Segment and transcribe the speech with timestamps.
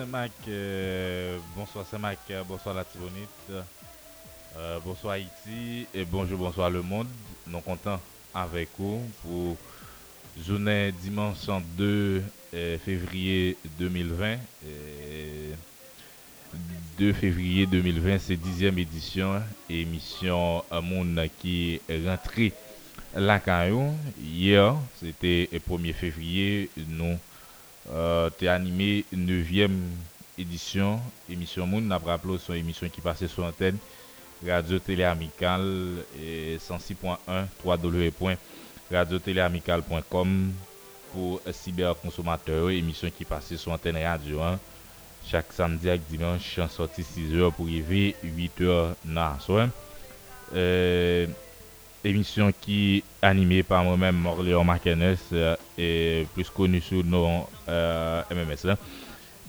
[0.00, 3.64] Saint-Mac, euh, bonsoir Saint-Mac, euh, bonsoir la Tibonite,
[4.56, 7.06] euh, bonsoir Haïti et bonjour, bonsoir le monde.
[7.46, 8.00] Nous comptons
[8.34, 9.58] avec vous pour
[10.42, 11.36] journée dimanche
[11.76, 12.22] 2
[12.82, 14.38] février 2020.
[16.98, 22.54] 2 février 2020, c'est 10e édition, émission Monde qui est rentrée
[23.14, 23.92] la caillou.
[24.18, 27.18] Hier, c'était le 1er février, nous
[27.92, 29.70] euh, tu animé 9e
[30.38, 31.86] édition, émission moun.
[31.86, 33.76] Na avons son émission qui passait sur l'antenne
[34.46, 40.52] Radio Télé Amical 106.1 www.radiotéléamical.com
[41.12, 42.70] pour cyberconsommateurs.
[42.70, 44.60] Émission qui passait sur l'antenne Radio 1
[45.26, 49.68] chaque samedi et dimanche en sortie 6h pour arriver 8h dans la soirée.
[50.54, 51.26] Euh,
[52.04, 57.46] émission qui est animée par moi-même, Morléon Marquenes, euh, et plus connu sous le nom
[57.68, 58.76] euh, MMS.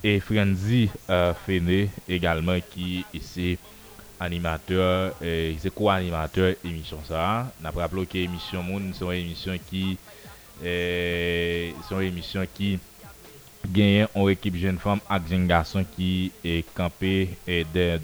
[0.03, 3.57] Et Frenzy euh, Fene également, qui ici
[4.19, 7.51] animateur, et c'est co-animateur émission ça.
[7.61, 9.97] N'a pas que émission Moon, c'est une émission qui
[10.63, 12.79] euh, est une émission qui
[13.67, 17.99] gagne en équipe jeune femme avec jeune garçon qui est campé et derrière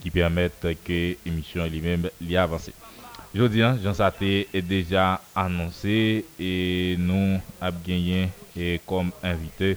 [0.00, 2.70] qui permettent que l'émission lui-même l'y avance.
[3.28, 6.52] Jodi an, jan sa te e deja anonsi e
[6.96, 9.74] nou ap genyen e kom invite.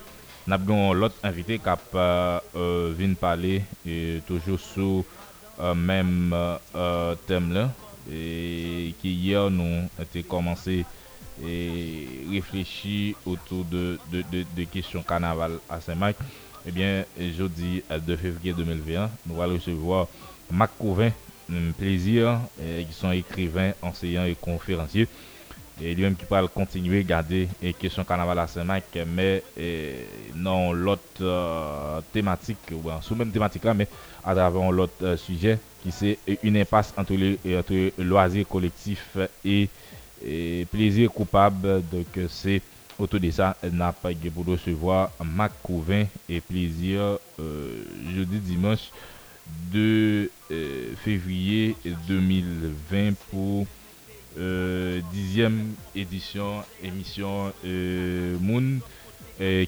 [0.47, 2.39] Nap genyon lot invite kap uh,
[2.95, 7.65] vin pale e toujou sou uh, menm uh, tem la.
[8.07, 10.77] E ki yer nou te komanse
[11.43, 11.57] e
[12.31, 16.23] reflechi otou de, de, de, de kisyon kanaval a Saint-Marc.
[16.23, 17.03] Eh Ebyen,
[17.35, 20.05] jodi 2 fevriye 2021, nou wale recevo
[20.47, 21.11] Mac Couvin
[21.77, 25.07] plaisir, qui sont écrivains, enseignants et conférenciers.
[25.83, 29.43] Et lui-même qui parle continuer à garder les questions carnaval à Saint-Marc, mais
[30.35, 33.87] non l'autre euh, thématique, ou sous même thématique là, mais
[34.23, 39.69] à travers l'autre euh, sujet, qui c'est une impasse entre, les, entre loisirs collectifs et,
[40.71, 41.81] plaisir coupable.
[41.91, 42.61] Donc c'est
[42.99, 47.83] autour de ça, n'a pas pour recevoir Mac Couvin et plaisir euh,
[48.15, 48.91] jeudi, dimanche
[49.71, 51.75] 2 euh, février
[52.07, 53.65] 2020 pour
[54.37, 55.59] euh, 10e
[55.95, 58.79] édition émission euh, Moon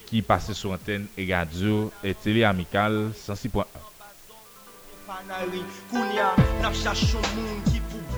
[0.05, 3.65] qui passait sur antenne et radio et télé amicale 106.1.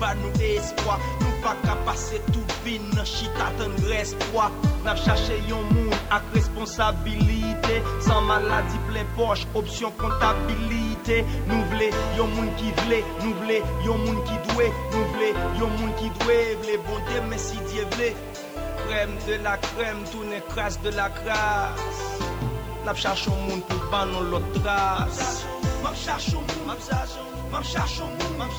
[0.00, 4.48] ba nou espoi Nou pa ka pase tout vin nan chita ten respoi
[4.86, 12.32] Nap chache yon moun ak responsabilite San maladi ple poche, opsyon kontabilite Nou vle yon
[12.36, 15.30] moun ki vle, nou vle yon moun ki dwe Nou vle
[15.60, 18.12] yon moun ki dwe, vle bonde men si diye vle
[18.86, 22.04] Krem de la krem, toune kras de la kras
[22.86, 25.24] Nap chache yon moun pou ban nou lot tras
[25.82, 27.66] Map chache yon moun, map chache yon moun, map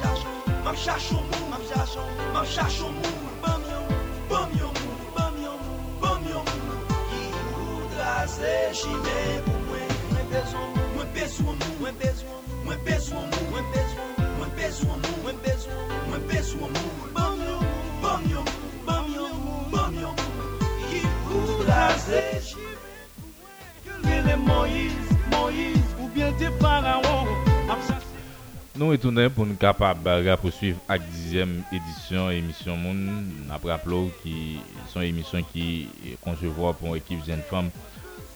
[0.01, 0.36] chache yon moun
[0.67, 4.03] Mam chache yon moun, mam chache yon moun, mam chache yon moun Bam yon moun,
[4.29, 7.21] bam yon moun, bam yon moun, bam yon moun Ki
[7.53, 12.83] voudra se chime pou mwen Mwen bezon moun, mwen bezon moun, mwen bezon moun, mwen
[12.83, 17.39] bezon moun Mwen bezon moun, mwen bezon moun, mwen bezon moun, mwen bezon moun Bam
[17.47, 22.99] yon moun, bam yon moun, bam yon moun, bam yon moun Ki voudra se chime
[23.15, 27.23] pou mwen Kele Moïse, Moïse ou bien te paraon
[27.71, 28.06] Mam chache
[28.77, 32.99] Nou etounen pou nou kapab raposuiv ak dizem edisyon emisyon moun.
[33.49, 34.59] Nap raplo ki
[34.91, 35.87] son emisyon ki
[36.21, 37.71] konsevo pou ekip jen fom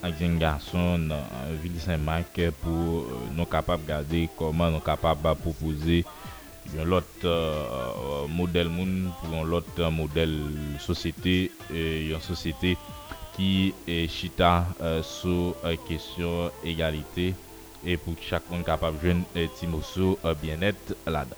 [0.02, 3.04] ak jen garson nan Ville Saint-Marc pou
[3.36, 6.02] nou kapab gade koman nou kapab proposi
[6.74, 10.34] yon lot uh, model moun pou yon lot uh, model
[10.82, 12.74] sosyete euh, yon sosyete
[13.38, 13.54] ki
[13.86, 17.30] e chita uh, sou euh, kesyon egalite
[17.86, 19.26] e pou chak moun kapap jwen
[19.58, 21.38] ti mousou bien et la da.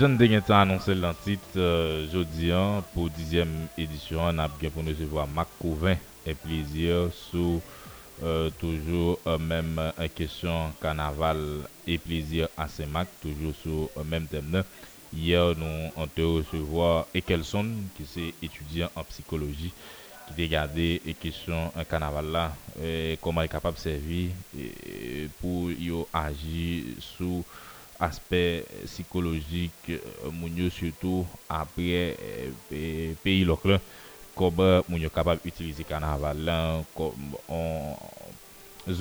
[0.00, 4.54] Jan de gen tan anonsel lan tit euh, jodi an pou dizyem edisyon an ap
[4.60, 7.58] gen pou nou se vwa mak kouven e plizir sou
[8.22, 9.76] euh, toujou euh, menm
[10.16, 11.42] kesyon kanaval
[11.84, 14.64] e plizir ase mak toujou sou menm tem nan.
[15.12, 19.74] Hier, nous avons te recevoir Ekelson, qui est étudiant en psychologie,
[20.28, 24.30] qui te garder et question un carnaval là, et comment il est capable de servir
[25.40, 25.70] pour
[26.12, 27.44] agir sous
[27.98, 32.16] aspect psychologique, euh, surtout après
[32.72, 33.80] euh, pays local,
[34.34, 37.96] comment nous capable d'utiliser carnaval là, comme on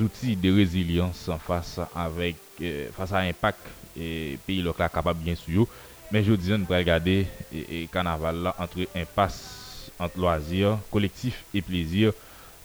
[0.02, 5.68] outil de résilience face avec euh, face à l'impact et pays local capable bien sûr
[6.10, 7.20] Men jodi an nou pral gade
[7.54, 9.36] e, e kanaval la antre impas,
[10.02, 12.16] antre loazir, kolektif e plezir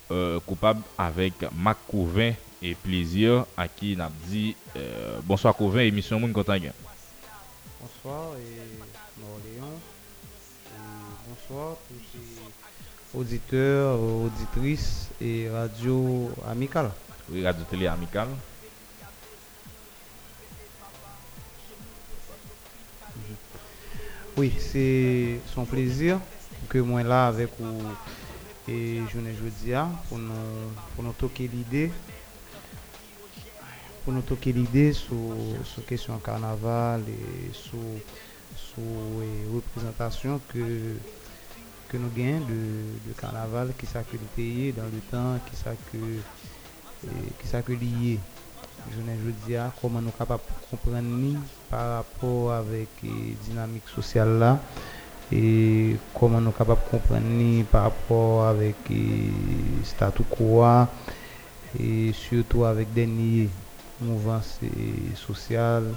[0.09, 2.33] euh, koupab avèk Mak Kouvin
[2.65, 6.81] e plezir a ki nap di euh, Bonsoir Kouvin, emisyon moun kontan gen.
[7.83, 8.33] Bonsoir
[9.21, 9.77] Morléon,
[11.29, 16.91] bonsoir tous auditeurs, auditrices et radio amicales.
[17.31, 18.33] Oui, radio télé amicales.
[24.37, 26.19] Oui, c'est son plaisir
[26.69, 27.83] que moi là avec vous
[28.67, 29.73] et je ne jeudi
[30.09, 30.33] pour nous
[30.95, 31.93] pour nous toquer l'idée
[34.03, 35.17] pour nous toquer l'idée sur
[35.63, 37.79] sur question carnaval et sur
[38.57, 38.83] sur
[39.21, 40.97] les représentations que
[41.89, 45.77] que nous gagnons de, de, carnaval qui ça que pays dans le temps qui ça
[45.93, 45.99] que
[47.07, 48.19] et, qui ça que lié
[48.91, 51.01] je ne jeudi comment nous capables de comprendre
[51.75, 53.11] par rapport avec la
[53.49, 54.59] dynamique sociale là.
[55.33, 60.63] Et comment nous sommes capables de comprendre par rapport avec le statu quo
[61.81, 63.49] et surtout avec des
[64.01, 64.41] mouvements
[65.17, 65.97] sociaux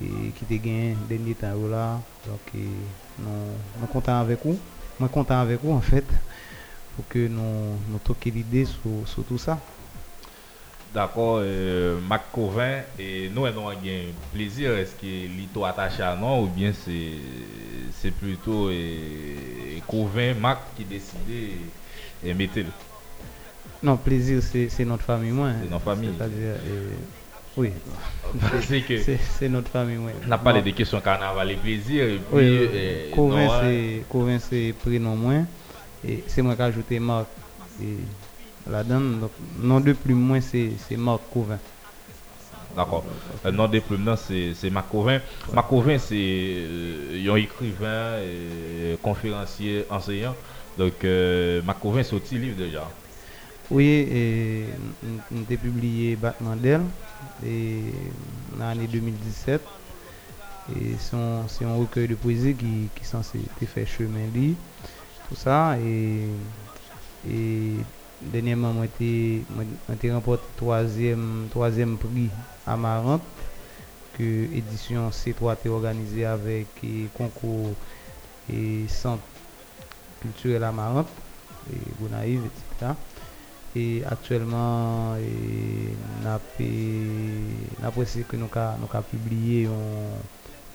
[0.00, 2.00] et qui te gagnent dernier temps là.
[2.26, 2.64] Donc
[3.18, 3.24] nous
[3.80, 4.58] sommes contents avec vous.
[4.98, 6.06] Moi content avec vous en fait
[6.96, 9.58] pour que nous nous toquions l'idée sur, sur tout ça
[10.94, 13.74] D'accord, euh, Mac Covin, et nous avons un
[14.32, 20.84] plaisir, est-ce que l'ito attaché à nous ou bien c'est plutôt euh, Covin, Mac qui
[20.84, 21.18] décide
[22.24, 22.66] de mettre le
[23.82, 25.50] Non, plaisir c'est notre famille, moi.
[25.60, 26.10] C'est notre famille.
[26.16, 26.54] C'est-à-dire,
[27.56, 27.70] oui.
[29.38, 30.10] C'est notre famille, moi.
[30.26, 32.04] On a parlé des questions carnaval et plaisir.
[32.04, 35.34] Et puis, oui, euh, Covin c'est prénom, moi.
[36.06, 37.26] Et c'est moi qui ai ajouté Marc.
[37.82, 37.98] Et
[38.70, 39.20] la donne.
[39.20, 41.58] Donc, nom de plus moins, c'est Marc Covin.
[42.76, 43.04] D'accord.
[43.44, 45.20] Le nom de plume, c'est Marc Covin.
[45.52, 50.34] Marc Covin, c'est euh, un écrivain, et conférencier, enseignant.
[50.76, 52.88] Donc, euh, Marc Covin, c'est un livre déjà.
[53.70, 54.64] Oui, et
[55.32, 56.82] a publié Batman d'elle
[57.42, 59.60] en l'année 2017.
[60.76, 64.56] Et c'est un recueil de poésie qui, qui est censé faire chemin lit,
[65.28, 65.76] tout ça.
[65.78, 66.26] Et,
[67.30, 67.76] et
[68.32, 69.42] Dernièrement, j'ai
[70.12, 72.30] remporté troisième, troisième prix
[72.66, 73.22] à Marante,
[74.16, 77.74] que l'édition C3 a organisée avec le concours
[78.52, 79.22] et centre
[80.20, 81.08] culturel à Marante,
[81.72, 82.92] et Bonaïve, etc.
[83.76, 85.16] Et actuellement,
[86.22, 86.40] on a
[87.86, 89.68] apprécié que nous avons publié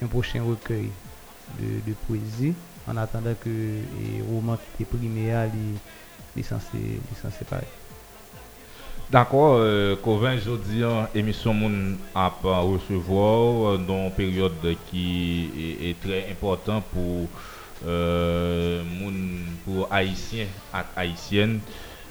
[0.02, 0.90] un, prochain recueil
[1.58, 2.54] de, poésie
[2.86, 5.32] en attendant que le roman qui était primé
[6.42, 7.66] censé parler.
[9.10, 10.82] D'accord, euh, Covin, jeudi,
[11.16, 15.50] émission Moun a pas recevoir euh, dans une période qui
[15.82, 17.26] est, très importante pour
[17.86, 21.58] euh, moun, pour haïtiens et haïtiennes.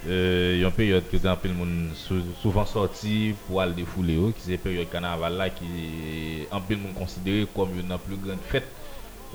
[0.08, 1.90] Euh, il y a une période que le monde
[2.42, 6.76] souvent sorti pour aller défouler, qui c'est une période carnaval là qui est un peu
[6.98, 8.68] considéré comme une plus grande fête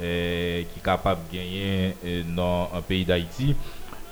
[0.02, 2.70] euh, qui est capable de gagner euh, dans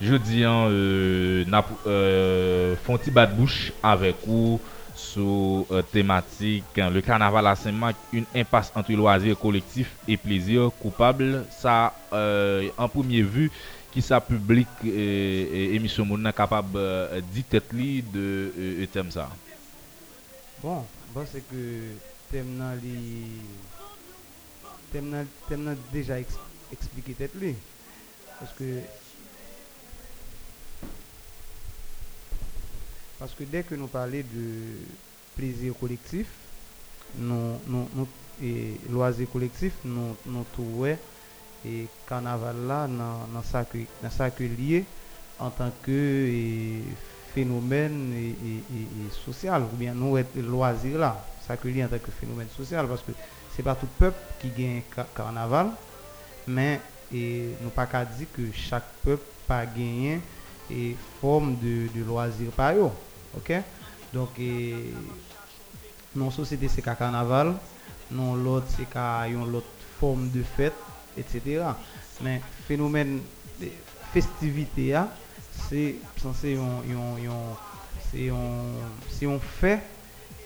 [0.02, 4.56] Jodi an, euh, na, euh, fon ti bat bouch avek ou
[4.98, 11.44] sou euh, tematik Le karnaval la Saint-Marc, un impas entre loazir kolektif e plezir koupable
[11.54, 13.46] Sa, euh, an poumye vu,
[13.94, 16.74] ki sa publik emisyon euh, euh, moun nan kapab
[17.30, 19.28] di tet li de tem sa
[20.62, 20.82] Bon,
[21.14, 21.62] bon se ke
[22.32, 22.96] tem nan li,
[24.90, 27.54] tem nan, tem nan deja eksplike tet li.
[28.40, 28.68] Paske
[33.22, 34.78] Parce que dès que nous parlons de
[35.36, 36.26] plaisir collectif,
[37.14, 38.08] nous, nous, nous
[38.42, 40.96] et loisir collectif, nous, nous trouvons
[41.64, 44.84] et carnaval là dans ça que lié
[45.38, 46.80] en tant que
[47.32, 51.24] phénomène et, social ou bien nous être loisir là.
[51.62, 53.12] Que lié en tant que phénomène social parce que
[53.54, 54.82] c'est pas tout peuple qui gagne
[55.14, 55.68] carnaval
[56.48, 56.80] mais
[57.14, 60.18] et nous pas dire que chaque peuple pas gagné
[60.68, 62.90] et forme de, de loisir par eux
[63.36, 63.52] Ok?
[64.12, 64.30] Donc,
[66.14, 67.54] non société c'est qu'un carnaval,
[68.10, 68.86] non l'autre c'est
[69.30, 69.66] une autre
[69.98, 70.74] forme de fête,
[71.16, 71.64] etc.
[72.22, 73.20] Mais phénomène
[73.60, 73.68] de
[74.12, 75.08] festivité, hein,
[75.68, 76.58] c'est censé
[78.10, 79.80] c'est un fait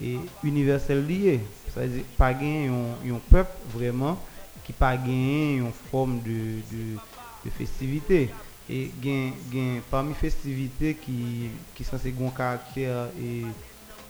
[0.00, 1.40] et universel lié.
[1.69, 4.19] C'est-à-dire pas gagner un peuple vraiment
[4.64, 6.99] qui pas gagner une forme de, de,
[7.45, 8.31] de festivité
[8.69, 13.45] et gain gain parmi festivités qui qui sont un caractère et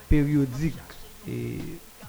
[0.08, 0.74] périodique
[1.28, 1.58] et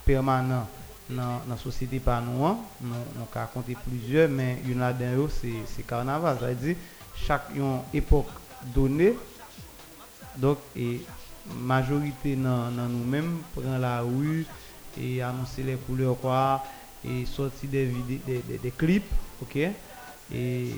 [0.06, 0.68] permanent
[1.10, 2.58] dans la société nous, hein.
[2.82, 6.38] nous, nous avons compté plusieurs, mais il y en a d'un c'est c'est carnaval.
[6.40, 6.76] Ça veut dire
[7.16, 7.50] chaque
[7.94, 8.28] époque
[8.76, 9.14] donnée,
[10.36, 11.02] donc, et
[11.56, 14.46] majorité dans nous-mêmes prend la rue
[15.00, 16.64] et annoncer les couleurs quoi
[17.06, 19.10] et sortir des, vidéos, des, des, des, clips
[19.42, 19.58] ok?
[20.34, 20.72] Et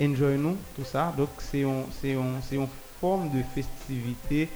[0.00, 1.12] enjoy nous tout ça.
[1.16, 2.68] Donc c'est un, c'est un, c'est une
[3.00, 4.48] forme de festivité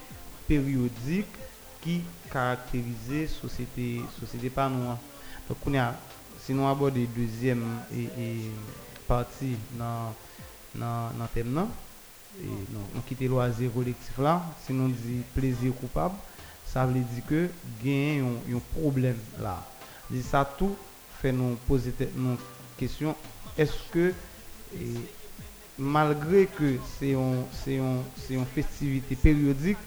[0.47, 1.27] périodique
[1.81, 4.85] qui caractérise société société pas nous
[5.49, 5.95] donc on a
[6.41, 8.51] si nous abordons deuxième et,
[9.07, 10.15] partie dans
[10.75, 11.67] dans dans thème là
[12.41, 14.43] et non, on quitte loisir collectif là.
[14.65, 16.15] Si nous dit plaisir coupable
[16.67, 17.49] ça veut dire que
[17.85, 19.67] gagne un, problème là.
[20.23, 20.77] Ça tout
[21.21, 22.37] fait nous poser une
[22.79, 23.15] question
[23.59, 24.15] est-ce que
[25.81, 29.79] malgré que c'est un, c'est un, c'est une festivité périodique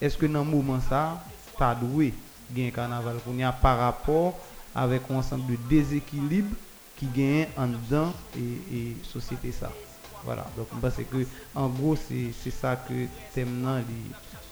[0.00, 1.24] est-ce que dans le moment ça
[1.56, 2.14] pas doué
[2.50, 6.56] gain carnaval qu'on y a par rapport avec un ensemble de déséquilibre
[6.94, 9.72] qui gagne en dedans et, société ça.
[10.22, 10.50] Voilà.
[10.56, 13.80] Donc je pense que en gros c'est, ça que thème là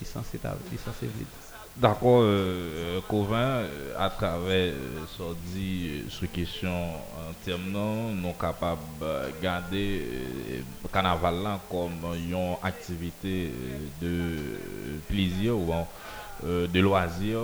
[0.00, 1.43] est censé est
[1.76, 8.80] D'accord, euh, Covin, euh, à travers euh, dit sur question en termes non, nous capables
[9.00, 11.34] de garder le carnaval
[11.68, 13.52] comme une activité
[14.00, 15.72] de plaisir ou
[16.44, 17.40] de loisir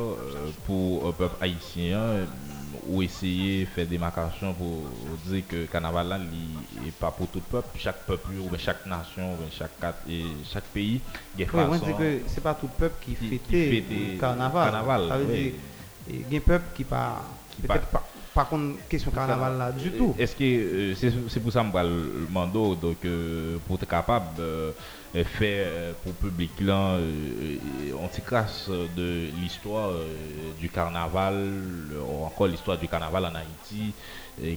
[0.64, 2.28] pour le peuple haïtien
[2.87, 4.85] ou essayer de faire des marcations pour
[5.27, 8.87] dire que le carnaval là n'est pas pour tout le peuple, chaque peuple ou chaque
[8.87, 9.71] nation ou chaque,
[10.09, 11.00] et chaque pays.
[11.39, 14.71] Je que ce n'est pas tout le peuple qui, qui fête le carnaval.
[14.71, 15.53] carnaval ça veut dire
[16.09, 17.23] il y a un peuple qui pas
[17.61, 20.15] peut-être pas par contre, question carnaval là du tout.
[20.19, 24.37] Est-ce que euh, c'est pour ça que je le mando donc euh, pour être capable
[24.37, 24.73] de
[25.12, 26.97] faire euh, pour public là
[28.00, 29.90] on trace de l'histoire
[30.61, 31.52] du carnaval,
[32.23, 33.93] encore l'histoire du carnaval en Haïti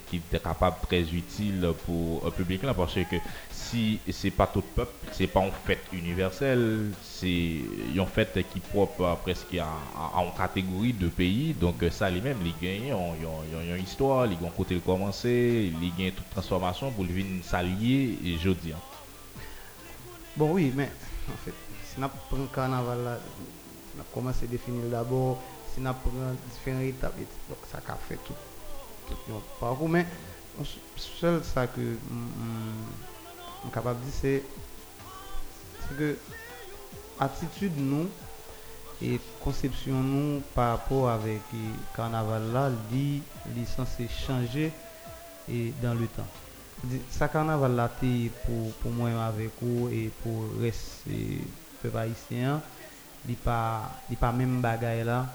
[0.08, 3.16] qui est capable très utile pour le public là parce que
[3.74, 7.62] si c'est pas tout le peuple, c'est pas une fête universelle, c'est
[7.96, 11.54] une fête qui propre presque une catégorie de pays.
[11.54, 15.72] Donc euh, ça lui-même, les gagnent, ils ont une histoire, ils ont côté le commencer,
[15.82, 18.74] ils gagnent toute transformation pour venir s'allier et jeudi.
[20.36, 20.90] Bon oui, mais
[21.30, 21.54] en fait,
[21.86, 23.20] si on prend le carnaval là,
[24.16, 25.40] on a à définir d'abord,
[25.72, 26.12] si on prend
[26.52, 27.16] différentes étapes,
[27.48, 28.34] donc ça a fait tout,
[29.08, 29.16] tout
[29.60, 30.06] parcours, mais
[30.96, 31.82] seul ça que...
[31.82, 34.44] Mm, capable de dire, c'est
[35.98, 36.18] que
[37.20, 38.08] attitude nous
[39.02, 44.72] et conception nous par rapport avec le carnaval là, est censé changer
[45.50, 46.28] et dans le temps.
[47.10, 47.90] Ça carnaval là,
[48.46, 49.10] pour, moi
[49.62, 51.06] vous et pour le reste
[51.82, 52.62] peuple haïtien,
[53.26, 55.28] il n'est pas, pas même là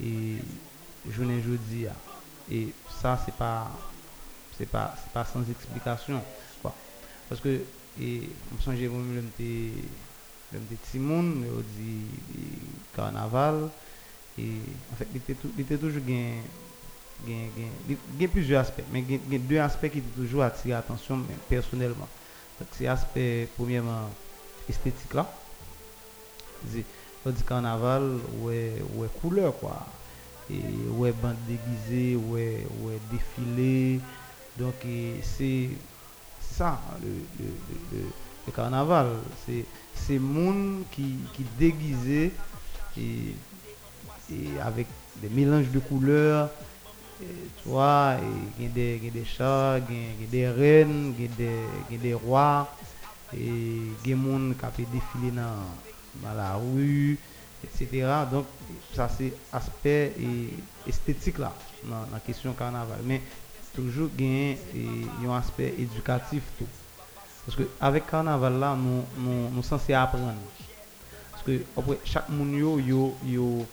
[0.00, 0.36] et
[1.10, 1.86] je ne dis
[2.50, 2.68] Et
[3.00, 3.70] ça, pas,
[4.56, 4.94] c'est pas,
[5.32, 6.20] sans explication.
[7.28, 7.60] Parce que,
[8.00, 9.22] et, je me souviens,
[10.52, 12.06] le petit monde, le dit
[12.94, 13.68] carnaval,
[14.38, 14.60] et
[14.92, 16.34] en fait, il était toujours gain
[17.26, 21.20] il y a plusieurs aspects, mais il y a deux aspects qui toujours attiré l'attention
[21.48, 22.08] personnellement.
[22.72, 24.10] C'est l'aspect, premièrement,
[24.68, 25.26] esthétique là.
[27.46, 29.86] Carnaval, ouais, ouais, couleur quoi.
[30.50, 34.00] Et ouais, bande déguisée, ouais, ouais, défilé.
[34.58, 34.74] Donc,
[35.22, 35.70] c'est
[36.40, 37.08] ça, le,
[37.44, 38.02] le,
[38.46, 39.06] le, carnaval.
[39.46, 42.30] C'est ces monde qui, qui déguisé
[42.98, 43.34] et,
[44.30, 46.50] et avec des mélanges de couleurs.
[47.18, 48.16] Tu vois,
[48.58, 52.14] il y a des, des chats, il y a des reines, il y a des,
[52.14, 52.68] rois,
[53.32, 57.18] et il y a des gens qui défilé dans, dans la rue,
[57.62, 58.06] etc.
[58.30, 58.46] Donc,
[58.94, 60.12] ça c'est aspect
[60.86, 61.52] esthétique là,
[61.84, 62.98] dans la question carnaval.
[63.04, 63.20] Mais
[63.74, 64.58] toujours gagner
[65.26, 66.66] un aspect éducatif tout.
[67.46, 69.02] Parce que avec carnaval là, nous
[69.52, 70.34] nous censés apprendre.
[71.30, 73.66] Parce que après, chaque monde yo yo yo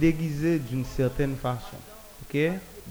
[0.00, 1.76] déguisé d'une certaine façon.
[2.22, 2.38] OK?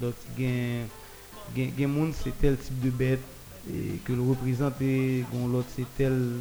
[0.01, 3.21] Donc gain monde c'est tel type de bête
[3.69, 6.33] et que le représenter, l'autre c'est tel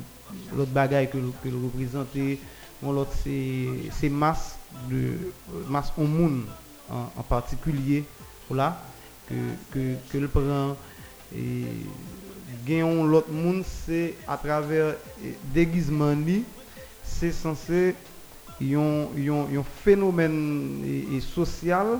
[0.56, 2.38] l'autre bagaille que le représenter,
[2.82, 4.58] l'autre c'est masse
[4.90, 5.32] de
[5.68, 6.42] masse au monde
[6.90, 8.04] en, particulier
[8.50, 8.80] là
[9.28, 9.34] que,
[9.72, 10.76] que, que le prend
[11.34, 11.64] et
[12.66, 14.94] gagnons l'autre monde c'est à travers
[15.54, 16.14] déguisement
[17.02, 17.94] c'est censé
[18.60, 21.98] un phénomène et, social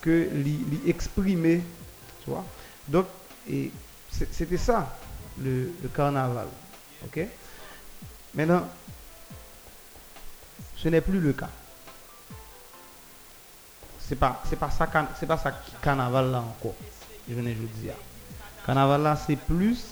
[0.00, 1.62] que li, exprimer
[2.22, 2.44] tu vois
[2.88, 3.06] donc
[4.10, 4.96] c'était ça
[5.42, 6.46] le, carnaval
[8.34, 8.68] maintenant
[10.76, 11.50] ce n'est plus le cas
[14.06, 14.88] c'est pas c'est pas ça
[15.18, 15.42] c'est pas
[15.82, 16.74] carnaval là encore.
[17.28, 17.94] Je venais je dire.
[18.66, 19.82] Carnaval là c'est plus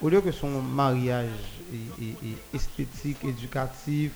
[0.00, 1.30] au lieu que son mariage
[2.52, 4.12] esthétique, éducatif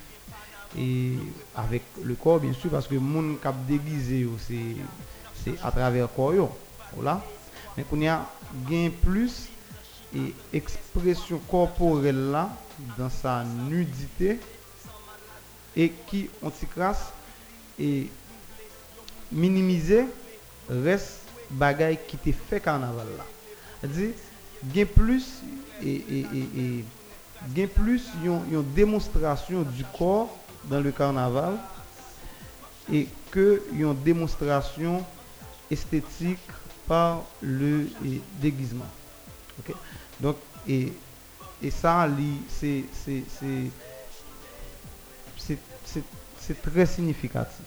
[0.78, 1.12] et
[1.54, 4.76] avec le corps bien sûr parce que monde cap déguisé c'est
[5.45, 6.50] c'est à travers corps
[6.95, 7.23] voilà.
[7.76, 8.26] Mais qu'on y a
[8.68, 9.49] gain plus
[10.14, 12.50] et expression corporelle là
[12.97, 14.38] dans sa nudité
[15.76, 17.12] et qui on crasse
[17.78, 18.09] et
[19.30, 20.04] minimiser
[20.68, 23.25] reste bagaille qui te fait carnaval là.
[23.80, 24.11] C'est-à-dire
[24.64, 25.42] gain plus
[25.83, 26.85] et, et,
[27.54, 30.35] et, plus une démonstration du corps
[30.66, 31.54] dans le carnaval
[32.92, 35.04] et que une démonstration
[35.70, 36.38] esthétique
[36.87, 37.88] par le
[38.40, 38.87] déguisement.
[40.20, 40.37] Donc,
[40.68, 40.92] et,
[41.62, 42.08] et ça,
[42.49, 42.85] c'est
[46.38, 47.64] c'est très significatif.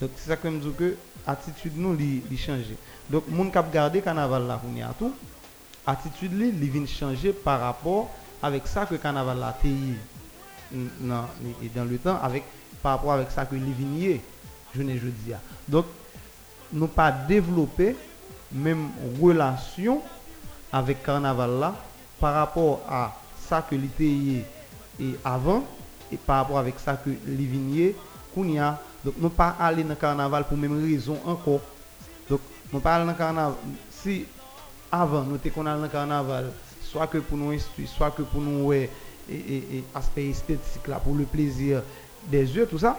[0.00, 2.76] Donc, c'est ça que je dis que l'attitude nous, li, changer.
[3.10, 5.12] Donc, mon cap garder carnaval là, on y a tout.
[5.86, 8.10] Attitude li, li vient changer par rapport
[8.42, 9.56] avec ça que carnaval là,
[10.72, 11.24] dans,
[11.74, 12.44] dans le temps, avec,
[12.82, 14.18] par rapport avec ça que li vient
[14.74, 15.32] je ne dis
[15.68, 15.86] Donc,
[16.72, 17.96] nous pas développer
[18.52, 18.88] même
[19.20, 20.00] relation
[20.72, 21.74] avec carnaval là
[22.20, 23.14] par rapport à
[23.48, 24.44] ça que l'été
[25.00, 25.64] et avant
[26.12, 27.94] et par rapport avec ça que vigniers
[28.34, 28.78] qu'on a.
[29.04, 31.60] Donc nous pas aller dans carnaval pour même raison encore.
[32.28, 32.40] Donc
[32.72, 33.54] nous pas aller dans carnaval.
[33.90, 34.24] Si
[34.90, 38.72] avant nous étions dans le carnaval soit que pour nous instruire soit que pour nous
[39.30, 41.82] et, aspect esthétique là pour le plaisir
[42.30, 42.98] des yeux tout ça.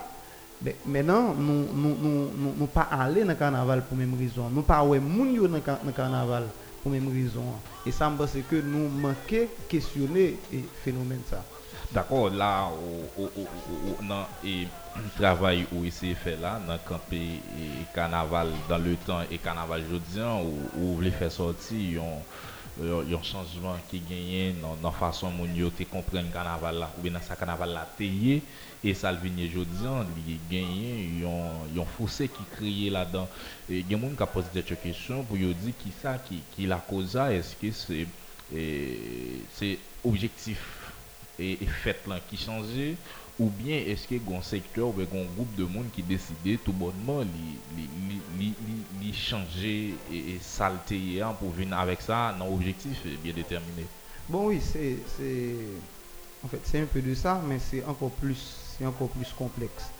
[0.61, 4.49] Mais maintenant nous nous nous nous, pas aller dans carnaval pour même raison.
[4.51, 6.43] Nous pas yo dans le carnaval
[6.81, 7.43] pour même raison.
[7.85, 11.43] Et ça me que nous manquons questionner et phénomène ça.
[11.93, 12.69] D'accord, là,
[14.01, 14.67] dans le
[15.17, 17.39] travail où s'est fait là, dans le campé
[17.95, 22.01] carnaval dans le temps et carnaval jeudi, où, où vous voulez faire sortir,
[22.85, 26.91] y a un changement qui gagne dans la façon dont vous comprendre le carnaval là,
[26.97, 29.83] ou bien dans ce carnaval là, et ça le jeudi,
[30.27, 33.27] il gagne, il y a un fossé qui crée là-dedans.
[33.69, 36.65] Il y a des gens qui posent des questions pour dire qui ça, qui, qui
[36.65, 37.71] la cause, est-ce que
[39.53, 40.59] c'est objectif
[41.39, 42.95] et, fait qui changeait
[43.39, 47.21] ou bien est-ce que un secteur ou un groupe de monde qui décidait tout bonnement
[47.21, 50.39] li changer et,
[51.21, 53.85] hein, pour venir avec ça un objectif bien déterminé?
[54.27, 54.97] Bon oui c'est
[56.43, 59.91] en fait c'est un peu de ça mais c'est encore plus c'est encore plus complexe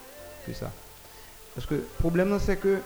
[0.46, 0.72] que ça.
[1.54, 2.82] Parce que le problème c'est que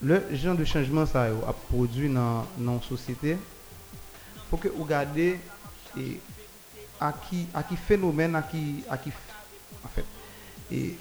[0.00, 3.36] le genre de changement ça a produit dans nos sociétés
[4.48, 5.38] faut que vous regardez
[5.98, 6.20] et
[7.00, 9.10] à qui, à qui phénomène, à qui, à qui,
[9.84, 10.04] en fait,
[10.70, 10.96] et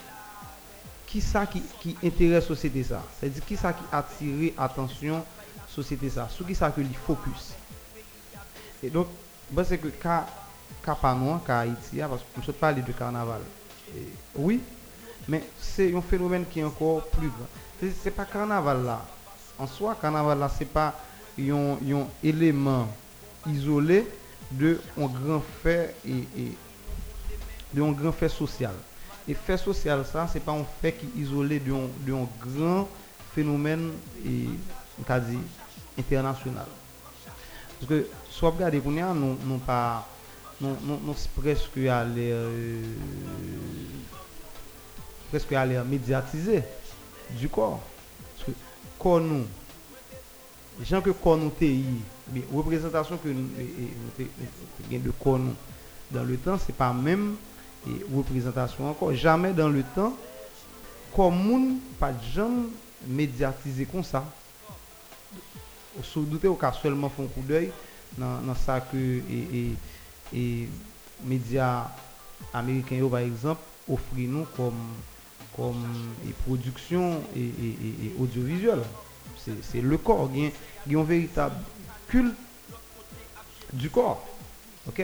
[1.05, 3.03] qui ça qui, qui intéresse société ça?
[3.19, 5.23] C'est-à-dire qui ça qui attire attention
[5.67, 6.29] société ça?
[6.29, 7.53] Sur qui ça que focus?
[8.81, 9.07] Et donc,
[9.51, 10.25] ben c'est que cas
[11.01, 13.41] Panois, cas Haïti, hein, parce qu'on se parle de carnaval.
[14.35, 14.61] oui,
[15.27, 17.91] mais c'est un phénomène qui est encore plus grand.
[18.01, 19.05] C'est pas carnaval là.
[19.57, 20.95] En soi, carnaval là, c'est pas
[21.37, 22.87] un élément
[23.45, 24.07] isolé
[24.51, 26.53] de un grand fait et,
[27.73, 28.73] de un grand fait social.
[29.27, 32.87] Et fait social, ça, c'est pas un fait qui est isolé d'un de grand
[33.33, 33.91] phénomène
[34.25, 34.47] et,
[35.97, 36.65] international.
[37.79, 40.07] Parce que, soit regardez, nous, nous pas,
[40.59, 42.81] nous, nous, presque à l'air, euh,
[45.29, 46.63] presque à l'air médiatisé
[47.31, 47.81] du corps.
[48.37, 48.51] Parce que,
[48.97, 49.45] corps nous,
[50.79, 51.51] les gens que nous
[52.33, 53.49] mais représentation que nous
[55.25, 55.55] avons
[56.11, 57.35] dans le temps, ce n'est pas même
[57.87, 59.13] et représentation encore.
[59.13, 60.13] Jamais dans le temps,
[61.15, 62.49] comme pas de gens
[63.91, 64.25] comme ça.
[65.99, 67.71] Au douter au cas seulement font coup d'œil
[68.17, 69.21] dans, ça que
[70.33, 70.67] et,
[71.23, 71.87] médias
[72.53, 74.73] américains par exemple offrent nous comme
[76.45, 78.81] production et, audiovisuelle.
[79.63, 80.51] C'est le corps, il
[80.87, 81.55] y un véritable
[82.07, 82.35] culte
[83.73, 84.25] du corps.
[84.87, 85.03] OK?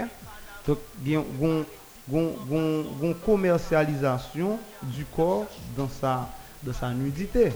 [0.67, 6.29] Donc, il y une commercialisation du corps dans sa,
[6.63, 7.51] dans sa nudité.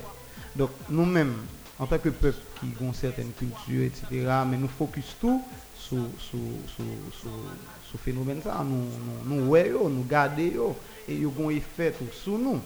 [0.56, 1.36] Donc, nous-mêmes,
[1.78, 5.42] en tant que peuple qui ont certaines cultures, etc., mais nous focus tout
[5.76, 8.64] sur ce phénomène ça.
[8.64, 8.86] Nous,
[9.26, 10.76] nous, nous, nous gardons,
[11.08, 12.60] et ils ont un effet sur nous.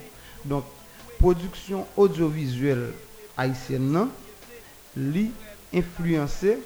[0.44, 0.66] Donc,
[1.20, 2.92] production audiovisuelle
[3.38, 4.08] haïtienne,
[4.96, 5.32] li
[5.74, 6.60] influencée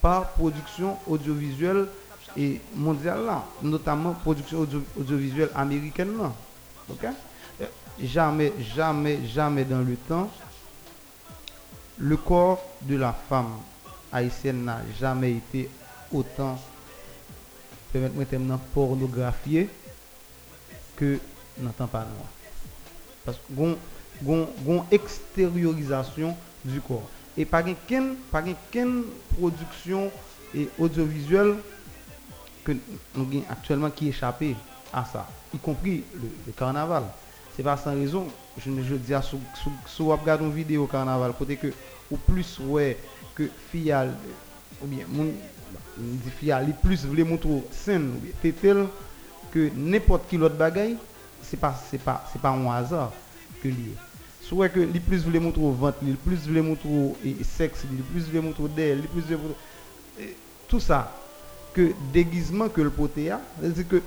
[0.00, 1.88] par production audiovisuelle
[2.36, 4.66] et mondiale là, notamment production
[4.96, 6.32] audiovisuelle américaine là.
[8.02, 10.30] jamais, jamais, jamais dans le temps,
[11.98, 13.56] le corps de la femme
[14.12, 15.68] haïtienne n'a jamais été
[16.12, 16.58] autant,
[17.92, 19.68] permettez-moi pornographié
[20.94, 21.18] que
[21.58, 22.28] n'entend pas noir.
[23.24, 23.76] Parce que
[24.24, 27.08] une extériorisation du corps.
[27.36, 29.04] Et pas qu'une
[29.36, 30.10] production
[30.78, 31.56] audiovisuelle
[32.64, 32.72] que
[33.14, 34.56] nous avons actuellement qui échappé
[34.92, 36.02] à ça, y compris
[36.46, 37.04] le carnaval.
[37.54, 38.26] C'est pas sans raison.
[38.58, 39.40] Je, je dis à sous
[39.86, 41.72] sous regarde une vidéo carnaval, côté que
[42.10, 42.96] ou plus ouais
[43.34, 44.14] que fial
[44.82, 45.26] ou bien mon
[45.98, 48.86] dit fial, plus voulait montrer scène ou tel
[49.50, 50.96] que n'importe qui l'autre bagaille,
[51.42, 51.74] c'est pas
[52.04, 53.12] pas pas un hasard
[53.62, 53.94] que lié.
[54.40, 56.88] Soit que les plus voulait montrer ventre, les plus voulait montrer
[57.42, 59.24] sexe, les plus voulait montrer d'elle, les plus
[60.68, 61.12] tout ça
[61.74, 64.02] que déguisement que le poté a, c'est-à-dire que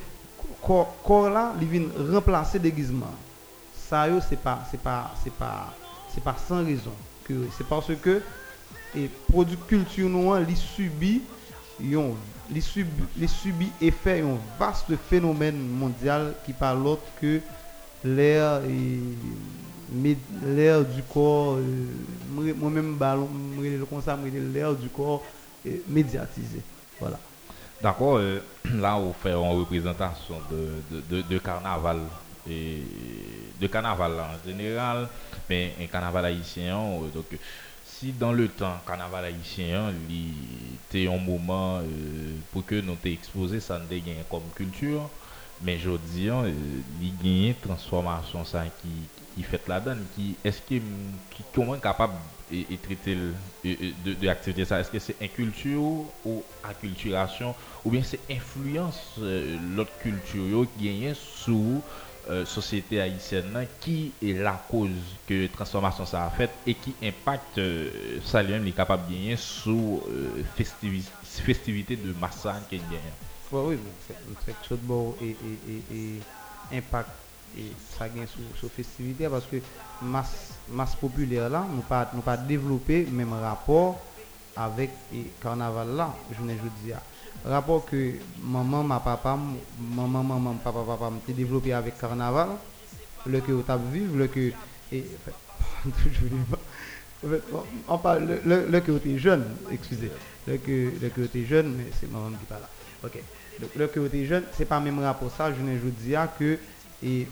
[0.62, 3.14] corps là, il vient remplacer déguisement
[3.90, 5.74] ça c'est pas c'est pas c'est pas
[6.14, 6.92] c'est pas sans raison
[7.58, 8.22] c'est parce que
[8.96, 11.22] et produit culture noir li subit
[11.80, 12.16] yon
[12.50, 17.40] li subi effet un vaste phénomène mondial qui parle autre que
[18.04, 19.00] l'air et
[20.46, 23.28] l'air du corps euh, moi-même ballon
[23.60, 25.24] le l'air du corps
[25.88, 26.62] médiatisé
[27.00, 27.20] voilà
[27.82, 28.40] d'accord euh,
[28.76, 32.00] là on fait une représentation de, de, carnaval
[32.50, 32.82] et
[33.60, 35.08] de carnaval en général,
[35.50, 36.78] mais un carnaval haïtien.
[36.78, 37.26] Euh, donc,
[37.86, 39.94] si dans le temps, carnaval haïtien,
[40.90, 41.82] était un moment
[42.52, 43.98] pour que nous exposé ça nous
[44.30, 45.10] comme culture,
[45.62, 46.52] mais je dis, euh,
[47.02, 48.44] il y a une transformation
[48.82, 50.06] qui, fait la donne.
[50.14, 50.76] Qui, est-ce que,
[51.32, 52.16] qui, comment capable
[52.52, 53.16] de traiter
[53.64, 54.80] de, de activité ça?
[54.80, 55.82] Est-ce que c'est culture
[56.26, 57.56] ou acculturation?
[57.86, 61.82] Ou bien c'est influence l'autre culture qui gagne sous
[62.30, 67.58] euh, société haïtienne qui est la cause que transformation ça a fait et qui impacte
[67.58, 73.29] euh, ça lui est capable de gagner sous euh, festivité, de massa qui gagne.
[73.52, 73.78] Oui,
[74.84, 77.10] bon et, et, et, impact
[77.58, 79.58] et ça gagne sous festivité parce que
[80.02, 84.00] masse, masse populaire là, nous pas nous pas développé même rapport
[84.56, 87.00] avec le carnaval là, je ne dire
[87.46, 89.38] rapport que maman, ma papa,
[89.80, 92.50] maman, maman, papa, papa, m'ont développé avec carnaval,
[93.26, 94.52] le que vécu, le que.
[94.92, 95.06] Et,
[97.88, 100.12] on parle, le, le, que tu jeune, excusez,
[100.48, 103.10] le que, le que jeune, mais c'est maman qui parle là.
[103.76, 106.58] Le, que tu es jeune, c'est pas même rapport ça, je ne veux dire que,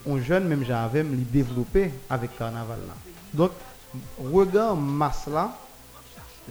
[0.06, 2.94] on jeune, même j'avais me développé avec carnaval là.
[3.34, 3.52] Donc,
[4.34, 5.58] regard masse là,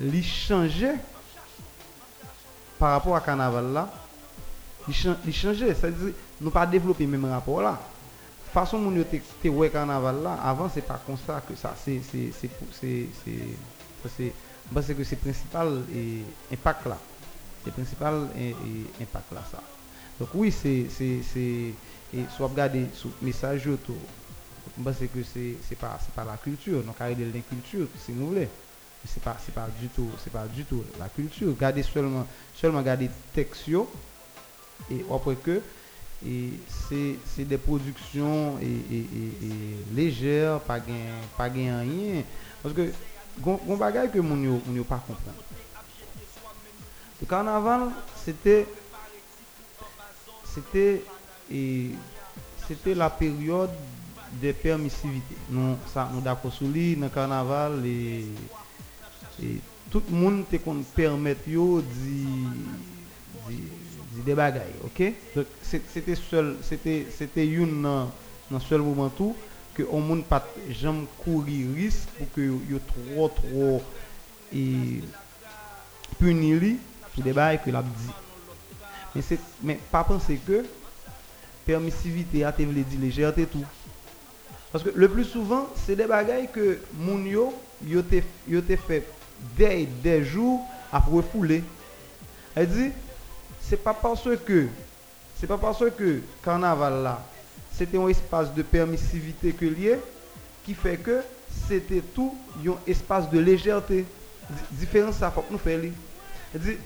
[0.00, 0.96] il changeait
[2.78, 3.90] par rapport à carnaval là,
[4.88, 5.74] il changeait.
[5.74, 7.78] C'est-à-dire, nous pas développé même rapport là.
[8.52, 8.78] Façon
[9.44, 12.30] ouais carnaval là, avant c'est pas comme ça que ça c'est c'est
[12.72, 14.32] c'est
[15.04, 15.82] c'est principal
[16.50, 16.98] impact là.
[17.66, 18.54] C'est principal et,
[19.02, 19.60] impact là ça.
[20.20, 21.74] Donc oui, c'est c'est
[22.14, 23.96] et soit regarder sur message autour.
[24.84, 28.28] Parce que c'est c'est pas c'est pas la culture, donc arrêter de culture si vous
[28.28, 28.48] voulez
[29.04, 32.82] c'est pas c'est pas du tout c'est pas du tout la culture garder seulement seulement
[32.82, 33.68] garder texte
[34.90, 35.60] et après que
[36.24, 40.94] et c'est des productions et, légères pas gain
[41.36, 42.22] pas rien
[42.62, 42.90] parce que
[43.40, 45.45] gon bagage que mon yo pas comprendre
[47.20, 47.90] le carnaval
[48.24, 48.66] c'était
[50.54, 51.02] c'était
[52.66, 53.70] c'était la période
[54.42, 55.36] de permissivité.
[55.50, 58.24] Nous ça nous d'accord sur le carnaval et
[59.42, 62.26] et tout le monde te qu'on permet yo di
[64.24, 65.12] des bagailles, OK?
[65.36, 67.82] Donc c'était seul c'était c'était une
[68.50, 69.36] dans seul moment tout
[69.74, 73.82] que on monde pas jamais courir risque pour que yo trop trop
[74.52, 75.02] et
[77.16, 78.12] Ki de baye ke l ap di.
[79.16, 80.60] Men, se, men pa pense ke
[81.66, 83.64] permisivite a te vle di lejerte tou.
[84.68, 87.48] Paske le plus souvan, se de bagay ke moun yo,
[87.80, 89.00] yo te, yo te fe
[89.56, 90.58] dey dey jou
[90.94, 91.62] ap refoule.
[92.56, 92.90] E di,
[93.64, 94.66] se pa parce ke,
[95.40, 97.16] se pa parce ke karnaval la,
[97.72, 99.96] se te yon espase de permisivite ke liye,
[100.66, 101.22] ki fe ke
[101.66, 104.04] se te tou yon espase de lejerte.
[104.76, 105.90] Diferens sa fok nou fe li.
[106.54, 106.76] E di,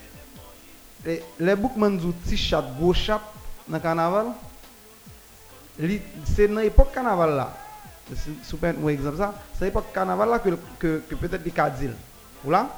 [1.05, 3.23] les, bookman du t-shirt, gros chap
[3.69, 4.27] dans le carnaval,
[6.25, 7.57] c'est dans l'époque carnaval là.
[8.43, 11.95] Super exemple ça, c'est l'époque carnaval là que, que, peut-être les cadils.
[12.45, 12.69] Voilà.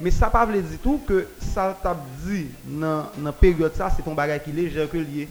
[0.00, 3.90] Mais ça ne veut pas dire tout que ça t'a dit dans la période ça,
[3.94, 5.28] c'est ton bagage qui est léger que lié.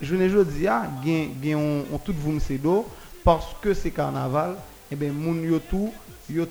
[0.00, 1.58] Je ne veux dire, il y a
[2.04, 2.86] tout vous d'eau
[3.24, 4.56] parce que c'est carnaval,
[4.90, 5.92] eh bien, moun yo tout,
[6.30, 6.46] yo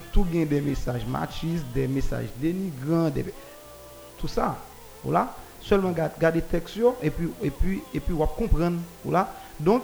[0.46, 3.24] des messages machistes, des messages dénigrants, des...
[4.18, 4.56] tout ça.
[5.06, 5.32] Voilà.
[5.62, 8.78] Seulement garder texte et puis et puis et puis comprendre.
[9.04, 9.32] Voilà.
[9.58, 9.82] Donc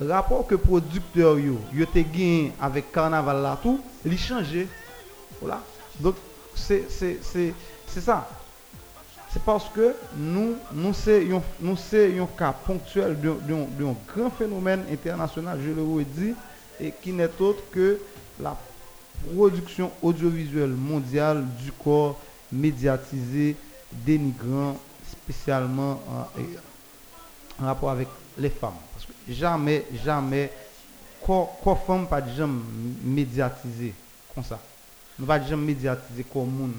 [0.00, 4.66] rapport que producteur yo, yo te gagné avec carnaval là tout, il changé.
[5.40, 5.60] Voilà.
[6.00, 6.16] Donc
[6.54, 7.54] c'est c'est c'est
[7.86, 8.28] c'est ça.
[9.30, 11.26] C'est parce que nous nous c'est
[11.60, 16.34] nous c'est un cas ponctuel d'un grand phénomène international, je le redis,
[16.80, 17.98] et qui n'est autre que
[18.40, 18.56] la
[19.34, 22.18] production audiovisuelle mondiale du corps
[22.50, 23.56] médiatisé,
[24.04, 24.76] dénigrant,
[25.10, 26.00] spécialement
[27.60, 28.74] en, rapport avec les femmes.
[28.92, 30.50] Parce que jamais, jamais,
[31.24, 32.60] corps, femme pas jamais
[33.04, 33.94] médiatisé
[34.34, 34.58] comme ça?
[35.18, 36.72] Nous pas jamais médiatisé comme monde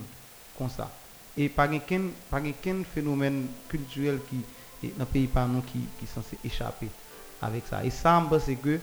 [0.58, 0.89] comme ça.
[1.38, 4.41] Et pas aucun phénomène culturel qui
[4.89, 6.89] dans le pays par nous qui, qui censé échapper
[7.41, 7.84] avec ça.
[7.84, 8.80] Et ça, c'est que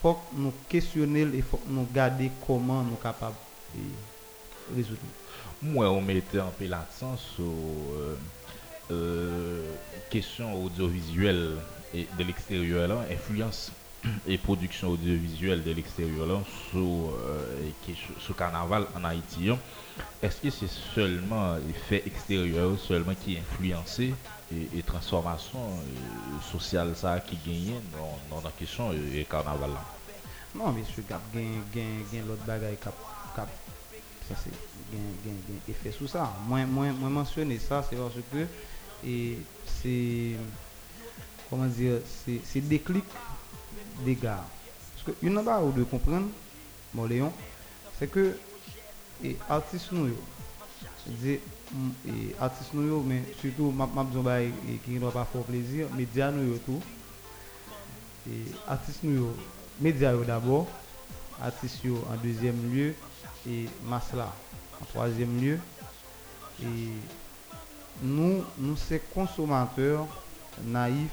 [0.00, 3.34] faut nous questionner et faut nous garder comment nous sommes capables
[3.74, 5.00] de résoudre.
[5.62, 7.54] mwen ou mette an pe l'aksan sou
[10.10, 11.44] kesyon euh, euh, audiovisuel
[11.92, 13.70] de l'eksteryor lan, enfluyans
[14.26, 19.62] e produksyon audiovisuel de l'eksteryor lan sou kanaval an Haiti yon.
[20.24, 24.10] Eske se selman efè eksteryor, selman ki enfluyansè
[24.52, 25.78] e transformasyon
[26.50, 29.98] sosyal sa ki genyen nan an kesyon e kanaval lan?
[30.52, 32.98] Non, mwen sou kap gen lot bagay kap,
[33.38, 33.48] kap,
[34.26, 34.50] sa se...
[35.68, 36.32] effet sur ça.
[36.46, 38.46] Moi, moi, moi mentionner ça, c'est parce que
[39.06, 40.36] et c'est
[41.50, 43.04] comment dire c'est déclic
[44.04, 44.44] des gars.
[44.94, 46.28] Parce que une où de comprendre
[46.94, 47.32] mon Léon
[47.98, 48.36] c'est que
[49.24, 50.08] et artistes nous
[51.26, 51.40] et
[52.40, 54.06] artistes nous mais surtout ma ma
[54.84, 56.80] qui ne doit pas faire plaisir médias nous tout.
[58.28, 59.28] Et artistes nous
[59.80, 60.68] médias d'abord
[61.42, 62.94] artistes en deuxième lieu
[63.48, 64.32] et masla
[64.82, 65.58] en troisième lieu.
[66.62, 66.88] Et
[68.02, 70.06] nous, nous sommes consommateurs
[70.64, 71.10] naïfs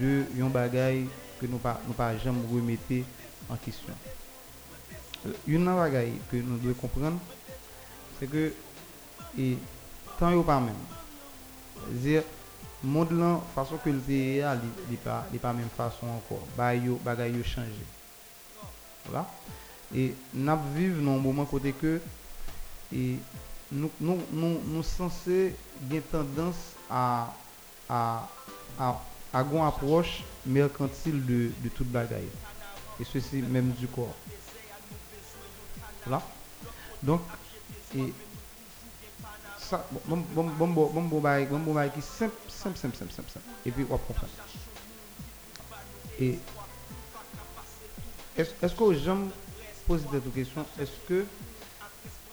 [0.00, 1.06] de yon bagay
[1.40, 3.06] que nous pas nous pas jamais remettre
[3.48, 3.94] en question.
[5.26, 7.18] Euh, une bagay que nous devons comprendre,
[8.18, 8.52] c'est que
[9.38, 9.56] et
[10.18, 10.74] tant yo pas même,
[11.90, 12.22] dire
[12.82, 16.46] monde la façon que le pays a n'est pas pas même façon encore.
[16.56, 17.86] bagay yo bagay yo changer.
[19.06, 19.26] Voilà.
[19.94, 22.00] Et nous vivons dans un bon, moment côté que
[22.92, 23.18] e
[23.70, 25.54] nou, nou, nou, nou sanse
[25.90, 26.56] gen tendans
[26.88, 27.34] a,
[27.88, 28.00] a,
[28.78, 28.88] a,
[29.32, 32.24] a gon aproche merkantil de, de tout bagay.
[32.98, 34.14] E se si menm du kor.
[36.08, 36.22] La.
[37.04, 37.22] Donk,
[37.94, 38.08] e
[39.60, 43.12] sa, bon bon bon bon bon bay, bon bon bay ki semp, semp, semp, semp,
[43.12, 43.52] semp, semp.
[43.68, 44.32] E pi wap konfan.
[46.18, 46.32] E,
[48.38, 49.28] esko jom
[49.84, 51.47] pose de tou kesyon, eske, eske,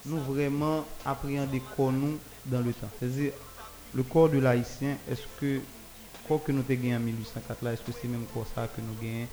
[0.05, 2.89] nous vraiment appréhender corps nous dans le temps.
[2.99, 3.31] C'est-à-dire,
[3.93, 5.61] le corps de l'haïtien, est-ce que,
[6.27, 8.81] quoi que nous avons gagné en 1804 là, est-ce que c'est même corps ça que
[8.81, 9.27] nous gagnons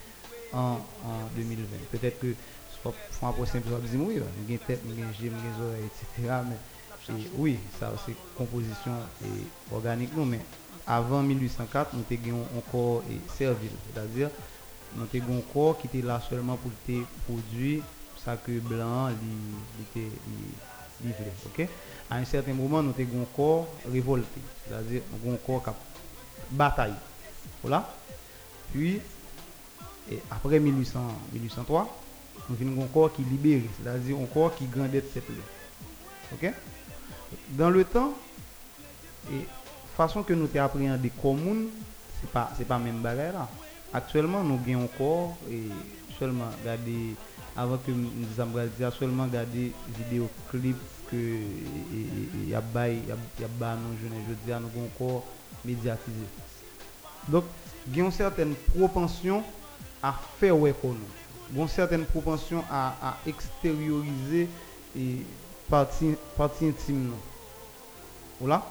[0.53, 2.35] en, en 2020 Peut-être que,
[2.83, 2.95] font
[3.29, 6.35] un simple, nous avons tête, nous avons jambes, nous avons etc.
[6.49, 8.93] Mais oui, ça c'est composition
[9.25, 10.41] et organique, nous, mais
[10.87, 13.03] avant 1804, nous avons un corps
[13.37, 14.31] servile, c'est-à-dire,
[14.97, 16.71] nous avons un corps qui était là seulement pour
[17.27, 17.83] produire
[18.23, 19.37] sa ke blan li,
[19.79, 20.07] li te.
[21.49, 21.67] Ok?
[22.13, 24.43] Un certain mouman nou te goun kor revolte.
[24.69, 25.79] Zazi, goun kor kap
[26.51, 26.93] batay.
[28.73, 29.01] Puis,
[30.31, 31.83] apre 1800, 1803,
[32.47, 33.71] nou vin goun kor ki libere.
[33.83, 35.43] Zazi, goun kor ki grandet seple.
[36.37, 36.51] Ok?
[37.57, 38.13] Dan le tan,
[39.33, 39.43] e
[39.97, 41.67] fason ke nou te apriyande komoun,
[42.21, 43.49] se pa, pa men bagay la.
[43.93, 45.65] Aktuellement, nou gen yon kor, e
[46.19, 47.15] selman gade
[47.57, 50.77] avant que nous avons seulement regardé vidéoclips
[51.11, 52.99] que il y a bail
[53.39, 53.47] il y
[53.99, 55.25] je dis nous encore
[55.65, 56.25] médiatisé.
[57.29, 57.45] Donc
[57.89, 59.43] il y a une certaine propension
[60.03, 64.49] à faire ouais nous une certaine propension à, à extérioriser
[64.97, 65.17] et
[65.69, 67.21] partie partie intime nous
[68.41, 68.65] voilà.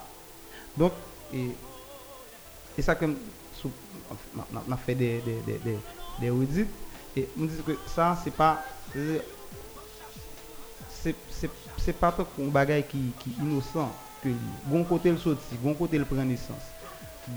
[0.76, 0.94] Donc
[1.34, 1.48] et,
[2.78, 3.16] et ça comme
[4.36, 5.78] on a fait des des des des,
[6.20, 6.30] des
[7.16, 8.64] et on dit que ça, c'est pas.
[11.78, 13.92] C'est pas un bagage qui, qui innocent.
[14.24, 14.30] Que
[14.66, 16.62] bon côté le sorti, bon côté le prend naissance.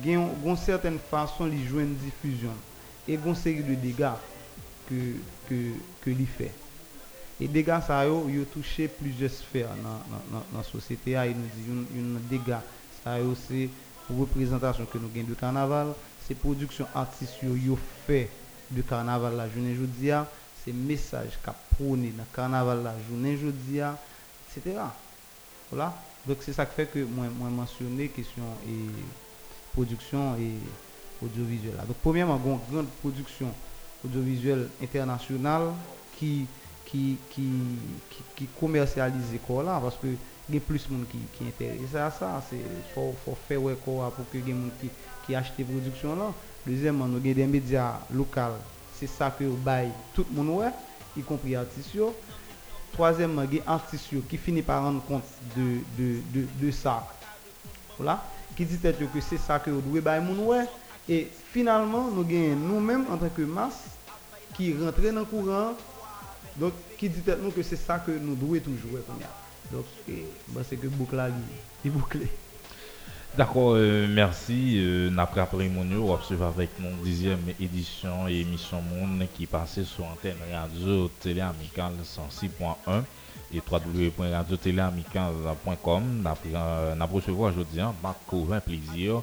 [0.03, 2.51] Il y a une certaine façon de jouer une diffusion.
[3.09, 4.11] Et une série de dégâts
[4.89, 4.95] que,
[5.49, 5.55] que,
[6.03, 6.53] que fait.
[7.41, 9.69] Et dégâts, ça, ont touché plusieurs sphères
[10.31, 11.13] dans la société.
[11.13, 12.59] Il nous dit une, dégâts,
[13.03, 13.17] ça,
[13.49, 13.69] c'est
[14.11, 15.89] représentation que nous avons de carnaval,
[16.27, 18.29] c'est production artistique, ils fait
[18.71, 20.11] de carnaval la journée jeudi,
[20.65, 24.81] c'est message qu'a prôné dans carnaval la journée jeudi, etc.
[25.71, 25.95] Voilà.
[26.27, 28.91] Donc c'est ça qui fait que moi, moi mentionné question et
[29.73, 30.55] production et
[31.25, 31.77] audiovisuelle.
[31.87, 33.49] Donc premièrement, grande production
[34.05, 35.73] audiovisuelle internationale
[36.19, 36.47] qui
[36.87, 37.49] qui qui
[38.11, 40.09] qui, qui commercialise là parce que
[40.51, 41.79] gen plus moun ki, ki entere.
[41.93, 42.59] Sa sa, se
[42.93, 44.91] fò fè wè kora pou ke gen moun ki,
[45.25, 46.35] ki achete produksyon lan.
[46.65, 48.59] Dezemman, nou gen den media lokal,
[48.99, 50.73] se sa ke ou bay tout moun wè,
[51.17, 52.13] y kompri artisyo.
[52.95, 57.01] Troazemman, gen artisyo ki fini par an kont de, de, de, de sa.
[57.99, 58.19] Ola,
[58.59, 60.65] ki ditet yo ke se sa ke ou dwe bay moun wè.
[61.05, 63.81] E finalman, nou gen nou menm an tanke mas
[64.57, 65.73] ki rentre nan kouran,
[66.61, 69.33] donk ki ditet nou ke se sa ke nou dwe toujou wè pou mè.
[69.73, 69.85] Donc,
[70.49, 71.29] bah, c'est que boucle là,
[71.85, 72.29] il bouclé.
[73.37, 74.77] D'accord, euh, merci.
[74.79, 79.83] Euh, après après mon on va avec mon dixième édition et émission Monde qui passait
[79.83, 83.03] sur antenne radio télé 106.1
[83.53, 86.23] et www.radiotéléamicale.com.
[86.23, 89.23] N'a euh, recevoir aujourd'hui Marc bac plaisir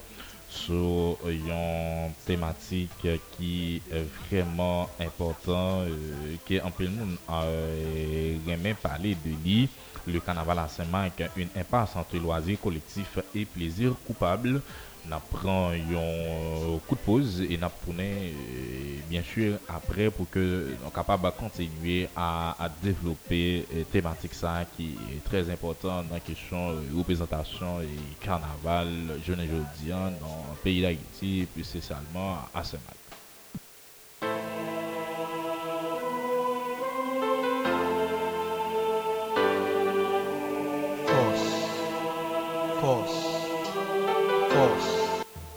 [0.51, 8.73] sur une thématique qui est vraiment importante, euh, qui est un peu le monde, euh,
[8.82, 9.69] parler de lui.
[10.08, 14.62] Le carnaval à Saint-Marc, une impasse entre loisirs collectifs et plaisirs coupables.
[15.06, 20.78] Nous prenons un coup de pause et nous prenons euh, bien sûr après pour que
[20.84, 26.14] nous capable de continuer à, à développer euh, thématique ça qui est très important dans
[26.14, 32.38] la question de représentation et carnaval jeune et jeudi dans le pays d'Haïti, plus spécialement
[32.54, 33.01] à Saint-Marc.
[42.82, 43.12] Kos.
[44.50, 44.86] Kos.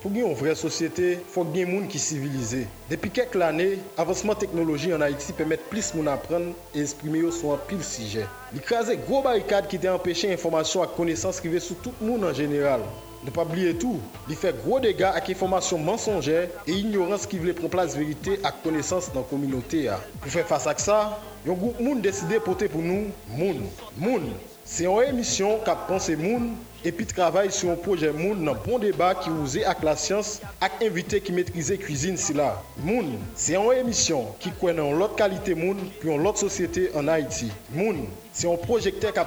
[0.03, 2.59] Pou gen yon vre sosyete, fò gen moun ki sivilize.
[2.91, 7.55] Depi kek l'anè, avansman teknoloji an Haiti pèmèt plis moun apren e esprime yo sou
[7.55, 8.27] an pil sije.
[8.53, 12.29] Li krasè gro barikad ki te empèche informasyon ak konesans ki ve sou tout moun
[12.29, 12.85] an jeneral.
[13.25, 13.97] Ne pa bliye tou,
[14.29, 19.09] li fè gro dega ak informasyon mensonjè e ignorans ki vle pronplas verite ak konesans
[19.17, 19.97] nan kominote ya.
[20.19, 21.01] Pou fè fasa ak sa,
[21.49, 23.09] yon goup moun deside pote pou nou
[23.41, 23.65] moun.
[23.97, 24.29] Moun,
[24.69, 26.53] se yon emisyon kap panse moun,
[26.85, 30.41] et puis travaille sur un projet Moun dans bon débat qui vous avec la science
[30.61, 32.63] avec invité qui maîtrisent cuisine si là.
[32.83, 37.51] Moun, c'est une émission qui connaît l'autre qualité Moun puis l'autre société en Haïti.
[37.73, 39.27] Moun, c'est un projecteur qui a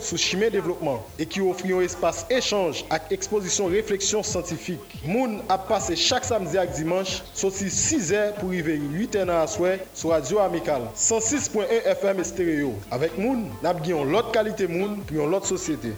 [0.00, 4.80] sur chemin développement et qui offre un espace échange avec exposition réflexion scientifique.
[5.06, 10.10] Moun a passé chaque samedi et dimanche, sorti 6h pour arriver 8h à soir sur
[10.10, 12.74] Radio Amical 106.1 FM stéréo.
[12.90, 15.92] Avec Moun, nous avons l'autre qualité Moun puis l'autre société.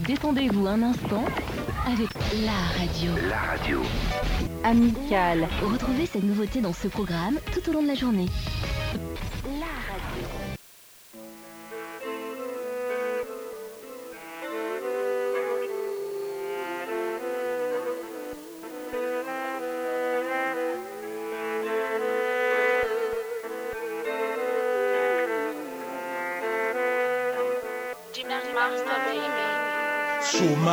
[0.00, 1.24] Détendez-vous un instant
[1.86, 2.08] avec
[2.44, 3.12] la radio.
[3.28, 3.80] La radio.
[4.64, 5.46] Amical.
[5.62, 8.26] Retrouvez cette nouveauté dans ce programme tout au long de la journée.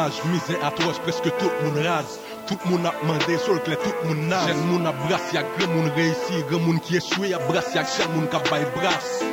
[0.10, 2.20] Chômage, misère atroce, presque tout le monde rase.
[2.48, 4.48] Tout le monde a demandé sur le clé, tout le monde nage.
[4.48, 8.30] Jeune monde a brassé, grand monde réussi, grand monde qui échoué, a brassé, jeune monde
[8.30, 9.24] qui a baillé brasse.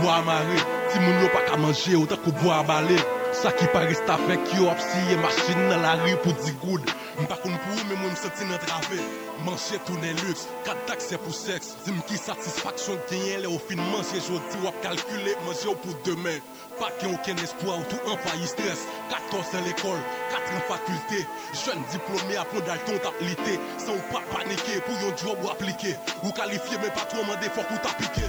[0.00, 0.56] Bois maré,
[0.90, 2.96] si moun yo pas qu'à manger, autant que boire balai.
[3.32, 6.80] Ça qui paraît à fait qui a machine dans la rue pour 10 good.
[7.20, 9.00] M'pas qu'on pour mais moi m'senti dans travé.
[9.44, 11.76] Manger tourner luxe, 4 taxes pour sexe.
[11.84, 16.38] Dis qui satisfaction gagner les au fin manger jodi ou calculer manger pour demain.
[16.78, 18.86] Pas qu'il aucun espoir ou tout en failli stress.
[19.10, 21.26] 14 à l'école, 4 en faculté.
[21.64, 23.60] Jeune diplômé à prendre ton t'appliquer.
[23.78, 25.96] Sans pas paniquer pour un job ou appliquer.
[26.24, 28.26] Ou qualifier mais pas trop demander fort pour t'appliquer.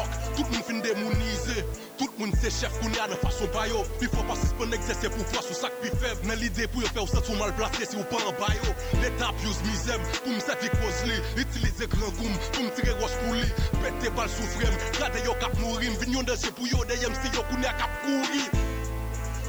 [0.00, 1.60] fok, tout moun fin demonize
[2.00, 5.30] Tout moun se chef koun ya nan fason payo Pi fò pasis pon egzese pou
[5.30, 7.88] fwa sou sak pi feb Nan lide pou yo fè ou sat sou mal plase
[7.88, 8.74] si ou pa an bayo.
[9.02, 11.18] L'Etat pyouz mizem pou msati koz li.
[11.42, 13.46] Itilize gran koum pou mtire roch pou li.
[13.80, 17.44] Pète bal sou frem, kade yo kap mourim Vinyon denje pou yo deyem se yo
[17.50, 18.44] koun ya kap kouri.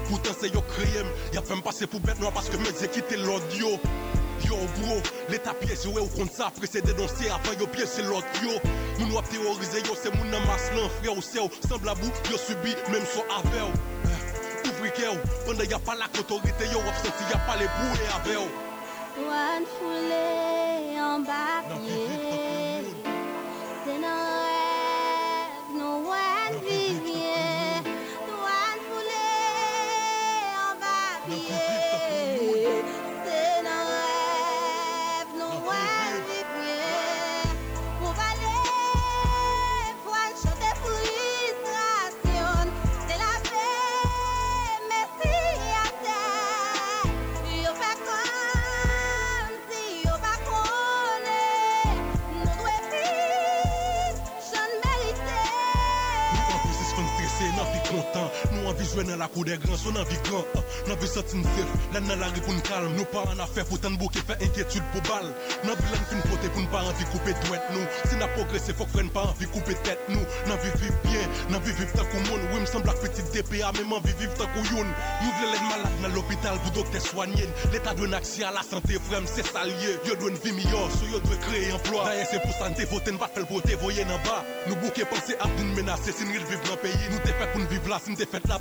[0.10, 3.78] Poutan se yo kreyem, ya fèm pase pou bet noa Paske medze kite l'odio
[4.48, 4.98] Yo bro,
[5.30, 8.42] l'Etat pyes yo e ou kont sa Pre se denonse avan yo pyes se lot
[8.44, 8.58] yo.
[9.00, 12.40] Moun wap teorize yo se moun nan mas lan Fre ou se ou, semblabou yo
[12.42, 13.74] subi Mem so ave ou
[14.62, 17.96] Ouvri ke ou, pande ya pa la kotorite yo Wap senti ya pa le bou
[17.98, 18.50] e ave ou
[19.28, 22.31] Wan foule an bapye
[59.02, 60.46] Jwe nan la kou de gran, so nan vi gran
[60.86, 63.64] Nan vi sotin sef, lan nan la ri pou n kalm Nou pa an afe
[63.66, 65.26] pou tan bouke fe enkyetude pou bal
[65.66, 68.76] Nan vi lan fin pote pou n pa anvi koupe dwet nou Si nan progrese
[68.78, 72.06] fok fren pa anvi koupe tet nou Nan vi viv bien, nan vi viv tan
[72.12, 74.94] kou moun Oui m semblak petit DPA, men man vi viv tan kou youn
[75.24, 77.02] Nou vle len malade nan l'hopital pou dokte
[77.98, 81.74] dwen a la sante frem, se salye Yo dwen vi miyor, so yo dwe kreye
[81.74, 82.06] emploi.
[82.06, 85.58] Daye se pou sante voten, bat fel vote voye nan ba Nou bouke pense ap
[85.58, 87.34] din menase, sin ril viv nan peyi Nou te
[87.72, 88.00] viv la,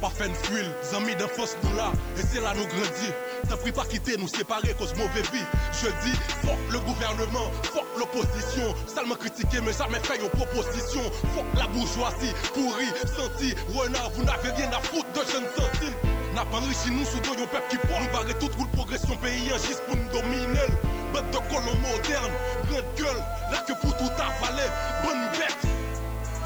[0.00, 3.12] pa fen fuil Zami den fos nou la, e se la nou grandi
[3.48, 5.46] Te pri pa kite nou separe cause mauvais vie.
[5.80, 8.74] Je dis, fuck le gouvernement, fuck l'opposition.
[8.86, 11.02] Seulement critiquer mais jamais fait une proposition.
[11.34, 13.54] Fuck la bourgeoisie, pourri, senti.
[13.74, 15.94] Renard, vous n'avez rien à foutre de jeunes sentis
[16.34, 19.48] N'a pas enrichi nous sous yon peuple qui prend Nous barrer toute roule progression pays
[19.66, 20.68] juste pour nous dominer.
[21.12, 22.32] Bête de colon moderne,
[22.68, 24.68] grande gueule Là que pour tout avaler,
[25.02, 25.79] bonne bête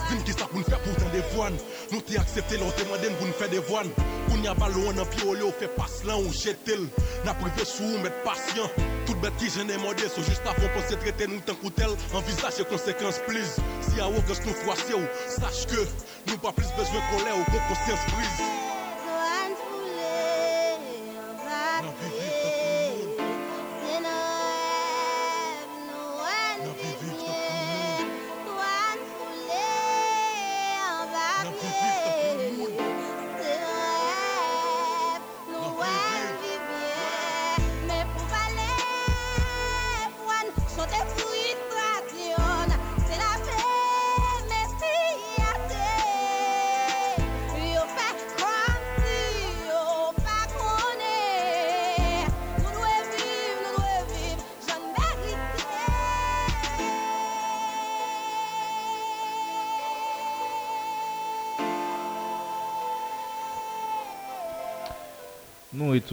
[0.09, 1.57] Vin ki sa pou n fè pou tan devouan
[1.93, 3.89] Nou te aksepte lò te manden pou n fè devouan
[4.27, 6.85] Pou n ya balo an an pi ole ou fè pas lan ou jetel
[7.25, 8.69] Na prive sou ou met patient.
[9.09, 13.23] Tout bet ki jen demande so juste avon pense trete nou tan koutel Envisage konsekans
[13.25, 15.89] Si a ouges nou fwase ou Sache ke
[16.29, 18.74] nou pa plis bezwen kolè ou kon konsyans brise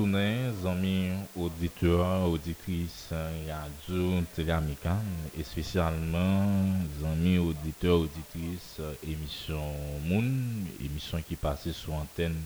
[0.02, 4.24] Nous retournons, amis auditeurs, auditrices, radio,
[5.38, 6.48] et spécialement,
[7.06, 9.62] amis auditeurs, auditrices, émission
[10.06, 10.24] Moon,
[10.84, 12.42] émission qui passait sur antenne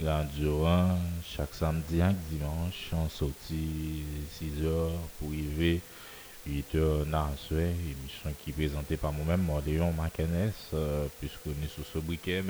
[0.00, 4.04] radio 1 chaque samedi et dimanche, en sortie
[4.38, 5.80] 6 heures pour arriver
[6.46, 11.84] 8 heures dans la soirée, émission qui est présentée par moi-même, euh, puisqu'on est sous
[11.92, 12.44] ce briquet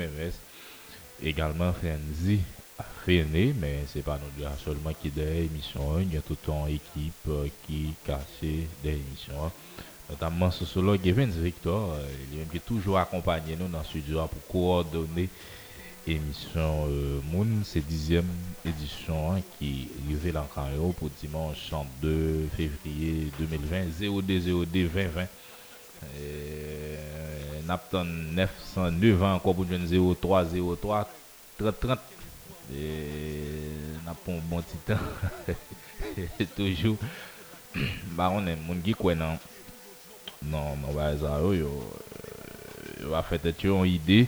[1.23, 2.39] également Frenzy
[3.03, 7.47] Fene, men se pa nou diya solman ki de emisyon an, yon touton ekip euh,
[7.65, 8.51] ki kase
[8.83, 9.51] de emisyon an.
[10.09, 14.41] Notamman sosolog Evans Victor, euh, li yon ki toujou akompanyen nou nan studio an pou
[14.51, 15.25] koordone
[16.09, 17.51] emisyon euh, Moun.
[17.67, 18.27] Se dizyem
[18.67, 19.71] edisyon an hein, ki
[20.09, 22.13] rive lankan yo pou dimanche an 2
[22.57, 25.27] fevriye 2020, 0202-2020.
[27.69, 32.10] Napton 909 an, 0303-3030.
[32.69, 32.85] E,
[34.03, 35.01] n ap pon bon titan.
[36.55, 36.97] Toujou.
[38.17, 39.41] Baron en moun ki kwen nan.
[40.41, 41.73] Nan, nan ba e zaro yo.
[43.01, 44.25] Yo a fete ti yon ide.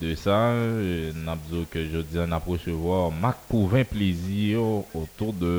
[0.00, 0.38] De sa,
[0.80, 5.34] e, n ap zo ke jodi an ap resevo mak pou vin plezi yo otor
[5.38, 5.54] de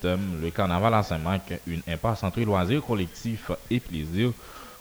[0.00, 4.32] tem le karnaval an Saint-Marc, un impas entre loazir kolektif e plezir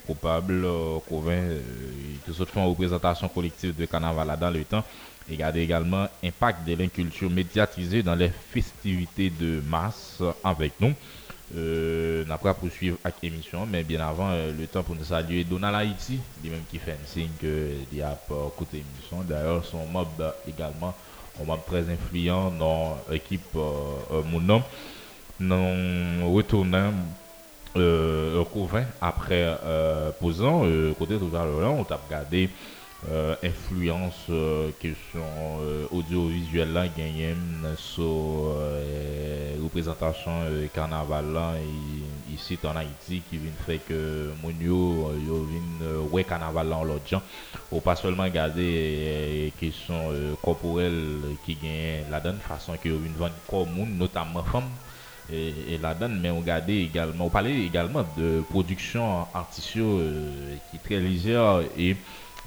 [0.06, 0.62] coupable
[1.10, 4.84] que ce soit en représentation collective de carnaval là dans le temps
[5.30, 10.94] Regardez également impact de l'inculture médiatisée dans les festivités de masse avec nous.
[11.56, 15.44] Euh, n'a pas poursuivre avec l'émission, mais bien avant, euh, le temps pour nous saluer
[15.44, 19.22] Donald Haïti, lui-même qui fait un signe qu'il a pas écouté l'émission.
[19.28, 20.08] D'ailleurs, son mob
[20.48, 20.94] également,
[21.40, 24.62] un mob très influent dans l'équipe euh, Mon
[25.40, 26.94] Nous retournons
[27.78, 32.50] euh, au Couvin après euh, posant, euh, côté tout à l'heure, on t'a regardé
[33.10, 37.36] euh, influence euh, question euh, audiovisuelle là gagnée
[37.78, 38.04] sur
[38.58, 41.26] euh, représentation euh, carnaval
[42.34, 46.78] ici en Haïti qui vient faire que mon yo euh, vient euh, ouais carnaval là
[46.78, 47.22] en l'autre gens
[47.72, 52.98] ou pas seulement regarder euh, question euh, corporelle qui gagne la donne façon que yo
[52.98, 54.72] vient vendre corps notamment femmes
[55.32, 60.56] et, et la donne mais on regarde également on parlait également de production artistique euh,
[60.70, 61.96] qui est très légère et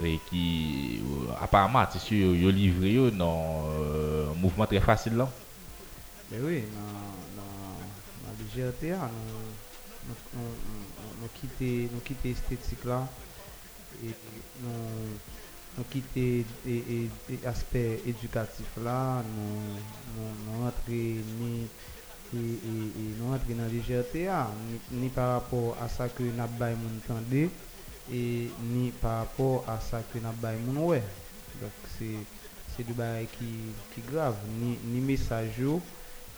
[0.05, 5.24] et qui euh, apparemment artistes yo livré dans euh, mouvement très facile
[6.31, 6.62] oui,
[7.37, 9.11] dans le GRTA,
[10.07, 10.41] nous,
[11.22, 13.09] nous, quitter nous quitter esthétique là
[14.05, 14.11] et
[14.62, 14.68] nous,
[15.79, 21.66] nous quitter et, et, et aspect éducatif là, nous, nous, nous ni
[22.35, 24.51] et, et, et nous rentrer dans le GRTA,
[24.91, 27.51] ni, ni par rapport à ça que moun tendé
[28.12, 31.03] et ni par rapport à ça que pas moun ouais.
[31.61, 34.37] Donc c'est du bail qui qui grave.
[34.61, 35.61] Ni ni message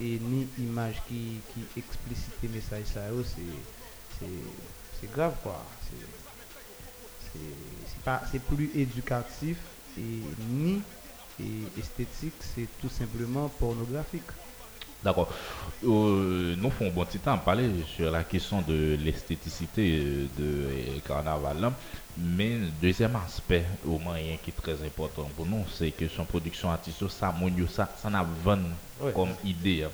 [0.01, 3.03] et ni image qui qui explicite message ça
[4.18, 5.64] c'est grave quoi
[8.30, 9.59] c'est plus éducatif
[9.99, 10.82] et ni
[11.38, 14.30] et esthétique c'est tout simplement pornographique
[15.03, 15.32] D'accord.
[15.82, 20.26] Euh, nous faisons un bon petit temps à parler sur la question de l'esthéticité euh,
[20.36, 21.72] de euh, Carnaval.
[22.18, 26.70] Mais deuxième aspect, au moyen qui est très important pour nous, c'est que son production
[26.70, 27.34] artistique, ça,
[27.68, 28.26] ça, ça n'a
[29.03, 29.12] Ouais.
[29.14, 29.84] comme idée.
[29.84, 29.90] hein.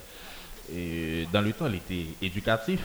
[0.74, 2.80] Et dans le temps, il était éducatif,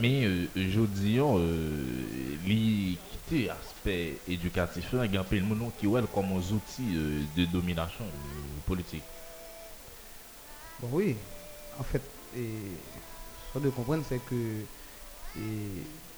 [0.00, 5.70] mais euh, je dis, euh, quitter aspect éducatif, il y a un peu de monde
[5.78, 8.04] qui voit comme un outil euh, de domination
[8.66, 9.04] politique.
[10.78, 11.18] Bon, oui,
[11.78, 12.02] en fait,
[12.34, 12.82] et,
[13.36, 14.66] ce de comprendre, c'est que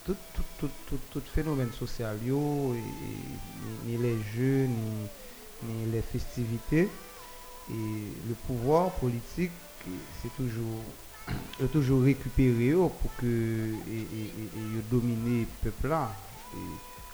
[0.04, 0.44] tout, tout,
[0.86, 2.20] tout, tout, phénomène social,
[3.84, 7.00] ni, les jeux, ni, les festivités,
[7.68, 9.52] et le pouvoir politique,
[10.12, 10.96] c'est toujours,
[11.72, 12.06] toujours
[12.98, 13.26] pour que
[13.86, 16.16] et, dominer le peuple là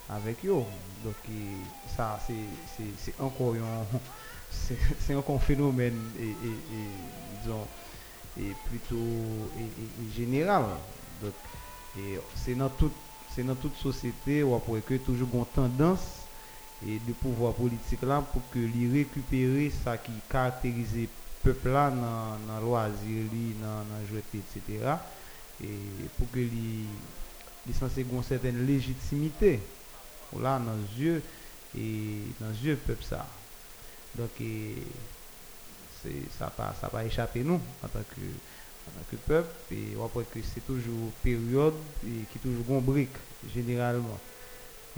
[0.09, 0.68] avec yo.
[1.03, 1.16] Donc,
[1.86, 3.86] ça, c'est- encore un
[5.14, 6.12] encore un phénomène
[7.45, 7.66] disons
[8.40, 8.97] et plutôt
[10.16, 10.64] général
[11.22, 11.32] donc
[11.99, 12.92] et c'est dans toute
[13.34, 16.22] c'est dans toute société où après que toujours une tendance
[16.86, 21.09] et de pouvoir politique là pour que lui récupérer ça qui caractérise
[21.42, 23.24] peuple là dans dans loisir
[23.61, 24.97] dans dans jouet etc
[25.62, 25.68] et
[26.18, 26.86] pour que lui
[27.66, 29.61] il censé avoir une certaine légitimité.
[30.40, 31.22] Là dans les yeux
[31.76, 33.26] et dans les yeux peuple ça.
[34.16, 34.74] Donc, et
[36.39, 38.21] ça ça pas échappé nous en tant que
[38.87, 39.49] en tant que peuple.
[39.73, 41.75] Et on que c'est toujours période
[42.07, 43.17] et qui toujours un brique
[43.55, 44.19] généralement.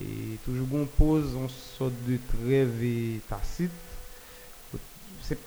[0.00, 3.70] Et toujours on pose une sorte de trêve et tacite.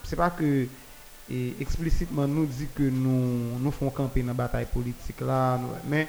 [0.04, 0.68] C'est pas que
[1.60, 6.08] explicitement nous dit que nous nous font camper dans la bataille politique là mais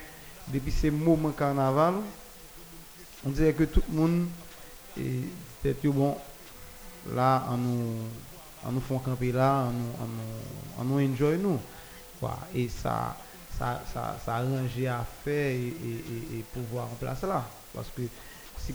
[0.49, 1.95] depuis ces moments carnaval
[3.27, 4.27] on dirait que tout le monde
[4.99, 5.21] et
[5.63, 6.17] peut-être bon
[7.15, 7.95] là on nous
[8.67, 9.67] on nous font camper là
[10.79, 11.61] on nous enjoy nous.
[12.55, 13.17] Et ça
[14.27, 17.45] arrangé à faire et, pouvoir en place là.
[17.75, 18.03] Parce que
[18.57, 18.75] si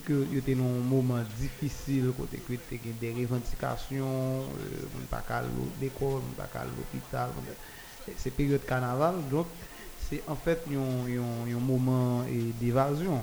[0.00, 5.42] que dans un moment difficile côté que tu des revendications on pas qu'à
[5.80, 7.30] l'école on pas qu'à l'hôpital
[8.16, 9.46] c'est période carnaval donc
[10.08, 12.24] c'est en fait un, moment
[12.58, 13.20] d'évasion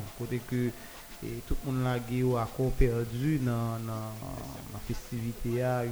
[1.23, 3.79] et tout le monde là a encore perdu dans
[4.73, 5.83] la festivité a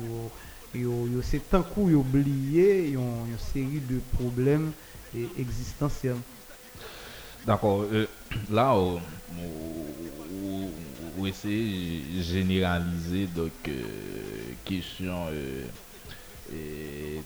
[1.22, 4.74] c'est tant coup oublié une série de problèmes
[5.14, 6.22] existentiels
[7.46, 7.84] D'accord.
[7.84, 8.08] euh,
[8.50, 9.02] là, on,
[9.32, 10.16] on-
[11.26, 15.68] essaie de généraliser donc euh, question euh,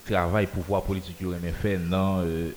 [0.06, 2.54] travail pouvoir politique aurait fait non euh,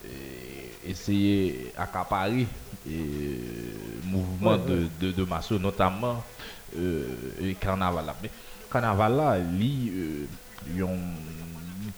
[0.83, 2.47] essayer accaparer
[2.89, 6.23] et euh, mouvement de, de, notamment
[6.79, 7.05] euh,
[7.61, 8.15] carnaval.
[8.23, 8.31] Mais
[8.71, 10.27] carnaval là li euh,
[10.77, 10.99] yon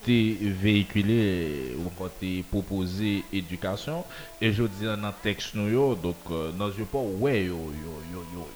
[0.01, 4.03] été véhiculé ou encore été proposé éducation.
[4.41, 7.57] Et je dis dans le texte nous yo, donc euh, dans je pas ouais yo
[7.57, 8.47] yo yo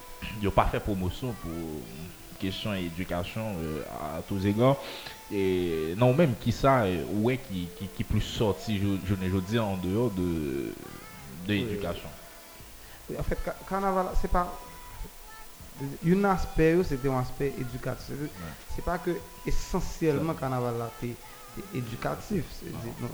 [0.42, 1.52] yo pas fait promotion pour
[2.38, 3.82] question éducation euh,
[4.18, 4.76] à tous égards.
[5.32, 9.30] Et non même qui ça euh, ouais qui qui, qui plus sorti je je ne
[9.30, 10.72] je dis en dehors de
[11.46, 12.08] de l'éducation
[13.18, 14.60] en fait ca- carnaval c'est pas
[16.06, 18.16] un aspect c'était un aspect éducatif
[18.68, 21.16] c'est pas que essentiellement carnaval là c'est
[21.72, 22.64] éducatif.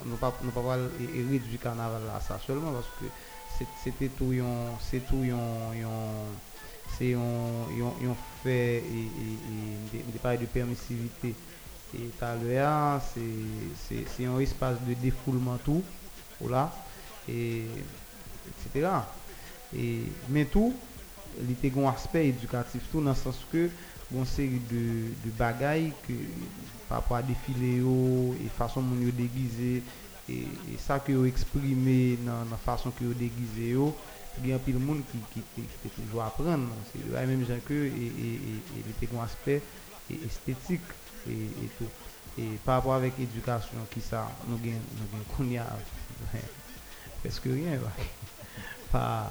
[0.07, 3.05] Nous pas nous pas réduire carnaval là à ça seulement parce que
[3.75, 5.23] c'était tout un c'est tout
[6.87, 9.79] c'est un fait et, et
[10.39, 11.37] de- permissivité.
[11.93, 15.85] Et tout à l'heure c'est un espace de défoulement tout
[16.49, 16.85] là
[17.29, 17.85] et
[18.47, 18.89] etc.
[19.73, 20.75] Mais tout,
[21.41, 23.71] il était un aspect éducatif tout dans le sens que
[24.11, 26.13] bon série de, de bagailles que
[26.89, 29.83] par rapport à défilé et façon dont yo déguisé
[30.29, 33.77] et, et ça que yo exprimé dans la façon que yo déguisé
[34.43, 37.57] il y a un pile monde qui qui qui, toujours apprendre c'est la même chose
[37.65, 39.63] que et et et, un aspect
[40.11, 40.81] esthétique
[41.29, 41.85] et, tout.
[42.39, 44.79] Et par rapport avec l'éducation qui ça nous gain
[45.39, 45.67] nous y a
[47.23, 47.79] presque rien
[48.91, 49.31] pas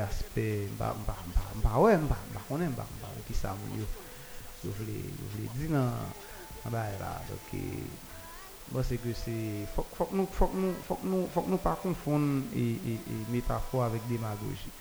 [0.00, 3.68] aspect bah bah bah bah ouais bah bah on aime bah bah qui ça mon
[3.68, 3.88] yo
[4.62, 6.14] je voulais je voulais dire dans
[6.64, 8.00] dans bah là donc eh,
[8.68, 11.42] Bon, c'est que c'est faut, faut que nous faut que nous faut que nous faut
[11.42, 14.72] que nous pas confondre et, et, et métaphore avec démagogie.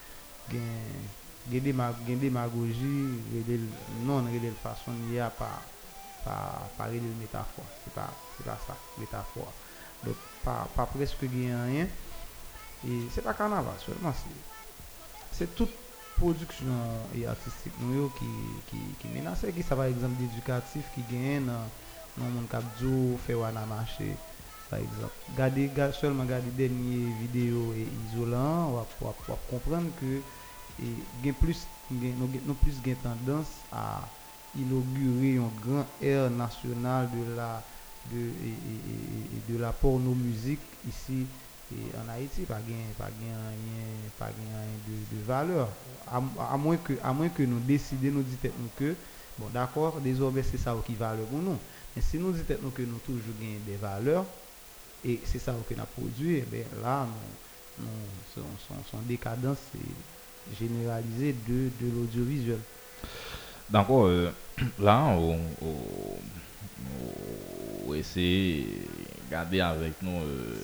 [0.49, 1.09] Gen
[1.49, 5.69] gen déma- gen démagogie, relè l- non relè l façon lié à pas
[6.23, 7.71] pas pas relè l métaphore.
[7.83, 9.57] C'est pas c'est pas ça, métaphore.
[10.03, 11.89] Donc pas pas presque gen rien.
[12.83, 14.31] E se pa karnaval, solman se.
[15.33, 15.71] Se tout
[16.17, 18.29] produksyon e artistik nou yo ki,
[18.69, 21.71] ki, ki menase, ki sa par exemple di edukatif ki gen nan,
[22.19, 24.13] nan moun kap djo, fe wana mache,
[24.69, 25.35] par exemple.
[25.37, 30.19] Gade, gade, solman gade denye video e izolant, wap, wap, wap komprende ke
[30.83, 30.91] e,
[31.23, 34.03] gen plus, gen, nou, gen, nou plus gen tendans a
[34.59, 37.49] inaugure yon gran air nasyonal de la
[38.11, 41.23] de, e, e, de la porno-muzik isi
[41.73, 45.69] et en Haïti pas gain pas gain rien pas de, de valeur
[46.07, 46.21] à,
[46.53, 48.95] à moins que à moins que nous décidions nous dit tête nous que
[49.39, 51.57] bon d'accord désormais c'est ça qui valeur pour nous
[51.95, 54.25] mais si nous disons nous que nous toujours gagnons des valeurs
[55.05, 57.05] et c'est ça que nous avons produit, eh bien là,
[57.77, 57.85] nous,
[58.37, 58.43] nous,
[58.89, 62.59] son, décadence est généralisée de, de l'audiovisuel.
[63.69, 64.31] D'accord, euh,
[64.79, 65.75] là, on, on,
[67.87, 68.63] on essaie
[69.25, 70.55] de garder avec nous euh,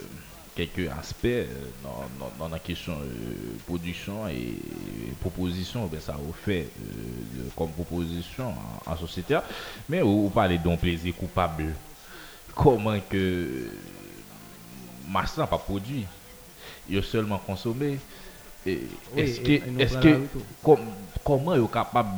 [0.68, 1.46] quelques aspects euh,
[1.84, 4.56] dans, dans, dans la question euh, production et
[5.22, 8.54] proposition, ben, ça vous fait euh, comme proposition
[8.86, 9.38] en, en société.
[9.88, 11.74] Mais vous, vous parlez d'un plaisir coupable.
[12.56, 13.70] Comment que
[15.08, 16.06] masse n'a pas produit,
[16.90, 17.98] il a seulement consommé.
[18.66, 18.80] Oui,
[19.16, 20.20] Est-ce que, est-ce que
[20.62, 20.80] com-
[21.24, 22.10] comment est capable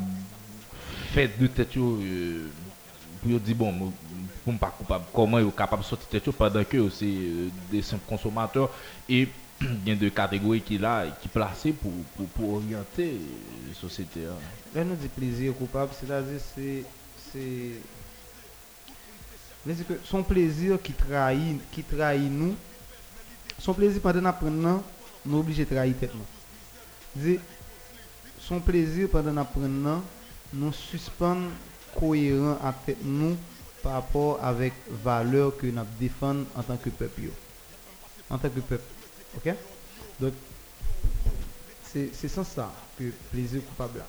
[1.13, 2.49] faire de euh,
[3.21, 3.93] pour dire bon
[4.43, 8.07] pour pas coupable comment est capable de sortir tête pendant que c'est euh, des simples
[8.07, 8.69] consommateurs
[9.07, 9.27] et
[9.61, 13.17] il y a deux catégories qui là qui placées pour, pour, pour orienter
[13.67, 14.35] la société hein.
[14.73, 16.83] Là, nous dit plaisir coupable, c'est-à-dire c'est
[17.31, 17.73] c'est
[19.85, 22.55] que son plaisir qui trahit qui trahit nous,
[23.59, 24.81] son plaisir pendant apprenant,
[25.25, 26.13] nous obligé de trahir tête
[28.39, 30.01] son plaisir pendant apprenant,
[30.53, 31.37] nous suspend
[31.97, 33.37] cohérent tête nous
[33.84, 34.73] par rapport avec
[35.03, 37.29] valeur que nous défendons en tant que peuple.
[38.29, 38.84] En tant que peuple.
[39.38, 39.53] OK?
[40.19, 40.34] Donc
[41.84, 44.01] c'est sans ça que plaisir coupable.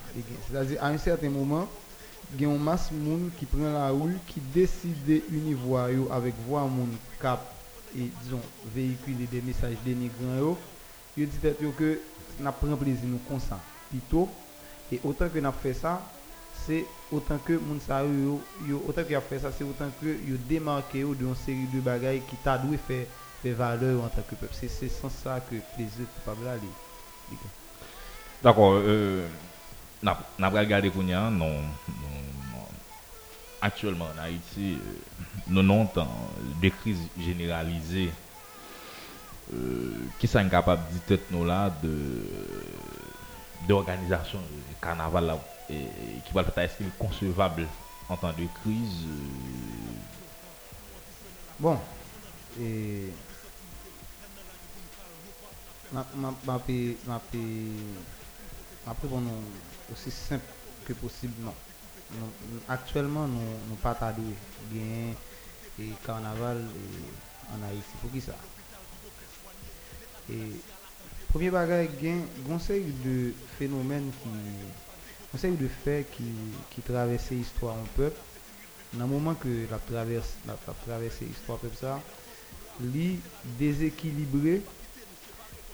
[0.49, 1.69] C'est-à-dire à un certain moment,
[2.35, 6.35] il y a une masse de monde qui prend la rue, qui décide d'univoir avec
[6.47, 7.41] voix monde cap
[7.97, 8.41] et disons
[8.75, 10.57] véhiculer des messages dénigrants
[11.15, 11.99] tête yo que
[12.41, 13.59] n'a prend plaisir nous comme ça.
[13.91, 14.29] Plutôt
[14.91, 16.01] et autant que n'a fait ça,
[16.67, 20.07] c'est autant que moun sa yo, yo autant que a fait ça, c'est autant que
[20.07, 23.07] yo démarqué d'une série de bagailles qui t'a dû faire
[23.43, 24.55] des valeurs en tant que peuple.
[24.55, 26.55] C'est sans ça que plaisir coupable là,
[28.43, 29.27] d'accord euh,
[30.39, 31.63] regardé non, non,
[33.61, 34.93] actuellement en Haïti euh,
[35.49, 36.09] nous non temps
[36.61, 38.11] de crise généralisée
[39.55, 42.25] euh, qui sont capables de nous là de
[43.69, 45.37] d'organisation du carnaval
[45.71, 47.67] et, qui va être concevable
[48.09, 49.93] en temps de crise euh,
[51.59, 51.79] Bon,
[52.61, 53.11] et
[55.93, 56.05] ma
[58.87, 59.31] répondre
[59.93, 60.45] aussi simple
[60.85, 61.55] que possible non.
[62.11, 64.23] Nous- actuellement nous pas tardé
[64.71, 65.15] bien
[65.79, 67.97] et carnaval et en Haïti.
[68.01, 68.35] Pour qui ça?
[70.31, 70.53] Et
[71.29, 74.29] premier bagage gain conseil de phénomènes qui
[75.33, 76.25] conseil de faits qui
[76.71, 76.83] qui
[77.35, 78.19] l'histoire un peuple
[78.93, 80.55] dans le moment que la traverse la,
[80.85, 82.01] traversée histoire comme ça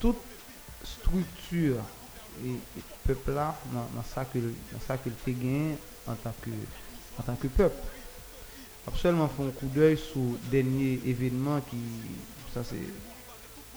[0.00, 0.16] toute
[0.84, 1.76] structure
[2.44, 2.52] et,
[3.04, 5.74] peuple là dans, dans ça que dans le
[6.06, 6.50] en tant que
[7.18, 7.76] en tant que peuple.
[8.86, 11.76] Absolument faire un coup d'œil sur dernier événement qui
[12.54, 12.76] ça c'est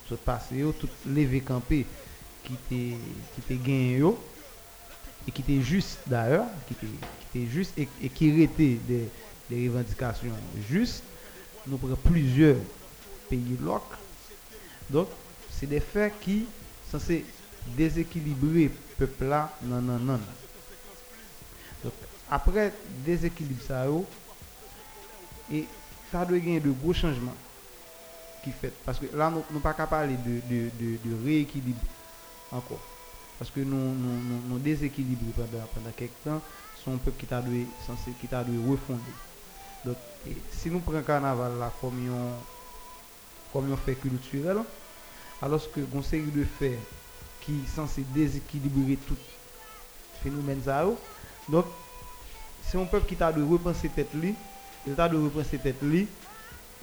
[0.08, 1.86] se passé yo, tout levé campé
[2.44, 2.96] qui qui
[3.40, 4.04] était gagné
[5.28, 8.78] et qui était juste d'ailleurs, qui était, juste et, qui était
[9.50, 10.32] des, revendications
[10.70, 11.04] justes,
[11.68, 12.58] nous prenons plusieurs
[13.30, 13.84] pays loc.
[14.90, 15.08] Donc,
[15.52, 16.46] c'est des faits qui
[16.90, 17.26] sont censés
[17.78, 20.20] déséquilibrer le peuple là, non, non, non.
[21.84, 21.94] Donc,
[22.30, 22.74] après
[23.06, 23.86] déséquilibre ça,
[25.52, 25.68] et
[26.12, 27.36] ça doit gagner de gros changements
[28.44, 28.74] qui fait.
[28.86, 31.80] Parce que là, nous ne pas parler de, de, de, de rééquilibre
[32.52, 32.91] encore.
[33.42, 36.40] Parce que nous, nous, nous, déséquilibrés pendant, pendant quelques temps,
[36.86, 39.02] sont un peuple qui t'a dû, censé, qui t'a dû refonder.
[39.84, 39.96] Donc,
[40.28, 42.38] et si nous prenons carnaval là comme un,
[43.52, 44.58] comme un fait culturel,
[45.42, 46.78] alors que une série de faits
[47.44, 49.18] qui sont censés déséquilibrer tout
[50.22, 50.86] phénomène ça,
[51.50, 51.66] donc
[52.62, 54.36] c'est un peuple qui t'a de repenser tête lui,
[54.86, 56.06] il t'a de repenser tête lui,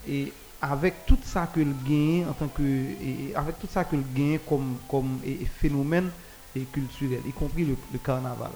[0.09, 3.95] et avec tout ça que le gagne en tant que et avec tout ça que
[3.95, 6.11] le gagne comme comme et, et phénomène
[6.59, 8.51] et culturel y compris le, carnaval.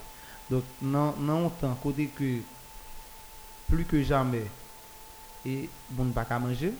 [0.50, 2.38] Donc non non autant côté que
[3.68, 4.46] plus que jamais
[5.46, 6.72] et bon pas qu'à manger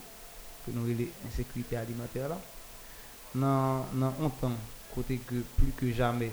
[0.67, 2.39] que nous les insécurité alimentaire là.
[3.35, 4.53] Non non autant
[4.95, 6.31] côté que plus que jamais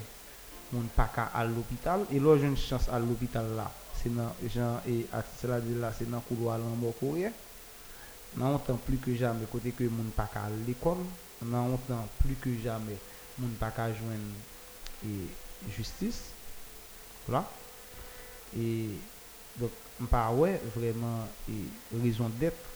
[0.74, 2.00] on pas à l'hôpital.
[2.12, 3.70] Et là j'ai une chance à l'hôpital là.
[3.94, 7.30] C'est dans gens et à cela dit là c'est dans couloir l'en courrier
[8.36, 10.98] non autant plus que jamais côté que moun pas qu'à l'école.
[11.42, 12.96] Non autant plus que jamais
[13.38, 14.36] moun pas qu'à joindre
[15.02, 16.36] et justice.
[17.26, 17.50] Voilà.
[18.52, 19.08] Et
[19.56, 19.72] donc
[20.10, 22.70] pas ouais vraiment et raison d'être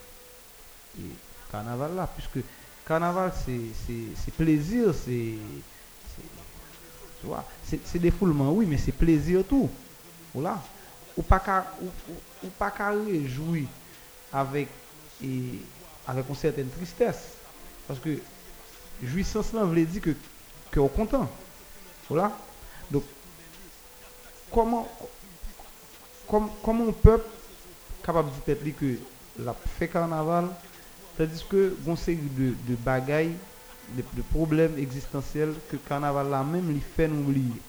[0.99, 1.21] et
[1.51, 2.39] carnaval là puisque
[2.85, 5.65] carnaval c'est plaisir c'est
[7.21, 9.71] tu vois c'est défoulement oui mais c'est plaisir tout.
[10.33, 10.69] Voilà.
[11.17, 13.69] Ou pas qu'à ou, ou- ou pas réjouir
[14.33, 14.69] avec
[15.21, 15.73] et
[16.07, 17.39] avec une certaine tristesse.
[17.87, 18.25] Parce que
[19.03, 20.17] jouissance là veut dire que
[20.71, 21.31] que on content
[22.09, 22.33] voilà
[22.91, 23.05] donc
[24.51, 24.89] comment
[26.29, 27.27] comme comment un peuple
[28.03, 28.99] capable de dire que
[29.39, 30.49] la fait carnaval
[31.17, 33.37] tandis que une série de bagailles
[33.97, 37.61] de, problèmes existentiels que carnaval là même lui fait oublier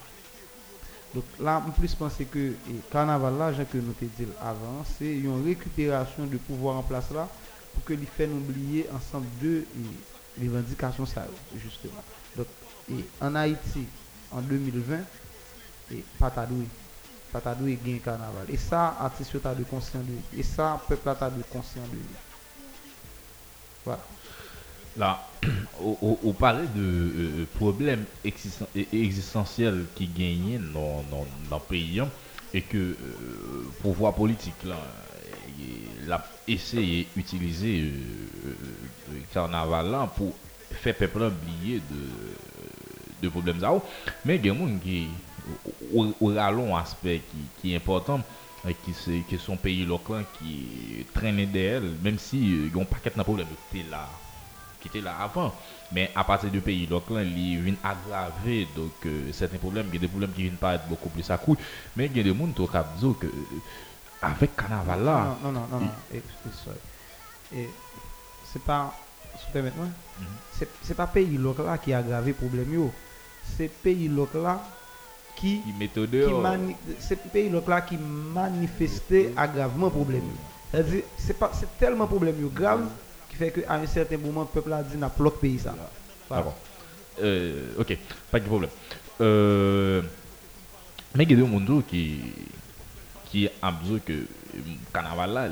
[1.16, 4.84] donc là, en plus, penser que et carnaval là, genre que nous te dit avant,
[4.98, 7.30] c'est une récupération de pouvoir en place là
[7.74, 9.64] pour que les fait oublier ensemble de
[10.38, 11.26] et, revendications ça
[11.56, 12.04] justement.
[12.36, 12.48] Donc
[13.22, 13.86] en Haïti
[14.36, 15.06] en 2020
[15.90, 16.70] et Patadoui
[17.32, 21.42] Patadoui gagne carnaval et ça artiste t'a de conscient de et ça peuple t'a de
[21.44, 22.00] conscient de.
[23.86, 24.08] Voilà.
[24.96, 25.28] Là,
[25.80, 32.00] on, parlait de euh, problèmes existen- e- existentiels qui gagnaient dans, dans, dans le pays
[32.00, 32.12] hein,
[32.54, 35.06] et que euh, pouvoir politique là,
[35.48, 40.40] il a essayé d'utiliser euh, euh, le carnaval là pour
[40.72, 42.38] faire peuple oublier de,
[43.22, 43.72] de problèmes ça.
[44.24, 45.10] Mais il y a des gens qui
[45.94, 48.22] au, rallon aspect qui, qui est important
[48.66, 52.86] euh, qui c'est que son pays local qui traîne derrière même si euh, ils ont
[52.86, 54.10] pas de problème qui était là
[54.80, 55.54] qui était là avant
[55.92, 59.98] mais à partir du pays local ils viennent aggraver donc euh, certains problèmes il y
[59.98, 61.56] a des problèmes qui viennent paraître beaucoup plus à coup
[61.96, 63.28] mais il y a des gens qui ont dit que
[64.22, 65.92] avec carnaval là Non, non, non, non, non.
[67.52, 67.70] Et,
[68.44, 68.94] c'est pas,
[69.54, 69.88] moi,
[70.20, 70.26] Mhm.
[70.52, 72.92] c'est c'est pas pays local qui a aggravé problème yo.
[73.58, 74.62] C'est pays là
[75.36, 75.62] qui
[76.42, 80.24] mani- c'est pays là qui manifestait aggravement problème.
[80.72, 82.90] C'est-à-dire c'est pas c'est tellement problème grave
[83.30, 85.76] qui fait que à un certain moment le peuple a dit n'a bloqué pays ça.
[86.28, 86.44] Voilà.
[86.44, 86.58] D'accord.
[87.22, 87.98] Euh, ok,
[88.32, 88.70] pas de problème.
[89.22, 90.02] Euh,
[91.16, 92.20] mais il y a des gens qui,
[93.26, 94.28] qui ont besoin que le
[94.94, 95.50] carnaval là,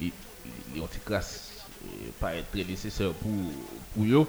[0.00, 1.66] les anti-classes
[2.20, 3.30] pas être très nécessaire pour,
[3.94, 4.26] pour eux.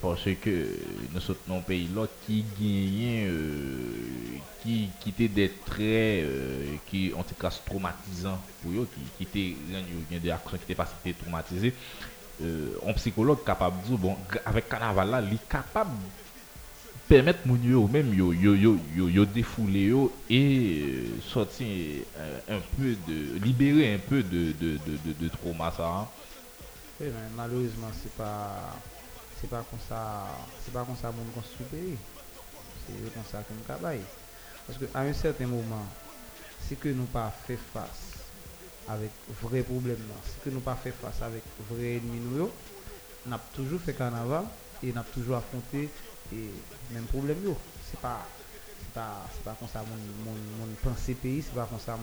[0.00, 0.78] Parce que
[1.12, 7.12] nous sommes un pays là qui gagne, euh, qui, qui était des traits euh, qui
[7.16, 11.72] ont été traumatisants pour eux, qui, qui étaient des actions qui étaient pas si
[12.42, 14.14] euh, un psychologue capable de dire bon
[14.44, 15.92] avec carnaval là il est capable
[17.08, 22.04] permettre moun yo même yo yo yo yo, yo défouler yo et euh, sortir
[22.46, 26.08] un peu de libérer un peu de de de de, de trauma ça hein.
[27.36, 28.82] Malheureusement, c'est pas
[29.46, 30.26] c'est pas comme ça
[30.64, 31.96] c'est pas comme ça mon construit pays.
[32.86, 34.00] C'est comme ça comme cabaye.
[34.66, 35.86] Parce que à un certain moment,
[36.66, 38.26] si que nous pas fait face
[38.88, 42.50] avec vrai problème là, si que nous pas fait face avec vrai ennemi nous
[43.26, 44.44] n'a toujours fait carnaval
[44.82, 45.88] et n'a toujours affronté
[46.32, 46.50] et
[46.92, 47.56] même problème yo.
[47.88, 48.26] C'est pas
[48.92, 52.02] pas c'est pas comme ça mon mon penser pays, c'est pas comme ça mon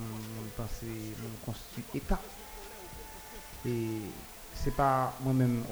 [3.65, 4.32] mon
[4.63, 5.65] c'est pas moi-même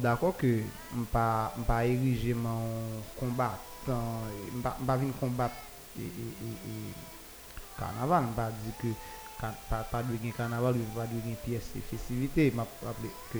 [0.00, 0.46] d'accord que
[0.94, 5.56] m pas m pas ériger mon combattant, m pas venir combattre
[5.98, 6.06] et, et,
[6.66, 6.94] et,
[7.76, 8.88] carnaval, m pas dire que
[9.38, 13.38] pas pas de carnaval, ou pas de pièce et festivité, m'a rappelé que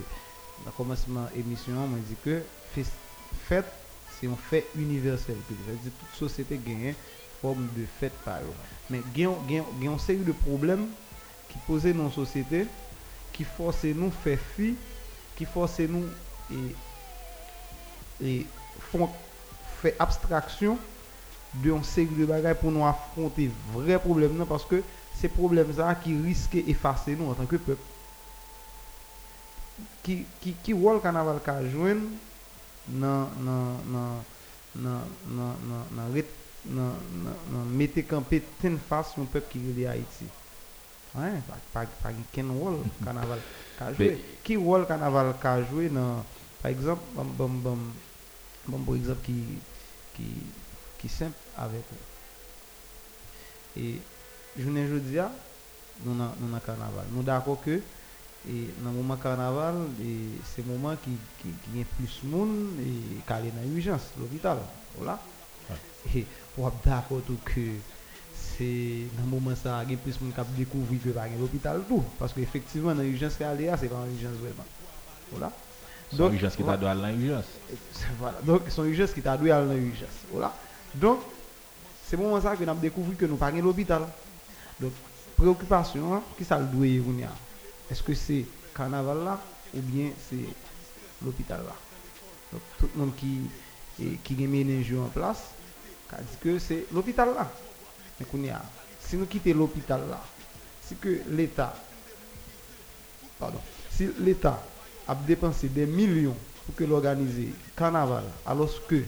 [0.62, 2.43] dans commencement émission, on dit que
[3.32, 3.72] fête
[4.11, 6.95] c'est un fait universel que dire toute société gagne
[7.40, 8.40] forme de fête par.
[8.90, 10.88] Mais gagne gagne une série de problèmes
[11.49, 12.66] qui posaient dans la société
[13.33, 14.74] qui force nous faire fi,
[15.37, 16.05] qui force nous
[16.51, 18.47] et, et
[19.80, 20.78] faire abstraction
[21.55, 24.83] de un série de bagages pour nous affronter vrais problèmes non, parce que
[25.20, 27.83] ces problèmes là qui risquent d'effacer nous en tant que peuple
[30.03, 32.03] qui qui qui rôle carnaval qu'a joindre
[32.89, 33.28] dans
[37.70, 40.26] mettre camper ten face un peuple qui est Haïti
[41.14, 43.38] Ouais, pas pas pas quel rôle carnaval
[43.94, 44.08] joué.
[44.12, 46.24] Mais- Qui rôle carnaval qu'a joué dans
[46.62, 47.84] par exemple bon
[48.86, 49.62] par exemple qui
[50.14, 50.54] qui
[50.98, 51.84] qui simple avec.
[53.76, 54.00] Et
[54.56, 55.32] journée jeudi a
[56.04, 57.06] nous dans nous dans carnaval.
[57.10, 57.82] Nous d'accord que
[58.48, 59.90] et dans le moment carnaval
[60.44, 64.58] c'est le moment qui qui qui a plus monde et calé dans l'urgence l'hôpital
[64.94, 65.22] voilà
[66.14, 67.80] et on est d'accord tout que
[68.57, 71.26] c'est dans le moment ça il y a plus monde qui a découvert que pas
[71.38, 74.66] l'hôpital tout parce que effectivement dans l'urgence qui est là c'est pas une urgence vraiment
[75.30, 75.53] voilà
[76.12, 77.44] Donc, urgence qui t'a à l'urgence.
[78.18, 78.38] Voilà.
[78.42, 80.09] Donc, son urgence qui t'a à l'urgence.
[80.30, 80.55] Voilà.
[80.94, 81.20] Donc,
[82.07, 84.03] c'est pour ça que nous avons découvert que nous pas l'hôpital.
[84.78, 84.92] Donc,
[85.36, 87.03] préoccupation, hein, qui ça le doit y
[87.90, 88.44] Est-ce que c'est
[88.76, 89.40] carnaval là
[89.74, 90.44] ou bien c'est
[91.24, 91.74] l'hôpital là?
[92.53, 93.40] Donc, tout le monde qui,
[93.98, 95.50] a mis les jeux en place,
[96.12, 97.50] a dit que c'est l'hôpital là.
[99.01, 100.20] Si nous quittons l'hôpital là,
[100.87, 101.75] si que l'État,
[103.39, 103.59] pardon,
[103.91, 104.62] si l'État
[105.07, 109.03] a dépensé des millions pour que l'organiser carnaval, alors que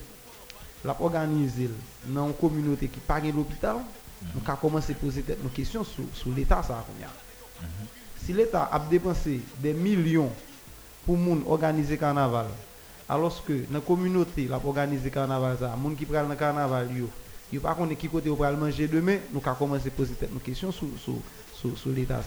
[0.84, 1.70] l'a organisé
[2.06, 3.76] dans une communauté qui pas gen l'hôpital,
[4.22, 7.64] nous avons commencé à poser nos questions sur, sur l'État ça a.
[8.24, 10.30] Si l'État a dépensé des millions
[11.06, 12.46] pour moun organiser carnaval,
[13.08, 17.08] alors que dans la communauté l'a organisé carnaval ça, moun qui pral dans carnaval yo,
[17.54, 20.40] yo pas connaît qui côté ou pral manger demain, nous avons commencé à poser nos
[20.40, 20.90] questions sur
[21.94, 22.20] l'État.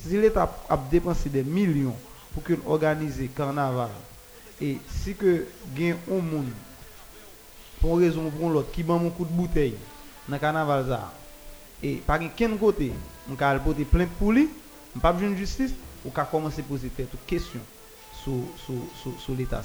[0.00, 1.96] Si l'État a dépensé des millions
[2.32, 3.88] pour organiser carnaval
[4.60, 6.50] et si que gen un monde
[7.80, 9.74] pour une raison ou pour l'autre qui ban mon coup de bouteille
[10.28, 11.12] dans carnaval ça
[11.82, 12.92] et par quel côté
[13.30, 14.48] on ka porter plainte pour lui
[14.96, 15.72] on pas besoin de justice
[16.04, 17.60] ou ka commencer à poser aux questions
[18.24, 19.62] sur l'état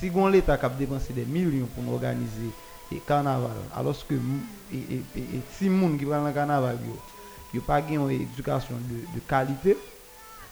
[0.00, 2.50] si l'état a dépensé des millions pour nous organiser
[3.00, 4.14] carnaval alors que
[4.72, 5.02] et,
[5.56, 6.96] si moun qui va dans carnaval yo
[7.54, 8.74] yo pas une éducation
[9.14, 9.76] de, qualité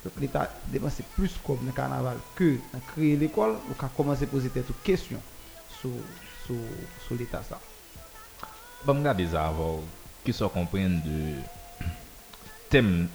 [0.04, 4.26] donc l'État dépense plus comme le carnaval que dans créer l'école, on a commencé à
[4.26, 5.20] poser des questions
[5.80, 5.90] sur,
[6.46, 7.58] sur, l'État ça.
[8.84, 9.80] Bon, regardez ça avant.
[10.30, 11.34] Sont comprendre de
[12.68, 13.08] thème,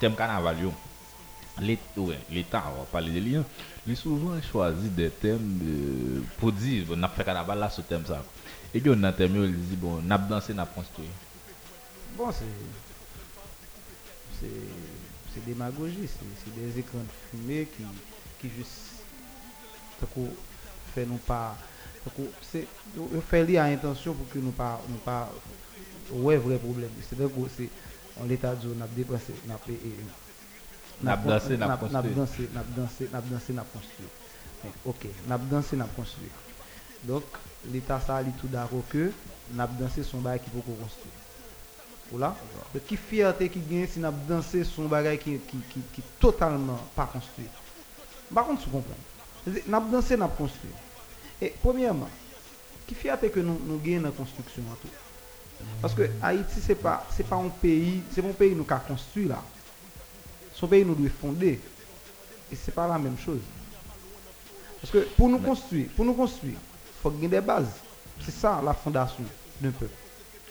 [0.00, 0.56] thème carnaval.
[1.60, 3.36] L'État, on va parler de lui.
[3.36, 3.44] hein.
[3.86, 8.22] Il souvent choisi des thèmes pour dire, on a carnaval là ce thème ça.
[8.74, 11.08] Et puis on a yo, il dit, bon, on a dansé, on a construit.
[12.16, 12.44] Bon, c'est
[14.40, 14.46] c'est
[15.32, 17.84] c'est démagogie, c'est des écrans de fumée qui
[18.40, 19.04] qui juste
[20.94, 21.56] fait nous pas
[22.40, 22.66] c'est
[22.98, 25.30] on fait lié à intention pour que nous pas nous pas
[26.10, 26.90] ouais vrai problème.
[27.08, 27.68] C'est donc c'est
[28.20, 29.78] on l'état dit on a dépensé, on a payé
[31.02, 32.14] N'a dansé, n'a n'a construit.
[32.14, 34.06] dansé, n'a dansé, n'a dansé, n'a construit.
[34.62, 36.28] Mais, OK, n'a dansé, n'a construit.
[37.02, 37.24] Donc
[37.70, 39.10] l'Etat sa li tout daro ke
[39.54, 41.12] nap danse son bagay ki pou kon konstruy.
[42.12, 42.32] Ou la?
[42.72, 46.80] De ki fiyate ki gen si nap danse son bagay ki, ki, ki, ki totalman
[46.96, 47.46] pa konstruy.
[48.32, 48.98] Bakon sou kompren.
[49.70, 50.72] Nap danse nap konstruy.
[51.42, 52.10] E, premièman,
[52.88, 55.00] ki fiyate ke nou, nou gen nan konstruksyon an tou.
[55.82, 59.28] Paske Haiti se pa, se pa un peyi, se pa un peyi nou ka konstruy
[59.30, 59.38] la.
[60.56, 61.54] Son peyi nou dwe fonde.
[62.52, 63.44] E se pa la menm chose.
[64.82, 66.56] Paske pou nou konstruy, pou nou konstruy,
[67.02, 67.68] faut gagner des bases.
[68.24, 69.24] C'est ça la fondation
[69.60, 69.92] d'un peuple.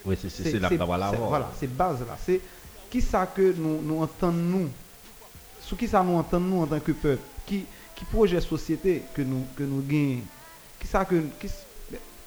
[0.06, 1.16] Oui, c'est l'avoir.
[1.16, 2.18] Voilà, c'est base là.
[2.24, 2.42] C'est
[2.90, 4.70] qui ça que nous, nous entendons nous
[5.62, 7.22] Sous qui ça nous entendons nous en tant que peuple?
[7.46, 10.22] Qui, qui projet société que nous, que nous gagnons?
[10.80, 11.48] Qui ça que qui,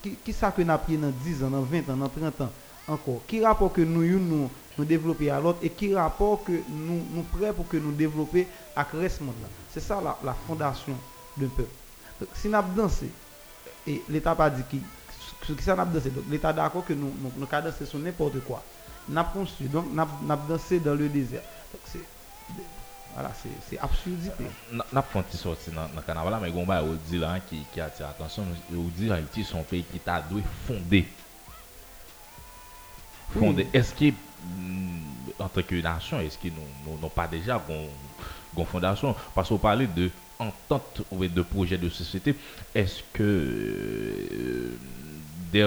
[0.03, 2.51] qui, qui ça que nous appris dans 10 ans, dans 20 ans, dans 30 ans
[2.89, 3.21] encore?
[3.27, 7.23] Qui rapport que nous nous, nous, développer à l'autre et qui rapport que nous nous
[7.37, 8.47] prêts pour que nous développer
[8.77, 9.49] à ce monde là.
[9.73, 10.95] C'est ça la, la fondation
[11.37, 11.69] d'un peuple.
[12.21, 13.11] Donc, si nous dansé
[13.87, 14.83] et l'État pas dit qui
[15.47, 16.11] Ce qui ça n'a dansé.
[16.11, 18.63] Donc l'État d'accord que nous nous nous danser sur n'importe quoi.
[19.09, 21.43] N'a construit donc n'a n'a dansé dans le désert.
[21.73, 22.09] Donc c'est
[23.15, 24.45] voilà, c'est c'est absurdité.
[24.73, 27.19] Na- pas sorti sorti dans le carnaval, mais il y a un bail où dit
[27.19, 28.45] là qui, qui attire l'attention.
[28.73, 31.07] Où dit Haïti, son pays qui t'a dû fonder.
[33.29, 33.69] Fonder.
[33.73, 34.11] Est-ce que,
[34.43, 39.15] mm, en tant que nation, est-ce que nous n'avons pas déjà une fondation?
[39.35, 42.35] Parce qu'on parlait de entente de projet de société.
[42.75, 44.77] Est-ce que euh,
[45.53, 45.65] dès,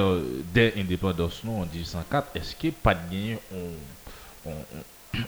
[0.53, 3.37] dès l'indépendance en 1804, est-ce que pas de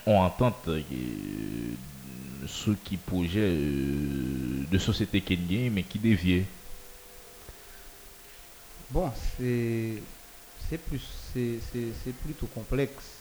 [0.05, 0.81] on, entente euh,
[2.47, 6.43] ce qui projet euh, de société qui gagne mais qui dévie
[8.91, 10.01] Bon, c'est
[10.69, 11.01] c'est plus
[11.33, 13.19] c'est plutôt complexe.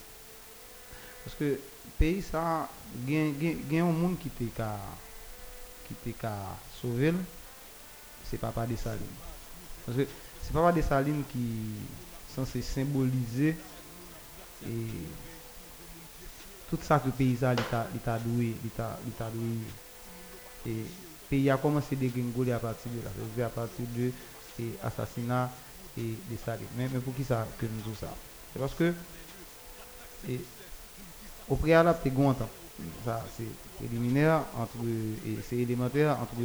[1.23, 1.59] Parce que
[1.97, 2.69] pays ça
[3.07, 4.77] gen un monde qui ka
[5.89, 6.31] qui te ka
[6.69, 7.13] sauver
[8.23, 8.99] c'est papa de Saline.
[9.85, 10.05] Parce que
[10.41, 11.89] c'est papa de Saline qui
[12.35, 13.55] censé symboliser
[14.67, 15.07] et
[16.69, 18.99] tout ça que pays ça l'état l'état doué l'état
[19.33, 19.57] doué.
[20.67, 20.85] Et
[21.27, 24.11] pays a commencé à dégringoler à partir de c'est-à-dire à partir de
[24.59, 25.51] et assassinat
[25.97, 28.13] et de Saline mais, mais pour qui ça que nous ça?
[28.53, 28.93] C'est parce que
[30.27, 30.39] et,
[31.47, 32.49] au préalable t'es gon entente
[33.27, 34.77] c'est préliminaire entre
[35.23, 36.35] et c'est élémentaire entre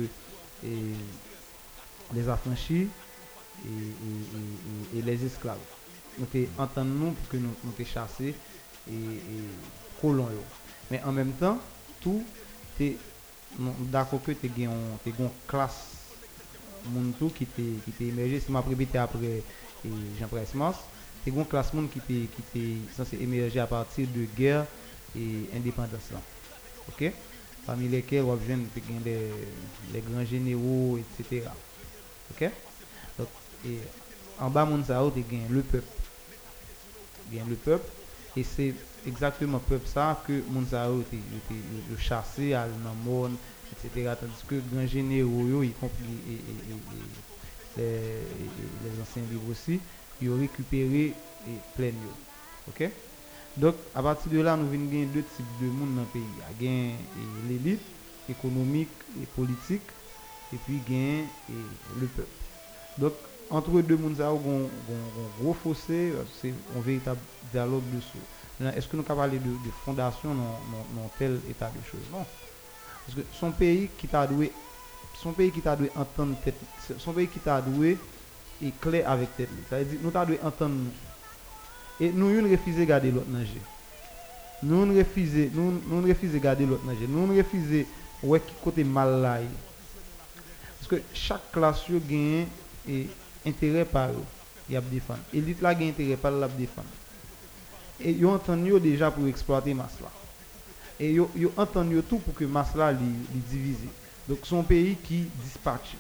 [0.63, 2.93] les affranchis
[3.65, 5.65] et, les esclaves.
[6.17, 6.27] Nous
[6.59, 8.41] entendre nous que nous nous chassés
[8.87, 10.45] et, colons
[10.91, 11.61] mais en même temps
[12.01, 12.29] tout
[13.81, 16.21] d'accord que t'es gen un- t'es gon classe
[17.17, 19.45] tout qui t'est qui t'est émergé m'a répété après
[19.85, 20.73] Jean Pressemans
[21.23, 24.69] t'es gon classe moun qui t'est qui t'est censé émerger à partir de guerre
[25.15, 26.13] et indépendance.
[26.89, 27.05] OK?
[27.65, 28.59] Parmi lesquels on vient
[29.05, 29.55] les,
[29.93, 31.57] les grands généraux etc.
[32.31, 32.51] OK?
[33.19, 33.31] Donc
[33.65, 33.91] et
[34.37, 35.89] en bas ça t'es gen le peuple.
[37.25, 37.93] Bien le peuple.
[38.37, 43.39] Et c'est exactement le peuple ça que yo- yo chassé à moun
[43.71, 46.23] etc tandis que grand généraux yo y compris
[47.77, 48.29] les,
[48.81, 49.83] les anciens livres aussi
[50.21, 52.17] ils ont récupéré et plein yo.
[52.67, 52.83] Ok?
[53.57, 56.23] Donc à partir de là nous venons gagner deux types de monde dans le pays
[56.61, 56.95] il y a et
[57.49, 57.81] l'élite
[58.29, 58.89] économique
[59.23, 59.83] et politique
[60.53, 62.29] et puis gain et le peuple
[62.99, 63.13] donc
[63.51, 64.69] entre deux mondes ça, on
[65.41, 66.13] gros c'est
[66.77, 67.21] un véritable
[67.53, 68.19] dialogue dessous.
[68.59, 72.01] Maintenant, Est-ce que nous parler de, de fondation dans tel état de choses?
[72.13, 72.25] Non.
[73.07, 74.53] Parce que son pays qui t'a doué,
[75.23, 76.55] son pays qui t'a doué entendre tête,
[76.99, 77.99] son pays qui t'a doué
[78.63, 79.51] est clair avec tête.
[79.69, 80.93] Ça veut dire nous t'a doué entendre nous.
[82.01, 83.61] Et nous nous refusé garder l'autre nager.
[84.63, 87.07] Nous nous refusé, nous nous refusé garder l'autre nager.
[87.07, 87.87] Nous nous refusé
[88.23, 89.39] ouais qui côté mal là.
[90.79, 92.47] Parce que chaque classe yo gagne
[92.89, 93.07] et
[93.47, 94.25] intérêt par eux,
[94.69, 95.21] y a défendre.
[95.35, 96.49] Intérêt par la.
[98.01, 100.11] Et yo entend yo déjà pour exploiter masse là.
[100.99, 103.79] Et yo yo entend yo tout pour que masse li divise.
[104.29, 105.97] Donc son pays qui dispatche.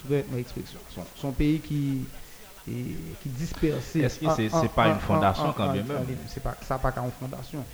[0.00, 0.78] Souvent ma expression.
[0.94, 2.04] Son, son pays qui
[2.68, 3.96] et, qui disperse.
[3.96, 5.86] Est-ce que c'est- c'est pas une fondation quand même?
[6.28, 7.64] C'est pas ça pas qu'une fondation.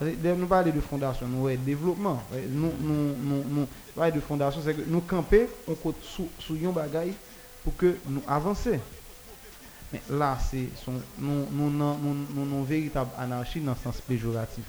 [0.00, 2.22] Dès nous parler de fondation, nous ouais, développement.
[2.50, 6.56] Nous nous nous nous parler de fondation, c'est que nous camper on côté sous sous
[6.56, 7.14] yon bagaille
[7.62, 8.80] pour que nous avancer.
[9.92, 14.64] Mais là c'est son nous nous nous nous véritable anarchie dans le sens péjoratif.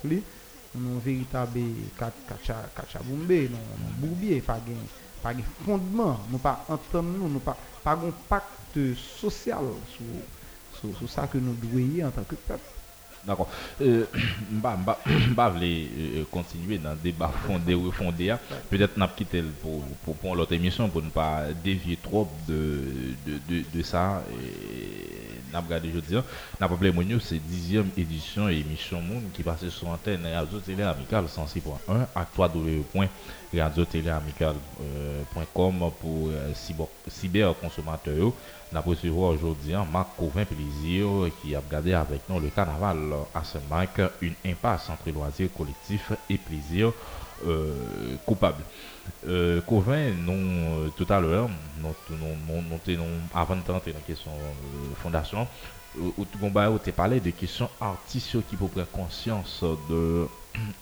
[0.75, 1.61] Nous véritable
[1.97, 3.57] kacha kacha boumbe, nous
[3.97, 4.87] bourbier pas gain
[5.23, 8.79] pas gain fondement, nous pas entendre nous, pas pas un pacte
[9.21, 9.63] social
[10.99, 12.59] sur ça que nous devons en tant que peuple.
[13.25, 13.47] D'accord.
[13.81, 14.05] Euh,
[14.51, 18.29] mba vle euh, continuer dans le débat fondé ou fondé.
[18.31, 18.39] hein.
[18.69, 22.81] Peut-être n'a quitté pour, pour, pour l'autre émission pour ne pas dévier trop de,
[23.25, 24.21] de, de, de ça.
[24.41, 26.17] Et n'a regardé jeudi.
[26.17, 26.23] hein.
[26.59, 26.75] N'a pas
[27.21, 29.01] c'est 10e édition et émission
[29.33, 33.03] qui passe sur antenne Radio Télé Amical 106.1 à www.radiotéléamical.com pour
[36.05, 38.15] euh, cyber, cyberconsommateurs.
[38.17, 38.35] yo.
[38.71, 41.07] N'a recevoir aujourd'hui Marc Covin Plaisir
[41.41, 42.97] qui a regardé avec nous le carnaval
[43.35, 46.91] à Saint-Marc, une impasse entre loisirs collectifs et plaisir
[47.45, 48.63] euh, coupable.
[49.27, 53.03] Euh, Covin, nous, euh, tout à l'heure, nous, nous, nous, nous,
[53.35, 55.47] avant de tenter la question euh, fondation,
[55.99, 56.09] euh,
[56.83, 60.27] tu as parlé de questions artistes qui pour prendre conscience de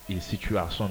[0.09, 0.89] la situation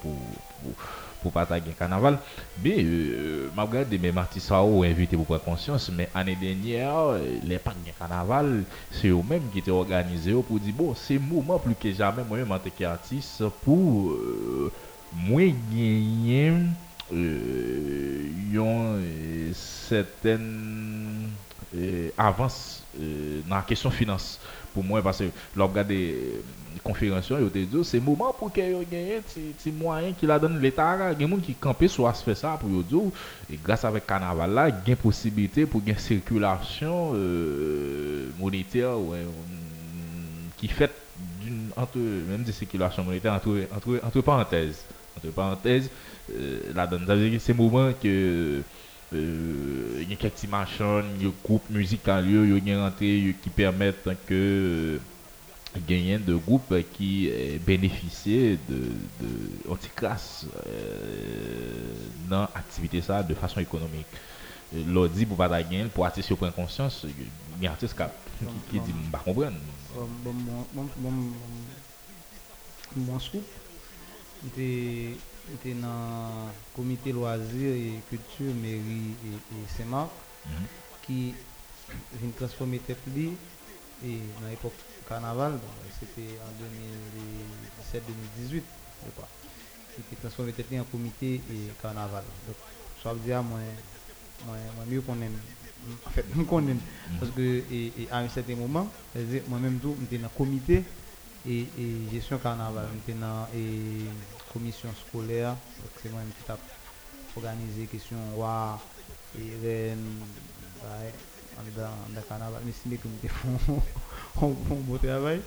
[0.00, 0.74] pour, pour,
[1.20, 2.18] pour partager un carnaval.
[2.62, 6.96] Mais, euh, malgré des mêmes artistes à ont invité pour prendre conscience, mais l'année dernière,
[6.98, 11.74] euh, les de carnaval, c'est eux-mêmes qui étaient organisés pour dire, bon, c'est moment plus
[11.74, 14.72] que jamais, moi-même en tant qu'artiste, pour euh,
[15.12, 16.52] moi gagner
[17.12, 21.30] euh, yon, euh, certaines
[21.74, 24.40] euh, avance euh, dans la question finance
[24.72, 25.24] pour moi parce que
[25.54, 25.92] l'on regarde
[26.84, 27.20] des
[27.50, 29.20] te dit c'est moment pour que yo gagne
[29.58, 32.58] ti moyen qui la donne l'état il y a monde qui camper soit faire ça
[32.60, 32.98] pour dire
[33.52, 39.24] et grâce avec carnaval là gain possibilité pour gain circulation euh, monétaire ouais,
[40.56, 40.90] qui fait
[41.76, 44.84] entre même des circulations monétaires entre parenthèses.
[45.16, 45.90] Entre parenthèses
[46.32, 47.06] euh, la donne.
[47.38, 48.62] C'est moment que
[49.14, 53.34] euh, il y a quelques machins, il y a groupes musicaux, il y a rentré
[53.42, 54.98] qui permettent que
[55.80, 57.30] gagner de groupes qui
[57.64, 61.94] bénéficient de, de anti-classe euh,
[62.28, 64.06] dans l'activité ça de façon économique.
[64.72, 67.04] L'audi pour pas gagner, pour artiste prendre conscience,
[67.58, 67.94] il y a un artiste
[68.38, 69.56] qui, qui dit, bah comprendre.
[69.94, 70.32] Bon,
[72.96, 73.42] bon, scoop.
[74.44, 75.16] J'étais
[75.50, 80.10] j'étais dans le comité loisirs et culture, mairie et, Saint-Marc,
[80.46, 80.66] Mhm.
[81.02, 81.34] qui
[82.14, 83.36] vient transformer tête li
[84.04, 84.72] et dans l'époque
[85.12, 86.50] carnaval, donc c'était en
[88.48, 88.62] 2017-2018,
[89.04, 89.28] je crois.
[90.08, 92.24] Qui transformé en comité et carnaval.
[92.46, 92.56] Donc,
[93.02, 93.58] ça veut dire, moi,
[94.46, 95.36] moi, moi mieux qu'on aime.
[96.06, 96.80] En fait, nous connaissons.
[97.20, 98.88] Parce que et, et à un certain moment,
[99.48, 100.82] moi-même, j'étais dans le comité
[101.46, 102.86] et, et gestion carnaval.
[102.94, 104.06] J'étais dans et
[104.52, 105.56] commission scolaire.
[106.02, 106.56] C'est moi qui t'a
[107.36, 108.80] organisé question roi
[109.38, 110.22] et reine.
[110.84, 111.12] ouais,
[111.76, 112.62] dans, le carnaval.
[112.64, 113.82] Mais c'est que nous
[114.40, 115.40] bon travail.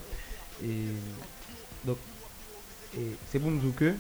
[0.64, 0.86] Et
[1.86, 1.98] donc,
[3.32, 3.94] c'est pour nous dire que,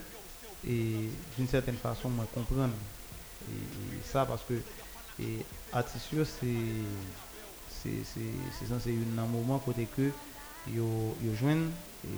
[0.67, 2.73] et d'une certaine façon, moi, comprendre
[3.51, 4.55] et, ça parce que
[5.21, 5.45] et
[5.93, 5.99] c'est
[7.83, 10.11] c'est censé un moment côté que
[10.67, 11.67] yo yo et,
[12.07, 12.09] et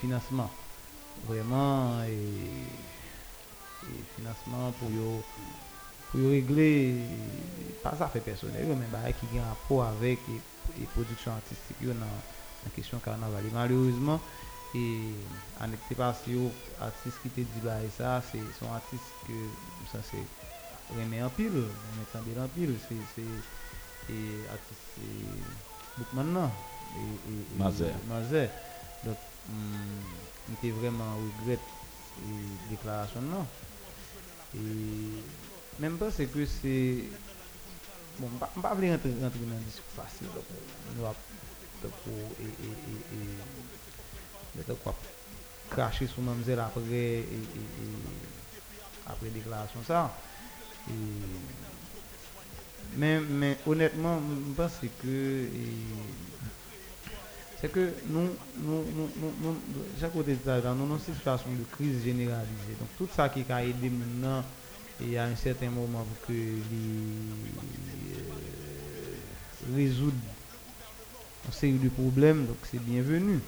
[0.00, 0.50] financement
[1.26, 2.12] vraiment et,
[4.16, 5.22] financement pour yo
[6.30, 6.96] régler
[7.82, 10.40] pas ça fait personnel mais bah, qui a un rapport avec et,
[10.80, 12.10] et production artistique yo nan,
[12.64, 13.46] nan kesyon karnaval.
[13.46, 14.20] Et malheureusement,
[14.74, 15.14] et
[15.60, 16.50] anekte pasi yo,
[16.84, 19.38] artist ki te di ba e sa, se son artist ke,
[19.92, 20.20] sa se,
[20.96, 23.26] reme anpil, reme tande anpil, se, se,
[24.10, 24.18] e
[24.52, 25.10] artist se,
[25.96, 26.50] Boukman nan,
[27.56, 27.94] Mazer.
[28.08, 28.50] Mazer.
[29.04, 29.18] Dok,
[30.52, 31.60] mte vreman regret
[32.70, 33.46] deklarasyon nan.
[34.56, 34.60] E,
[35.80, 36.74] menm pas se ke se,
[38.18, 40.28] bon pas pas vouloir rentrer rentrer dans un discours facile
[42.38, 42.44] et,
[44.58, 44.96] et de quoi
[45.68, 46.80] cracher sur mademoiselle après
[49.30, 49.80] déclaration
[52.96, 55.50] mais honnêtement je pense que
[58.06, 58.38] nous
[59.98, 63.44] chaque côté de ça nous dans une situation de crise généralisée donc tout ça qui
[63.50, 64.44] a aidé maintenant
[65.04, 66.56] et à un certain moment pour que les
[68.14, 70.16] euh, résoudre
[71.46, 73.40] une série de problèmes donc c'est bienvenu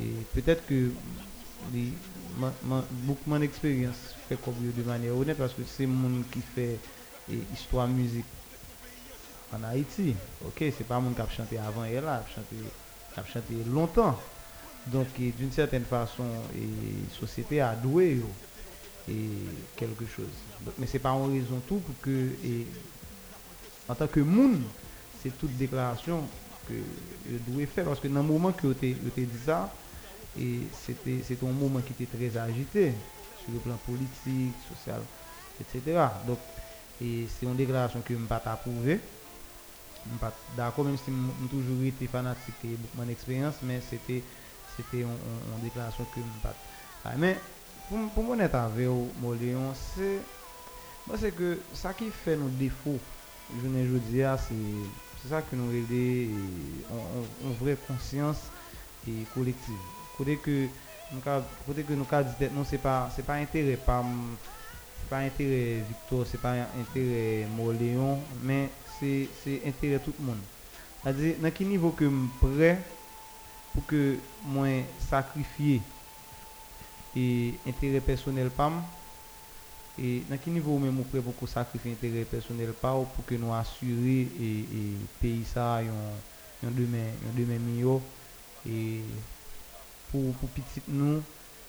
[0.00, 0.90] et peut-être que
[1.72, 1.92] les,
[2.38, 6.40] ma, ma, beaucoup mon expérience fait comme de manière honnête parce que c'est monde qui
[6.40, 6.78] fait
[7.30, 8.24] et, histoire musique
[9.52, 10.14] en Haïti.
[10.44, 12.56] Ok, c'est pas monde qui a chanté avant et là, qui a chanté,
[13.14, 14.18] qui a chanté longtemps.
[14.86, 16.24] Donc et d'une certaine façon,
[16.54, 18.26] et société a doué yo,
[19.08, 19.28] et
[19.76, 20.26] quelque chose.
[20.78, 22.10] Mais c'est pas en raison tout pour que
[22.44, 22.66] et,
[23.88, 24.62] en tant que monde,
[25.22, 26.22] c'est toute déclaration
[26.68, 26.74] que
[27.30, 29.72] je dois faire parce que dans le moment que tu dit ça
[30.38, 32.92] et c'était un moment qui était très agité
[33.42, 35.00] sur le plan politique, social,
[35.60, 36.06] etc.
[36.26, 36.38] Donc
[37.00, 38.98] et c'est une déclaration que je ne pas approuver.
[40.56, 44.22] d'accord même si j'ai toujours été fanatique beaucoup mon expérience mais c'était
[44.76, 46.54] c'était une, déclaration que je pas
[47.04, 47.36] ah, mais
[47.88, 50.16] pou mwen net ave ou Moléon, se,
[51.06, 52.98] mwen se ke sa ki fe nou defou,
[53.60, 54.56] jounen joudi a, se,
[55.20, 56.02] se sa ki nou rele,
[56.90, 58.42] an vre konsyans,
[59.06, 59.78] e kolektiv.
[60.16, 60.56] Kote ke,
[61.66, 64.10] kote ke nou ka ditet nou, se pa, se pa entere pam,
[64.98, 70.42] se pa entere Victor, se pa entere Moléon, men se, se entere tout moun.
[71.06, 72.74] Adi, nan ki nivou ke m pre,
[73.70, 74.16] pou ke
[74.50, 75.78] mwen sakrifye,
[77.16, 78.82] et intérêt personnel pam
[79.98, 83.52] et dans quel niveau même prêt pour sacrifier intérêt personnel pas ou pour que nous
[83.54, 88.00] assurer et, et pays ça un demain un demain meilleur
[88.68, 89.00] et
[90.10, 91.22] pour pour petit nous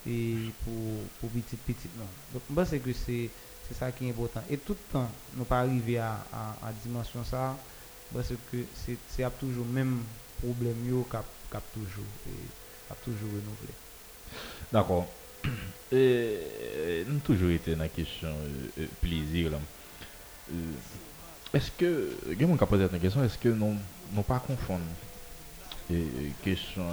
[0.06, 0.74] et pour
[1.19, 2.03] pour petit petit nous
[2.34, 3.30] donc moi c'est que c'est
[3.68, 4.41] c'est ça qui est important.
[4.49, 7.56] Et tout le temps nous pas arriver à à, dimension ça
[8.14, 9.99] parce que c'est c'est toujours même
[10.41, 13.74] problème yo cap cap toujours et toujours renouvelé
[14.72, 15.07] D'accord.
[15.88, 18.36] E, e, nou toujou ete nan kesyon
[18.76, 19.64] e, plezir lan.
[21.56, 21.88] Eske,
[22.34, 24.84] gen moun ka pose ete nan kesyon, eske nou pa konfon
[26.44, 26.91] kesyon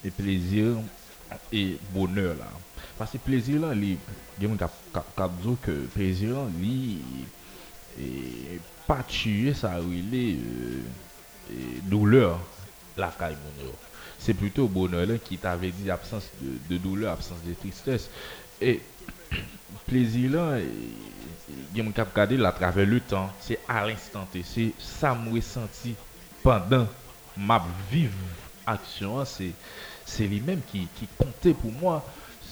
[0.00, 0.78] e plezir
[1.52, 2.48] e boner la.
[2.96, 3.98] Pase plezir la li,
[4.38, 7.26] gen moun ka bzo ke plezir la li
[8.88, 10.24] pa tue sa ou li
[11.90, 12.38] douleur
[12.96, 13.76] la kay moun yo.
[14.18, 18.10] C'est plutôt bonheur qui t'avait dit absence de, douleur, absence de tristesse.
[18.60, 18.80] Et
[19.86, 25.14] plaisir là, et mon cap à travers le temps, c'est à l'instant T, c'est ça
[25.14, 25.94] me ressenti
[26.42, 26.86] pendant
[27.36, 28.12] ma vive
[28.66, 32.04] action, c'est lui-même qui, qui comptait pour moi.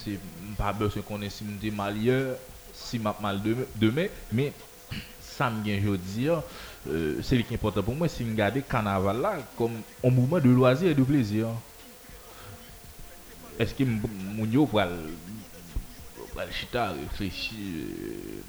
[0.05, 0.19] C'est
[0.57, 2.37] pas besoin qu'on ait si m'te mal hier,
[2.73, 3.41] si m'a mal
[3.75, 4.53] demain, mais
[5.37, 5.79] ça me vient
[6.87, 10.11] euh, c'est lui qui est important pour moi, c'est me garder carnaval là comme un
[10.11, 11.61] moment de loisir et de plaisir.
[13.59, 15.19] Est-ce que m- moun yo pral
[16.33, 18.43] pral chita réfléchir euh,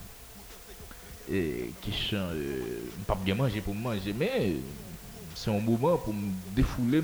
[1.27, 4.61] et question euh, pas bien manger pour manger mais
[5.37, 7.03] c'est un moment pour me défouler.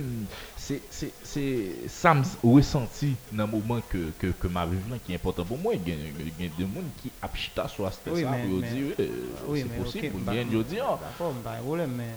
[0.58, 5.12] C'est c'est ça me ressenti dans le moment que, que, que ma vie là qui
[5.12, 5.74] est important pour moi.
[5.76, 9.62] Il y, a des gens qui apchita sur ce oui, ça pour dire euh, oui,
[9.62, 10.08] c'est possible.
[10.08, 11.00] Okay, bien bah, dire.
[11.00, 12.16] D'accord, bah, problème mais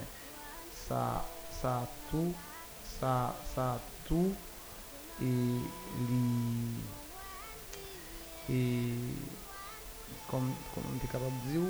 [0.71, 1.23] ça,
[1.61, 2.33] ça tout,
[2.99, 4.33] ça, ça tout
[5.21, 5.61] et li,
[8.49, 8.93] et
[10.29, 11.61] comme, comme on est capable de dire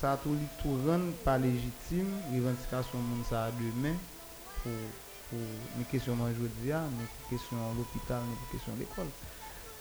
[0.00, 3.96] ça tout li tout rend pas légitime, revendication moun ça a demain,
[4.62, 4.94] pour,
[5.28, 5.38] pour,
[5.76, 9.10] mes questions moi je dis, mes questions l'hôpital, mes questions l'école.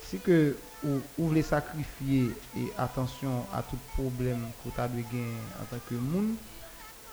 [0.01, 5.65] Si que ou, ou voulez sacrifier et attention à tout tu as de gagner en
[5.65, 6.37] tant que monde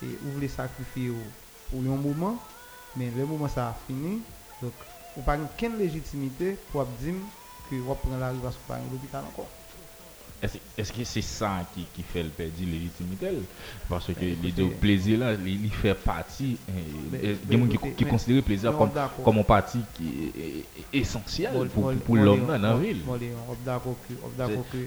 [0.03, 1.33] et ou voulez sacrifier au-
[1.67, 2.49] pour un moment
[2.95, 4.23] mais le moment ça a fini
[4.61, 4.75] donc
[5.17, 7.15] ou pas aucune légitimité pour dire
[7.69, 9.56] que vous prenez la rue parce que vous pas à l'hôpital encore
[10.77, 13.29] Est-ce que c'est ça qui, qui fait le perdu légitimité
[13.89, 16.57] Parce que le plaisir là, il fait partie.
[16.69, 18.91] Euh, euh, des gens qui, considèrent le plaisir comme,
[19.25, 23.03] comme un parti qui est essentiel pour, pour l'homme dans la ville.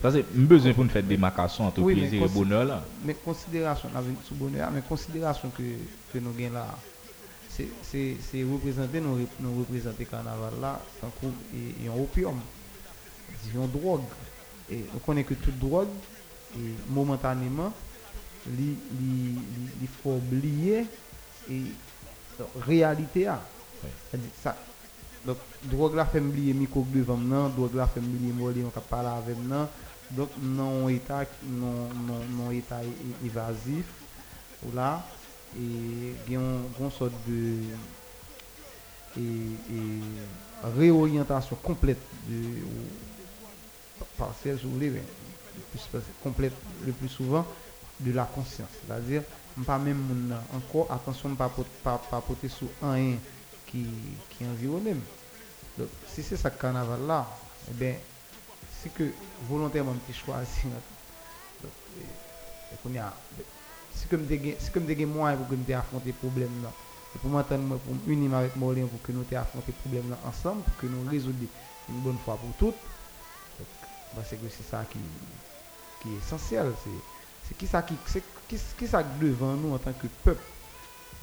[0.02, 2.84] Ça, c'est besoin pour nous faire démarcation entre plaisir et bonheur là.
[3.03, 3.90] Mais considération,
[4.27, 5.64] sous bonheur, mais considération que,
[6.14, 6.68] que nous gagnons là,
[7.81, 12.40] c'est représenter, nous, nous représenter carnaval là, un groupe et un opium,
[13.44, 14.02] c'est une drogue.
[14.72, 15.88] Et on connaît que toute drogue
[16.56, 17.74] et momentanément
[18.48, 18.76] li
[20.02, 20.86] faut oublier
[21.50, 21.62] et
[22.66, 23.41] réalité a.
[23.84, 24.20] Oui.
[24.41, 24.56] Ça
[25.26, 28.82] donc drogue la fait oublier micro devant nan drogue la fait oublier moi on ka
[28.82, 29.68] parler avec nan.
[30.12, 32.82] Donc non état non non non état
[33.24, 33.86] évasif
[34.66, 35.06] ou là.
[35.58, 37.56] Et il y a une sorte de
[39.18, 42.40] et, et réorientation complète de
[44.20, 45.02] partielle si vous voulez le
[46.22, 46.54] complète
[46.86, 47.46] le plus souvent
[48.00, 48.70] de la conscience.
[48.86, 49.24] C'est-à-dire
[49.66, 51.52] pas même nan, encore attention pas
[51.84, 53.16] pas pas porter sur un
[53.66, 53.86] qui
[54.30, 55.02] qui environne
[55.78, 57.28] donc si c'est ça carnaval là
[57.70, 57.96] eh bien
[58.82, 59.12] si que
[59.50, 60.62] volontairement tu choisi
[61.62, 61.72] donc,
[63.94, 66.72] si comme des si moyens pour que nous affronter problème là.
[67.16, 70.78] Et pour m'entendre pour unir avec Molin pour que nous affronter problème là ensemble pour
[70.78, 71.38] que nous résoudre
[71.90, 72.80] une bonne fois pour toutes
[74.14, 75.02] Mwen se ke se sa ki
[76.02, 76.73] ki esensyel.
[77.48, 77.98] Se ki sa ki
[79.22, 80.40] devan nou an tanke pep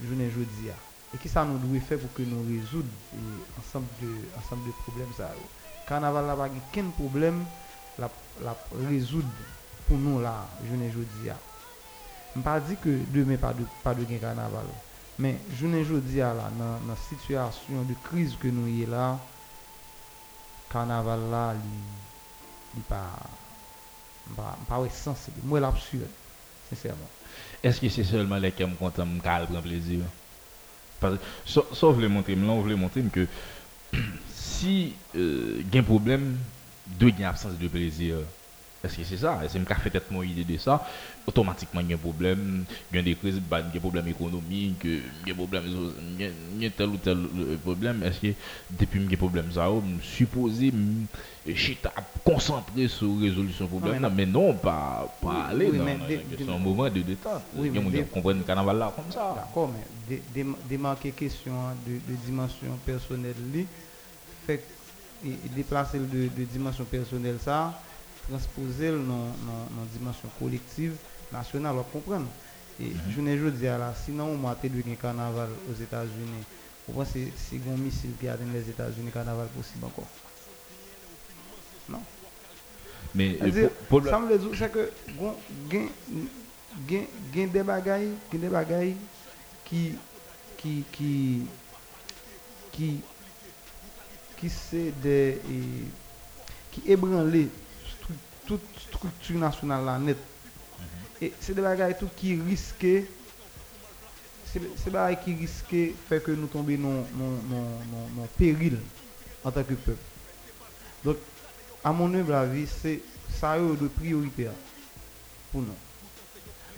[0.02, 0.76] jounen jodi ya.
[1.14, 3.20] E ki sa nou dwe fe pou ke nou rezoud e,
[3.60, 5.44] ansamble de, de problem sa yo.
[5.86, 7.44] Karnaval la bagi ken problem
[8.02, 8.10] la,
[8.42, 8.56] la
[8.88, 9.28] rezoud
[9.86, 10.34] pou nou la
[10.66, 11.38] jounen jodi ya.
[12.36, 14.68] Mpa di ke demen pa, de, pa de gen karnaval.
[15.22, 19.14] Men jounen jodi ya la nan, nan situasyon de kriz ke nou ye la
[20.68, 21.78] karnaval la li
[22.88, 23.16] pas
[24.36, 26.10] pas pas ouais sens moi l'absurde
[26.68, 27.10] sincèrement
[27.62, 30.01] Est-ce que c'est seulement les qui me content, me calme, prend plaisir
[31.01, 33.28] que, sauf, sauf le montrer, là, on voulait montrer que
[34.28, 36.38] si il y a un problème
[36.86, 38.18] de gain absence de plaisir,
[38.82, 39.40] est-ce que c'est ça?
[39.44, 40.86] Est-ce que je fait tête mon idée de ça?
[41.27, 43.81] automatiquement il y a un problème, il y a des crises, il y a un
[43.81, 45.65] problème économique, il y a un problème,
[46.19, 48.03] il y a tel ou tel euh, problème.
[48.03, 48.35] Est-ce que
[48.70, 50.73] depuis que y a un problème, ça, je supposé
[51.55, 51.93] chita
[52.24, 56.59] concentré sur résolution problème, ah, mais non, pas, non, pas oui, aller oui, dans, un
[56.59, 57.43] moment de détente.
[57.57, 59.35] Oui, mais de, comprendre le carnaval là comme ça.
[59.36, 59.70] D'accord,
[60.09, 60.23] mais
[60.69, 61.53] démarquer question
[61.86, 63.35] de, de, dimension personnelle,
[64.47, 64.62] fait
[65.57, 67.81] déplacer de, de dimension personnelle ça,
[68.28, 70.97] transposer dans, dans, dans dimension collective.
[71.32, 72.28] Nationale, on comprendre.
[72.78, 76.44] Et je ne veux dire là, sinon, on m'a un carnaval aux États-Unis.
[76.86, 80.09] Vous pensez si un missile qui atteint les États-Unis, carnaval possible encore
[81.89, 82.03] Non.
[83.15, 84.93] Mais euh, pour- pour ça me dire c'est que
[85.70, 85.89] gen-
[86.89, 88.97] gen, gen des bagailles, des bagailles
[89.65, 89.98] qui
[90.57, 91.47] qui qui
[92.73, 93.03] qui
[94.36, 95.40] qui c'est des
[96.70, 97.48] qui ébranlent
[98.44, 100.19] toute structure nationale là net.
[101.20, 103.06] Et c'est des bagailles qui risquent
[104.52, 108.78] c'est c'est bagailles qui risquent fait que nous tomber dans dans péril
[109.44, 109.98] en tant que peuple.
[111.05, 111.16] Donc
[111.84, 114.48] à mon humble avis, c'est ça de priorité
[115.52, 115.68] pour nous.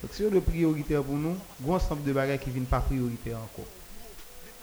[0.02, 3.38] Donc si de prioritaire pour nous, il ensemble de bagages qui ne viennent pas prioritaire
[3.38, 3.66] encore.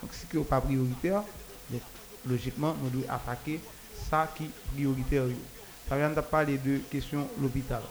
[0.02, 1.24] Donc si ce n'est pas prioritaire,
[2.26, 3.60] logiquement, nous devons attaquer
[4.10, 5.24] ça qui est prioritaire.
[5.90, 7.82] Ça vient de parler de question l'hôpital.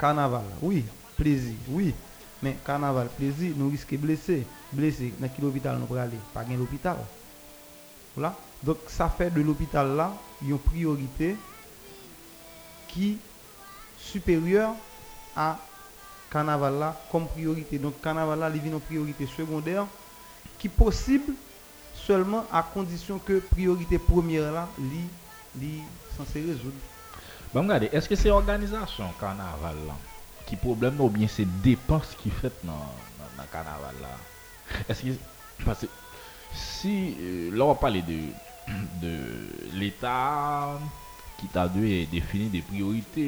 [0.00, 0.82] Carnaval, oui,
[1.14, 1.94] plaisir, oui.
[2.42, 4.46] Mais carnaval, plaisir, nous risquons de blesser.
[4.72, 6.16] Blesser, dans quel hôpital nous pourrons aller?
[6.32, 6.96] Pas gain l'hôpital.
[8.16, 8.34] Voilà.
[8.62, 10.12] Donc ça fait de l'hôpital là
[10.42, 11.36] une priorité
[12.88, 13.18] qui
[13.98, 14.74] supérieure
[15.36, 15.58] à
[16.30, 17.78] carnaval là comme priorité.
[17.78, 19.86] Donc carnaval là, il vient en priorité secondaire
[20.58, 21.34] qui possible
[21.94, 25.04] seulement à condition que priorité première là, li,
[25.60, 25.82] li
[26.16, 26.72] censé résoudre.
[27.50, 29.98] Bon, gade, eske se organizasyon kanaval lan
[30.46, 32.78] ki problem nou bien se depans ki fet nan,
[33.18, 34.12] nan, nan kanaval la?
[34.86, 35.16] Eske,
[35.64, 35.88] parce,
[36.54, 38.20] si euh, la wap pale de,
[39.02, 39.14] de
[39.74, 40.78] l'Etat
[41.40, 43.26] ki ta dwe defini de priorite,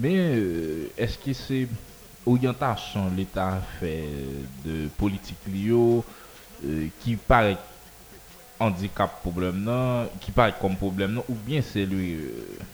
[0.00, 1.66] men euh, eske se
[2.24, 3.94] oryantasyon l'Etat fe
[4.64, 7.68] de politik liyo euh, ki parek
[8.64, 12.12] handicap problem nan, ki parek kom problem nan, ou bien se lue...
[12.32, 12.68] Euh,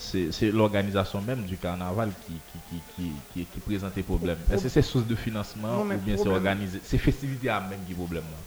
[0.00, 2.32] c'est l'organisation même du carnaval qui,
[2.70, 4.38] qui, qui, qui, présente des problèmes.
[4.50, 6.80] Est-ce que c'est source de financement Non, ou bien c'est organisé?
[6.82, 8.38] C'est festivité à même qui problème là.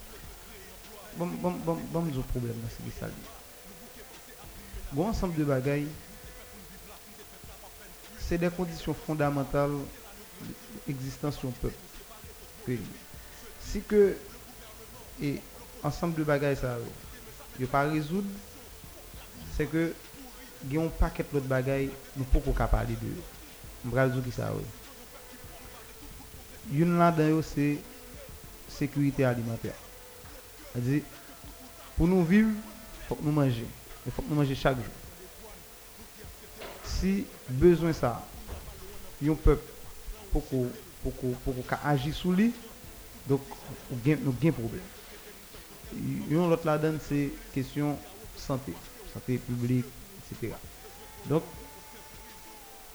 [1.16, 3.08] Bon, bon, bon, bon, avons problème là, c'est ça.
[4.92, 5.88] Bon ensemble de bagailles,
[8.20, 9.72] c'est des conditions fondamentales
[10.88, 11.76] d'existence d'un peuple.
[12.66, 12.80] Pays.
[13.60, 14.16] Si que
[15.22, 15.40] et
[15.84, 16.78] ensemble de bagailles ça
[17.60, 18.28] ne pas résoudre,
[19.56, 19.94] c'est que
[20.66, 23.08] il y a un paquet d'autres bagailles nous ne pouvons pas parler de.
[23.86, 24.52] On va résoudre ça.
[24.56, 24.64] oui.
[26.80, 27.78] Une là-dedans c'est
[28.70, 29.74] sécurité alimentaire.
[30.72, 31.02] C'est-à-dire,
[31.98, 33.68] pour nous vivre, il faut que nous mangions.
[34.06, 34.86] Il faut que nous mangions chaque jour.
[36.86, 38.26] Si besoin ça,
[39.26, 39.64] un peuple
[40.32, 40.68] pour qu'on
[41.02, 42.54] pour qu'on- pour qu'on sur lui,
[43.28, 43.42] donc
[43.92, 44.82] nous avons un problème.
[46.30, 47.98] Une l'autre là-dedans, c'est question
[48.38, 48.74] santé,
[49.14, 49.86] santé publique,
[51.26, 51.44] Donc,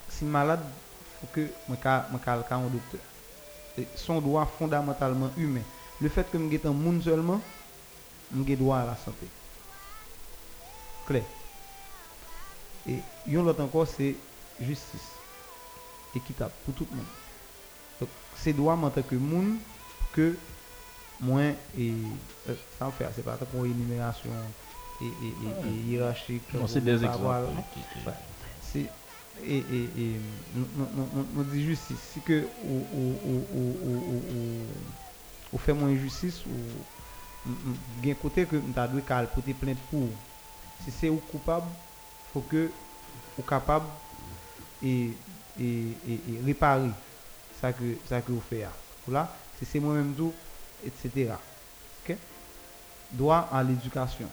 [0.09, 1.77] si malade, il faut que je me
[2.57, 3.01] un docteur.
[3.77, 5.63] C'est son droit fondamentalement humain.
[6.01, 7.41] Le fait que je suis un monde seulement,
[8.35, 9.27] je droit à la santé.
[11.07, 11.25] Clair.
[12.89, 14.15] Et l'autre encore, c'est
[14.61, 15.09] justice.
[16.15, 17.07] Équitable pour tout le monde.
[18.01, 19.57] Donc, c'est droit en tant que monde
[20.13, 20.37] que
[21.21, 21.93] moins et
[22.49, 24.31] euh, sans faire, c'est pas pour énumération
[25.01, 26.43] et, et, et, et hiérarchique.
[26.55, 27.51] Non, c'est des exemples.
[29.45, 30.21] et, et, et
[30.55, 32.85] nous, dit justice si que ou
[35.53, 36.51] ou fait moins injustice ou
[38.03, 40.09] gain côté que nous dû cal porter plainte pour
[40.85, 41.71] si c'est ou coupable
[42.33, 42.71] faut que
[43.39, 43.87] ou capable
[44.83, 45.13] et
[45.61, 46.91] et, et, et réparer
[47.61, 48.69] ça que ça que vous faites
[49.09, 50.33] là si c'est moi même tout
[50.85, 51.33] etc
[52.05, 52.17] ok?
[53.13, 54.29] Droit à l'éducation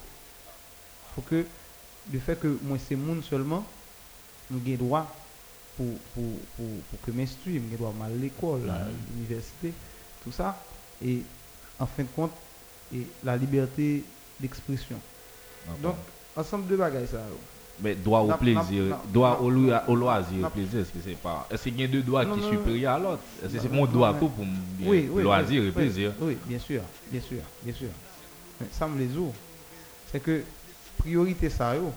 [1.16, 1.48] faut que
[2.12, 3.66] le fait que moi c'est monde seulement
[4.66, 5.22] j'ai droit
[5.76, 9.74] pour, pour, pour, pour que m'instruire, j'ai droit à l'école, à l'université,
[10.20, 10.66] tout ça.
[11.02, 11.26] Et
[11.80, 12.32] en fin de compte,
[12.92, 14.06] et la liberté
[14.40, 15.02] d'expression.
[15.82, 15.96] Donc,
[16.36, 17.28] ensemble de bagages ça.
[17.80, 21.64] mais droit au plaisir, droit au, loi- au loisir, plaisir, est-ce que c'est pas Est-ce
[21.64, 23.24] qu'il y a deux droits qui sont supérieurs à l'autre?
[23.44, 25.24] Est-ce que c'est mon droit tout pour me Oui, oui.
[25.24, 26.14] loisir oui, et plaisir?
[26.22, 27.90] Oui, oui, bien sûr, bien sûr, bien sûr.
[28.62, 29.36] Mais ça me les ouvre.
[30.06, 30.46] C'est que
[30.98, 31.92] priorité ça yo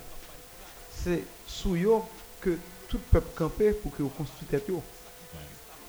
[0.95, 2.05] c'est sous yo
[2.41, 2.59] que
[2.89, 4.83] tout peuple camper pour que construise tête yo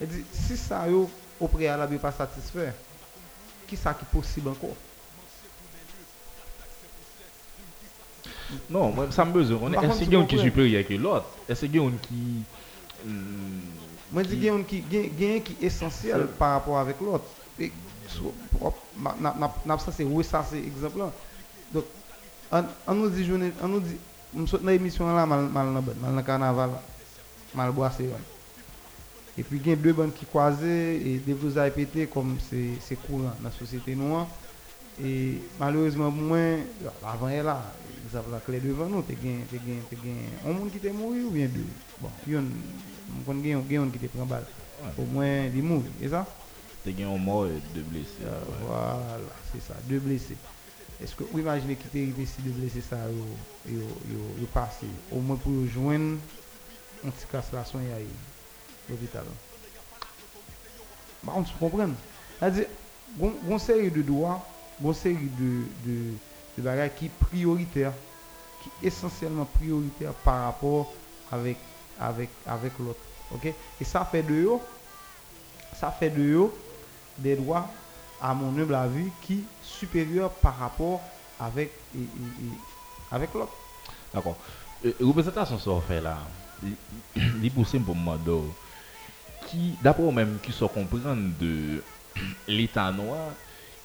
[0.01, 1.09] et dit si ça yo
[1.39, 2.73] au préalable pas satisfait
[3.67, 4.75] qui ça qui possible encore
[8.69, 9.61] Non, mwen sa mbezon.
[9.61, 11.27] On ese gen yon ki superior ke lot.
[11.49, 12.21] Ese gen yon ki...
[14.09, 14.81] Mwen di gen yon ki...
[14.89, 17.25] Gen yon ki esensyel par rapport avek lot.
[17.61, 17.69] E...
[19.21, 21.13] Nap sa se wè sa se ekzemplan.
[21.73, 21.93] Dok,
[22.87, 23.97] on nous dit, journée- on nous dit,
[24.33, 26.71] nous sommes dans l'émission là, mal, mal, le- mal le carnaval,
[27.53, 28.03] mal boissé.
[28.03, 28.13] ouais.
[29.37, 32.37] Et puis, il y a deux bandes qui croisent et des vous avez pété comme
[32.39, 34.27] c'est courant dans la société noire.
[35.01, 36.57] Et malheureusement, moi,
[37.01, 37.73] avant est là,
[38.03, 41.67] exemple la clé devant nous, tu as un monde qui est mort ou bien deux.
[42.01, 44.45] Bon, il y a un- un qui te prend balle.
[44.97, 46.27] Au moins, il mourir, c'est ça
[46.83, 48.23] T'es gagné un mort et deux blessés.
[48.23, 48.41] Euh.
[48.65, 49.19] Voilà,
[49.51, 50.37] c'est ça, deux blessés.
[51.01, 52.97] Est-ce que vous imaginez qu'il était arrivé si deux blessés ça
[53.67, 56.17] yo passé au moins pour joindre
[57.05, 59.23] un petit casse la soin à l'hôpital.
[61.25, 61.89] Par contre, tu comprends
[62.39, 62.65] C'est-à-dire,
[63.17, 64.45] gon série de droits,
[64.81, 66.13] gon série de, de,
[66.57, 67.93] de bagages qui prioritaires,
[68.63, 70.93] qui essentiellement prioritaires par rapport
[71.31, 71.57] avec,
[71.99, 72.99] avec, avec l'autre.
[73.33, 73.53] Ok?
[73.79, 74.59] Et ça fait de eux,
[75.79, 76.47] ça fait de
[77.17, 77.69] des droits
[78.21, 79.43] à mon humble avis qui
[79.79, 81.01] supérieurs par rapport
[81.39, 82.59] avec et- et- et-
[83.11, 83.53] avec l'autre.
[84.13, 84.37] D'accord.
[84.99, 86.17] Représentation ça fait là?
[87.41, 88.17] Il pousse pour moi.
[89.47, 91.81] Qui d'après vous-même qui sont comprendre de
[92.47, 93.31] l'état noir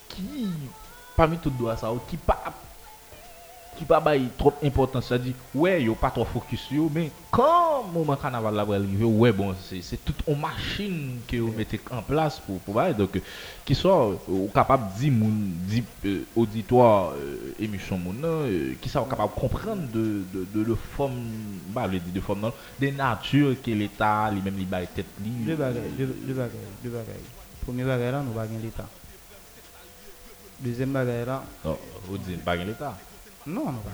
[0.08, 0.68] qui
[1.16, 2.42] parmi tout doit ça qui pas
[3.76, 7.84] qui pas bail trop importance ça dit ouais yo pas trop focus yo mais quand
[7.92, 12.02] moment carnaval là va arriver ouais bon c'est toute une machine que vous mettez en
[12.02, 13.20] place pour pour bail donc
[13.64, 15.12] qui soit euh, capable de dire
[15.66, 18.00] dit euh, auditoire euh, émission
[18.80, 21.20] qui soit capable de comprendre de de de, forme
[21.68, 25.82] bah de forme non de nature que l'état lui-même li bail tête li Deux bagages,
[25.98, 26.50] deux, bagages,
[26.82, 27.28] deux bagages.
[27.64, 28.86] Premier bagage là, nous pas gagner l'État.
[30.60, 32.96] Deuxième bagage là, non vous dites l'état
[33.46, 33.90] non, Nous pas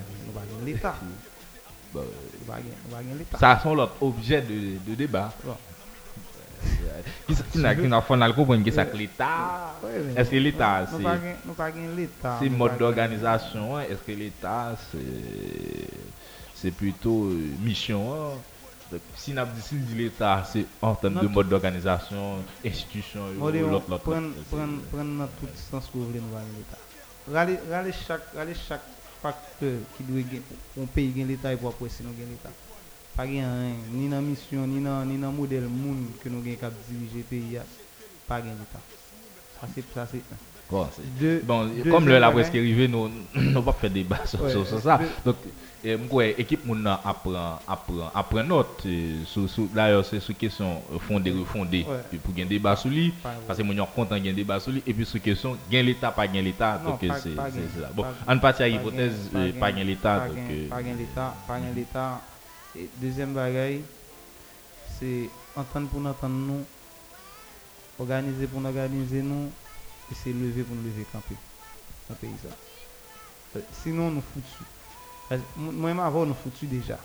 [2.57, 3.39] gagner, nous pas gagner l'État.
[3.39, 5.57] ça sont l'autre objet de, de débat Bon.
[7.27, 10.37] qui qui n'a qui n'a fait comprendre que ça que l'état Ouais, mais est-ce que
[10.37, 12.37] l'état nous c'est pas gagner, nous pas gagner l'État.
[12.39, 13.83] C'est nous mode pas d'organisation, hein?
[13.91, 15.89] est-ce que l'État, c'est
[16.55, 18.35] c'est plutôt euh, mission hein?
[18.93, 19.33] Donc, Si
[19.97, 24.03] l'État, c'est en termes de Notre- mode d'organisation, institution, gagner- ou Modé, on l'autre, l'autre.
[24.03, 24.43] prendre l'autre.
[24.51, 25.89] prendre prendre dans tout sens
[26.59, 26.79] l'État.
[29.23, 30.21] facteur qui doit
[30.77, 32.53] on pays gain l'état et pour après sinon gain l'état.
[33.17, 36.73] Pas rien ni dans mission ni dans ni dans modèle monde que nous gain cap
[36.89, 37.59] diriger pays
[38.27, 38.81] pas gain l'état.
[39.61, 40.23] Ça c'est ça c'est
[40.71, 44.67] Bon, comme le la bagage- presque arrivé, nous nous pas faire débat sur, Ouais, sur-
[44.67, 45.01] sur ça.
[45.25, 45.37] Donc,
[45.83, 48.87] et, moi, équipe moun nan apprend apprend apprend note
[49.25, 51.97] sur sur d'ailleurs c'est sur question euh, fondé refondé Ouais.
[52.11, 54.73] puis pour gagner débat sur lui Pas parce que moun yon content gagner débat sur
[54.73, 57.89] lui et puis sur question gain l'état pas gain l'état donc euh, c'est là.
[57.95, 60.27] Bon, on partit à pas hypothèse gain- euh, pas gain l'état
[60.69, 62.21] pas gain l'État, pas gain l'État.
[63.01, 63.81] Deuxième bagaille,
[64.99, 66.65] c'est entendre pour nous entendre nous,
[67.99, 69.51] organiser pour nous organiser nous,
[70.11, 71.37] E se leve pou nou leve kampe.
[72.09, 72.53] Kampe isa.
[73.83, 74.67] Sinon nou foutu.
[75.57, 76.99] Mwen ma avon nou foutu deja.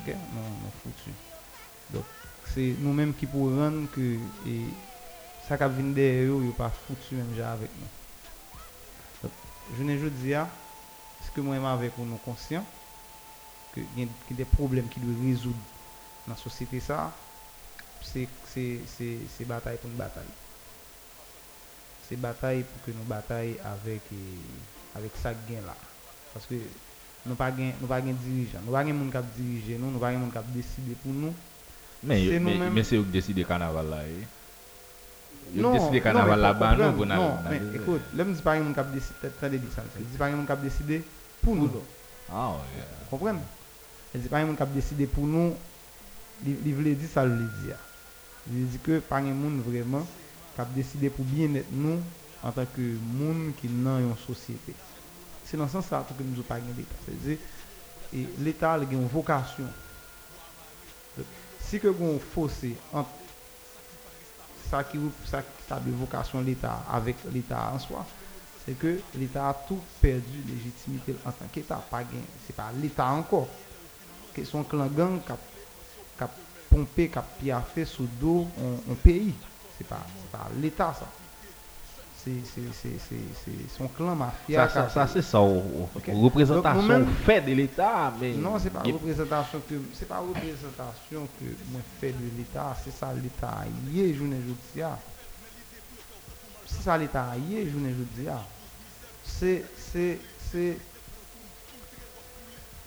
[0.00, 0.10] Ok?
[0.34, 1.14] Nou foutu.
[1.92, 2.12] Dok,
[2.54, 4.04] se nou menm ki pou ren ke
[4.48, 4.54] e,
[5.46, 8.62] sa kap vin de yo yo pa foutu menm ja avèk nou.
[9.22, 9.42] Dok,
[9.76, 10.46] jounen jo diya,
[11.24, 12.66] se ke mwen ma avèk ou nou konsyant,
[13.74, 17.08] ke gen de problem ki dwe rezoud nan sosyete sa,
[18.04, 18.64] se, se,
[18.96, 20.26] se, se batay pou nou batay.
[22.08, 25.74] C'est bataille pour que nous bataille avec eh, avec ça gain là.
[26.32, 26.54] Parce que
[27.26, 29.98] nous pas gain nous pas gain dirigeant, nous pas gain monde qui diriger nous, nous
[29.98, 31.34] pas gain monde qui décider pour nous.
[32.02, 34.26] mais c'est mais, mais c'est eux qui décident carnaval là eh.
[35.54, 37.06] Non, décident non, carnaval là-bas comprendre.
[37.06, 40.30] Non, na- mais écoute, là, dis pas a un cap décider, ça, je dis pas
[40.56, 41.02] décider
[41.42, 41.70] pour nous.
[42.32, 42.82] Ah ouais.
[43.02, 43.38] Vous comprenez?
[44.14, 45.54] Je dis pas un cap décider pour nous,
[46.44, 47.76] il veut dire ça, veut dire.
[48.50, 50.06] Il dire que pas un monde vraiment
[50.56, 52.00] cap décider pour bien-être nous
[52.42, 54.74] en tant que monde qui dans une société.
[55.44, 57.42] C'est dans ce sens ça que nous pas gagner l'État.
[58.12, 59.64] Et l'État a une vocation.
[61.16, 61.26] Donc,
[61.60, 63.08] Si que vous fossé entre
[64.70, 68.06] ça qui ça qui a de vocation l'État avec l'État en soi,
[68.64, 71.82] c'est que l'État a tout perdu légitimité en tant qu'État.
[71.90, 73.48] Pas gain, c'est pas l'État encore.
[74.34, 75.38] Que son clan gang qui a,
[76.16, 76.30] qui a
[76.70, 78.08] pompé, qui a piaffé sous
[79.84, 81.06] C'est pas, pas l'État ça.
[82.24, 84.66] C'est, c'est, c'est, c'est, c'est son clan mafia.
[84.68, 90.08] Ça, c'est ça, représentation Donc, fait de l'État, mais Non, c'est pas représentation que c'est
[90.08, 94.96] pas représentation que moi fait de l'État, c'est ça l'État hier journée aujourd'hui.
[96.66, 98.26] C'est ça l'État hier journée aujourd'hui.
[99.22, 100.18] C'est c'est
[100.50, 100.78] c'est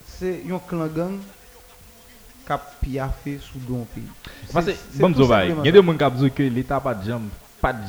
[0.07, 1.19] c'est un clan gang
[2.81, 4.03] piaffé sous don pays.
[4.53, 7.13] Parce que, bon, il y a des gens qui disent que l'État pas de
[7.61, 7.79] pas de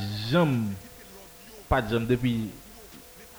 [1.68, 2.48] pas de depuis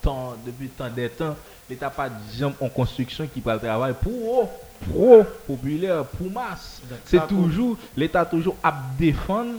[0.01, 1.35] tant, depuis tant des temps,
[1.69, 4.49] l'État pas de jambe en construction qui peut travailler pour
[4.89, 6.81] pro populaire, pour masse.
[7.05, 9.55] C'est toujours, l'État toujours à défendre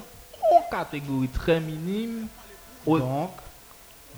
[0.53, 2.27] en catégorie très minime
[2.87, 3.31] Donc,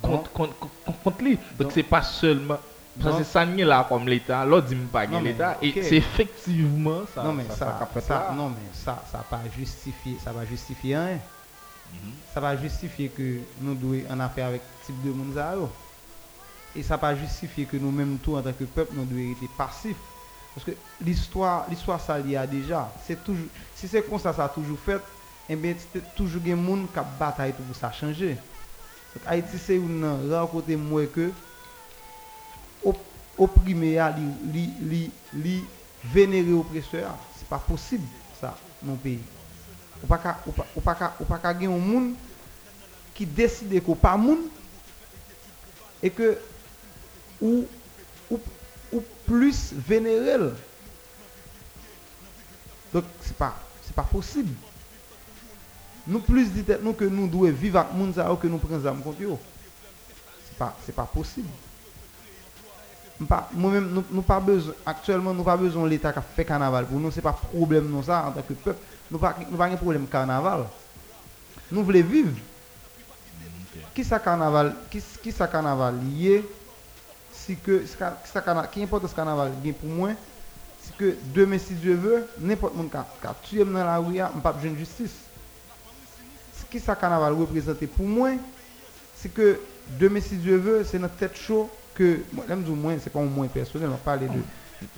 [0.01, 1.39] contre, contre, contre, contre lui.
[1.59, 2.59] Donc- c'est pas seulement
[3.01, 3.27] Parce que non.
[3.27, 5.57] ça n'est là comme l'État, l'autre dit pas non, l'État.
[5.57, 5.79] Okay.
[5.79, 7.23] Et c'est effectivement ça.
[7.23, 10.97] Non, mais ça, ça, ça, ça non, mais ça, ça pas justifier, ça va justifier
[10.97, 11.15] rien.
[11.15, 12.13] Mm -hmm.
[12.35, 15.69] Ça va justifier que nous devons en affaire avec type de monde
[16.77, 19.97] Et ça va justifier que nous-mêmes, tout en tant que peuple, nous devons être passifs.
[20.55, 22.93] Parce que l'histoire, l'histoire ça l'y a déjà.
[23.07, 25.01] C'est toujours, si c'est comme ça, ça a toujours fait,
[25.49, 28.37] et bien, c'est toujours des gens qui bataille pour ça changer.
[29.15, 31.31] Donc, Haïti, c'est une rare côté moins que
[33.43, 33.99] opprimé,
[35.35, 35.65] li,
[36.05, 37.15] vénérer oppresseur.
[37.39, 38.07] C'est pas possible,
[38.41, 39.21] ça, dans le pays.
[40.03, 40.81] Ou pas qu'à- ou pas- ou
[41.21, 41.25] ou
[41.67, 42.15] un monde
[43.15, 44.47] qui décide qu'on pas monde
[46.03, 46.39] et que
[47.41, 47.67] ou,
[48.31, 48.41] ou,
[48.93, 50.51] ou plus vénérer.
[52.93, 53.55] Donc c'est pas
[53.85, 54.55] c'est pas possible.
[56.07, 59.23] Nous plus dit tête nous que nous devons vivre avec monde que nous prenons contre
[59.23, 59.37] eux.
[60.49, 61.49] C'est pas c'est pas possible.
[63.53, 66.87] Moi-même, nous, nous pas besoin, actuellement, nous pas besoin de l'État qui fait carnaval.
[66.87, 68.81] Pour nous, c'est pas problème non ça en tant que peuple.
[69.11, 70.67] Nous pas, pas un problème carnaval.
[71.71, 72.33] Nous voulons vivre.
[73.95, 76.45] Qui ça carnaval, qui, carnaval lié,
[77.31, 77.85] si que,
[78.73, 80.11] qui importe ce carnaval pour moi,
[80.81, 84.53] c'est que demain, si Dieu veut, n'importe qui a- tué dans la rue, on pas
[84.53, 85.15] besoin de justice.
[86.59, 88.31] Ce qui ça carnaval représente pour moi,
[89.15, 89.61] c'est que
[90.01, 91.71] demain, si Dieu veut, c'est notre tête chaud
[92.49, 94.35] j'aime dire moins, c'est pas un moins personnel, on parle de tout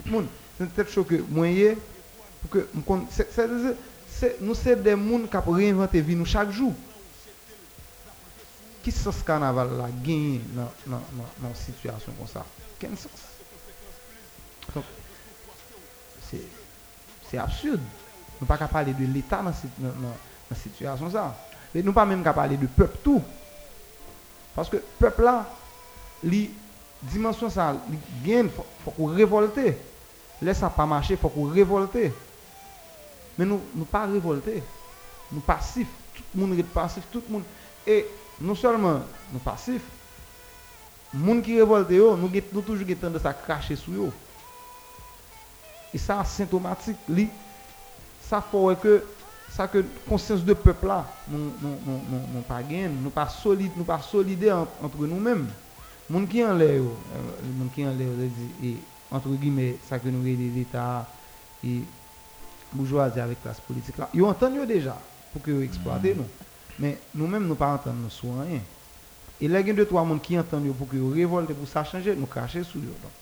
[0.06, 0.26] le monde.
[0.58, 2.68] C'est tête chaud que pour que,
[3.10, 3.76] c'est- c'est- c'est-
[4.08, 6.72] c'est- nous sommes des gens qui ont réinventé vie nous chaque jour.
[8.82, 10.40] Qui sens carnaval là gagne
[10.86, 11.00] dans
[11.48, 12.44] une situation comme ça?
[12.78, 13.10] Quel sens?
[14.74, 14.84] Donc,
[16.30, 16.42] c'est
[17.30, 17.80] c'est absurde.
[18.40, 21.34] Nous pas parler de l'État dans cette situation ça.
[21.74, 23.22] Et nous pas même qu'à parler de peuple tout.
[24.54, 25.48] Parce que peuple là,
[27.10, 27.76] dimension ça,
[28.24, 29.58] gagne, faut, faut qu'on révolte.
[30.42, 31.96] Laisse ça pas marcher, faut qu'on révolte.
[33.38, 34.62] Mais nous nous pas révolter.
[35.32, 37.42] Nous passifs, tout le monde est passif, tout le monde
[37.86, 38.06] et
[38.40, 39.00] non seulement
[39.32, 39.82] nous passifs,
[41.12, 44.12] monde qui révolte yo, nous nous toujours tendance à cracher sur eux.
[45.92, 46.96] Et ça symptomatique
[48.28, 49.04] ça faut que
[49.50, 54.58] ça que conscience de peuple là nous nous pas nous pas solide, nous pas solidaires
[54.58, 55.48] en- entre nous-mêmes.
[56.10, 56.80] Moun qui yo, euh,
[57.56, 58.08] moun qui en l'air,
[59.10, 61.08] entre guillemets, ça que nous relève l'État
[61.64, 61.80] et
[62.72, 64.98] bourgeoisie avec classe politique ils entendent yo déjà
[65.32, 66.26] pour que exploiter nous.
[66.78, 68.60] Mais nous-mêmes, nous pas entendre sur rien.
[69.40, 71.66] Et là, il y a deux, trois personnes qui entendent yo pour que révolte pour
[71.66, 72.94] ça changer, nous cracher sur eux.
[73.02, 73.12] donc.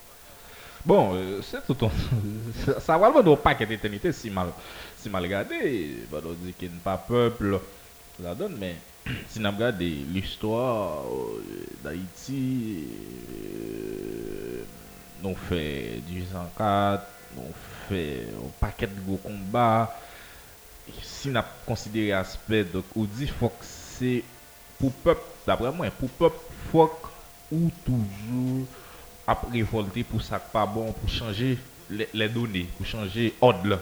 [0.84, 1.76] Bon, euh, c'est tout.
[2.80, 4.48] ça va le paquet d'éternité si mal,
[4.98, 5.98] si mal regardé.
[6.10, 7.60] Bah, on dit qu'il n'y a pas peuple,
[8.18, 8.76] donne, mais
[9.28, 12.84] si on regarde l'histoire euh, d'Haïti,
[13.54, 14.64] euh,
[15.22, 17.06] nous fait 1804,
[17.36, 17.42] nous
[17.88, 19.94] fait un paquet de gros combats.
[21.02, 24.24] Si a considéré aspect, donc on dit faut que c'est
[24.78, 26.36] pour peuple, d'après moi, pour peuple,
[26.70, 26.90] faut
[27.52, 28.66] ou toujours
[29.26, 31.58] à révolter pour ça pas bon, pour changer
[31.88, 33.66] les, données, pour changer ordre.
[33.68, 33.78] là.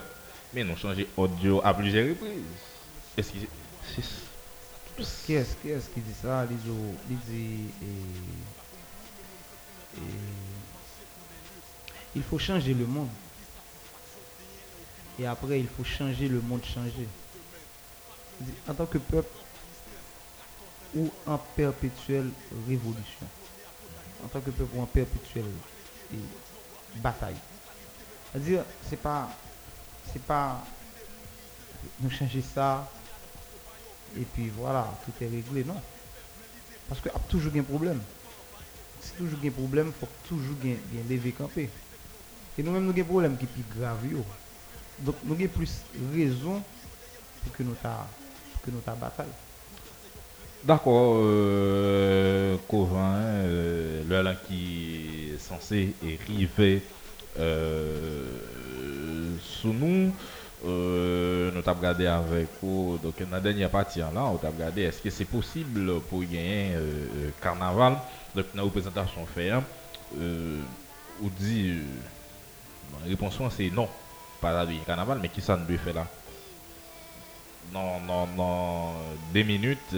[0.53, 2.43] Mais non, changer ordre yo à plusieurs reprises.
[3.17, 3.39] Est-ce que
[3.97, 4.30] c'est-
[5.25, 5.57] Qui est-ce
[5.89, 6.47] qui, dit ça?
[6.51, 7.65] Il dit,
[12.15, 13.09] il faut changer le monde.
[15.19, 17.07] Et après, il faut changer le monde dit,
[18.69, 19.35] en tant que peuple
[20.95, 22.31] ou en perpétuelle
[22.69, 23.27] révolution.
[24.25, 25.51] En tant que peuple ou en perpétuelle
[26.97, 27.37] bataille.
[28.33, 29.31] C'est-à-dire, c'est pas,
[30.13, 30.63] c'est pas
[32.01, 32.91] nous changer ça,
[34.17, 35.65] et puis voilà, tout est réglé.
[35.65, 35.81] Non.
[36.89, 38.01] Parce qu'il y a toujours un problème.
[39.01, 40.77] Si toujours un problème, il faut toujours bien
[41.09, 41.71] lever camper.
[42.59, 43.99] Et nous-mêmes, nous avons un problème qui est plus grave.
[44.99, 45.83] Donc, nous avons plus
[46.15, 46.63] raison
[47.43, 47.77] pour que nous
[48.63, 49.27] que nous ta bataille.
[50.63, 56.83] D'accord, euh, euh, le là qui est censé arriver
[57.39, 58.27] euh,
[59.41, 60.13] sous nous,
[60.67, 64.83] euh, nous avons regardé avec vous, donc dans la dernière partie là, on a regardé
[64.83, 67.97] est-ce que c'est possible pour gagner euh, euh, carnaval,
[68.35, 69.65] donc dans la représentation fait, hein,
[70.19, 70.61] euh,
[71.23, 73.89] on dit, euh, la réponse c'est non,
[74.41, 76.07] pas la carnaval, mais qui ça ne doit faire là?
[77.73, 78.93] Non, non, non,
[79.33, 79.97] deux minutes,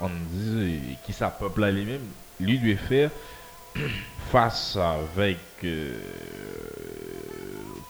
[0.00, 2.04] on dit qui ça peuple là lui-même,
[2.40, 3.10] lui doit faire
[4.32, 5.38] face avec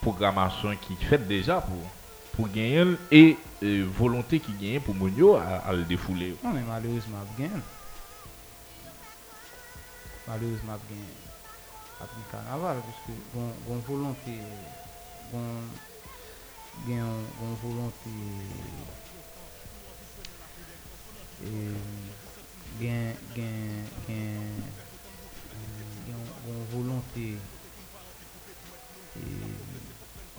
[0.02, 1.99] programmation qui fait déjà pour
[3.10, 6.34] et euh, volonté qui gagne pour Mounio à, le défouler.
[6.42, 7.18] Malheureusement.
[10.26, 10.78] Malheureusement,
[13.34, 14.38] gon, gon volonté,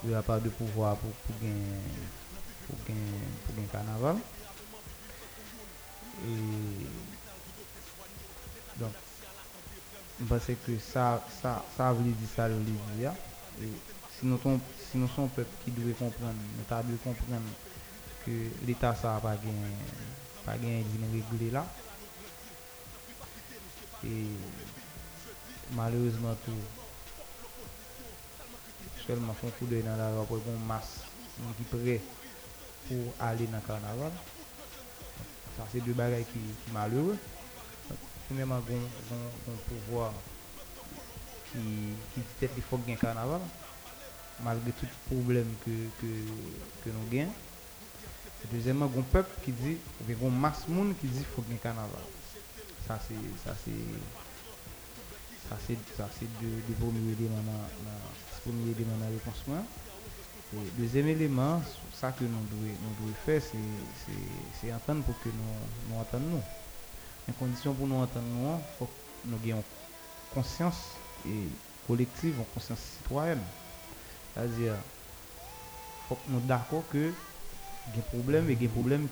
[0.03, 1.59] yo a pa de pouvoi pou, pou gen
[2.65, 3.01] pou gen,
[3.45, 4.17] pou gen kanaval
[6.25, 6.33] e
[8.79, 8.93] don
[10.25, 11.05] mpase ke sa
[11.37, 13.13] sa, sa vle di sa vle di ya
[13.61, 13.69] e
[14.17, 14.57] sinon son,
[14.89, 17.45] sino son pep ki dwe kompren nou ta dwe kompren
[18.25, 19.61] ke l'Etat sa pa gen
[20.41, 21.65] pa gen din regle la
[24.01, 24.17] e
[25.77, 26.80] malerouzman tou
[29.05, 31.01] seulement son coup d'œil dans la rue pour une masse
[31.57, 32.01] qui prêt
[32.87, 34.11] pour aller dans le carnaval.
[35.57, 37.17] Ça c'est deux bagages qui, qui malheureux.
[38.27, 38.79] Premièrement, gon,
[39.09, 39.15] gon,
[39.45, 40.13] gon pouvoir
[41.51, 41.59] qui,
[42.13, 43.41] qui dit qu'il faut gagner carnaval,
[44.43, 45.71] malgré tout problème que,
[46.01, 47.33] que, nous gagnons.
[48.51, 51.59] Deuxièmement, un peuple qui dit, bien une masse de monde qui dit qu'il faut gagner
[51.59, 52.01] carnaval.
[55.51, 55.57] Ça
[56.17, 56.81] c'est dans
[58.43, 59.43] premier élément dans la réponse.
[60.53, 61.61] Et deuxième élément,
[61.93, 63.41] ça que nous devons faire,
[64.61, 66.41] c'est entendre pour que nous nous entendions.
[67.29, 68.91] En condition pour nous entendre nous, faut que
[69.29, 69.63] nous ayons
[70.33, 70.91] conscience
[71.25, 71.47] et
[71.87, 73.39] collective, une conscience citoyenne.
[74.33, 74.75] C'est-à-dire,
[76.07, 77.11] faut que nous d'accord que
[77.93, 79.07] il y a un problème et il y a un problème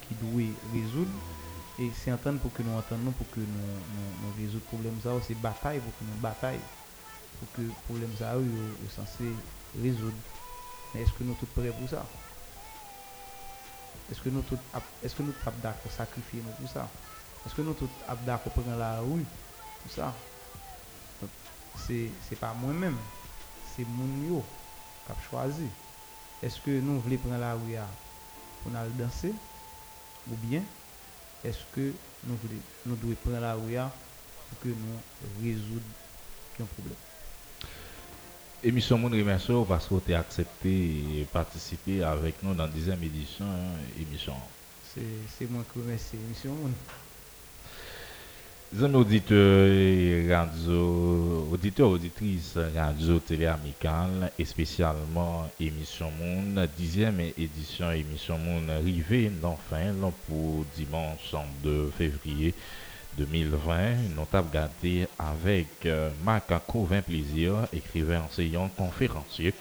[1.79, 4.99] Et c'est entendre pour que nous entendons, pour que nous, nous, nous résoudre le problème
[5.01, 6.59] ça, c'est bataille pour que nous bataille,
[7.39, 9.33] pour que le problème ça est censé
[9.81, 10.17] résoudre.
[10.93, 12.05] Mais est-ce que nous sommes prêts pour ça?
[14.11, 16.89] Est-ce que nous sommes d'accord sacrifier nous pour ça?
[17.45, 17.89] Est-ce que nous tous
[18.25, 19.25] d'accord prendre la rue
[19.81, 20.13] pour ça?
[21.75, 22.97] C'est c'est pas moi-même,
[23.63, 24.43] c'est mon yo
[25.05, 25.69] qui a choisi.
[26.43, 27.87] Est-ce que nous voulons prendre la rue à-
[28.63, 29.33] pour aller danser?
[30.29, 30.63] Ou bien
[31.43, 31.91] est-ce que
[32.27, 33.91] nous devons prendre la rue à
[34.49, 35.81] pour que nous résoudre
[36.61, 36.95] un problème?
[38.61, 43.45] Émission Moun Remercio parce que tu accepté et participé avec nous dans la dixième édition
[43.45, 44.33] hein, émission.
[44.93, 46.53] C'est moi qui remercie l'émission.
[46.53, 46.73] Moun.
[48.71, 57.91] Les auditeurs et radio, auditeurs, auditrices radio télé amicale et spécialement émission Monde, dixième édition
[57.91, 59.91] émission Monde arrivée enfin
[60.27, 61.33] pour dimanche
[61.63, 62.53] 2 février
[63.17, 64.13] 2020.
[64.15, 69.51] Nous avons gardé avec euh, Marc Covin Plaisir, écrivain, enseignant, conférencier.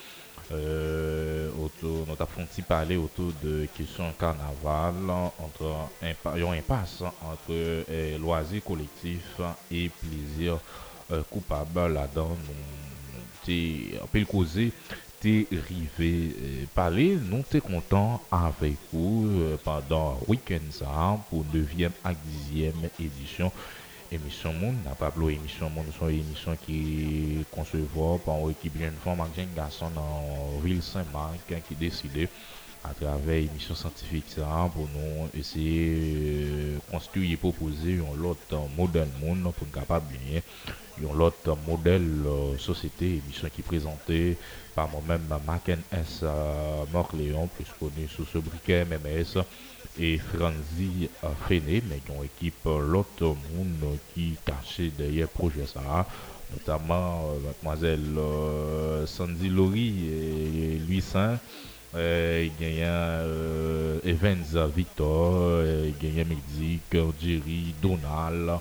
[0.50, 8.64] Euh, autour, nous avons parler autour de questions carnaval, entre yon impasse entre euh, loisirs
[8.64, 10.58] collectifs et plaisir
[11.12, 12.36] euh, coupable là-dedans.
[12.46, 13.54] Nous,
[14.14, 14.72] le causer,
[15.20, 21.90] t'es rivé euh, parler, nous t'es content avec vous euh, pendant week-end ça pour 9e
[22.04, 23.50] à 10e édition
[24.12, 27.78] émission Moun, n'a pas appelé émission Moun, c'est une émission qui conçue
[28.24, 28.74] par une équipe
[29.04, 32.28] femme jeune garçon dans ville Saint-Marc hein, qui décidé
[32.84, 36.44] à travers émission scientifique ça pour nous essayer
[36.74, 40.40] de construire et proposer un autre modèle monde pour capable bien
[41.00, 44.36] un autre modèle euh, société émission qui est présentée
[44.74, 46.20] par moi-même Mark S.
[46.22, 49.42] euh, Morcléon plus connu sous ce briquet MMS
[49.98, 51.08] et Franzi
[51.48, 56.06] Fené, mais qui ont équipe euh, l'autre monde qui cachait derrière projet ça,
[56.52, 60.80] notamment euh, mademoiselle euh, Sandy Laurie et
[61.94, 63.22] euh, il y a
[64.04, 65.62] Evans Victor,
[66.02, 66.82] il y a Medic,
[67.20, 68.60] Jerry, Donald,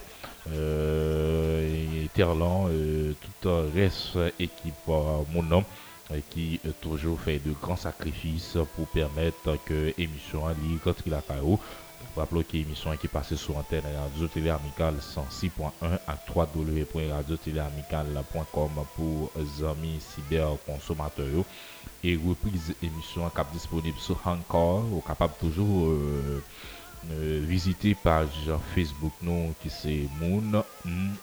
[0.53, 5.63] euh, et Terlan, euh, tout le reste équipe euh, mon euh,
[6.29, 11.21] qui euh, toujours fait de grands sacrifices pour permettre que l'émission ligne quand il a
[11.21, 11.59] KO.
[12.15, 19.63] Rappelons que l'émission qui passe sur antenne Radio Télé Amicale 106.1 à www.radiotéléamicale.com pour les
[19.63, 21.43] amis cyberconsommateurs
[22.03, 26.41] et reprise émission cap disponible sur Encore ou capable toujours euh,
[27.11, 30.63] euh, visiter page Facebook nous qui c'est Moon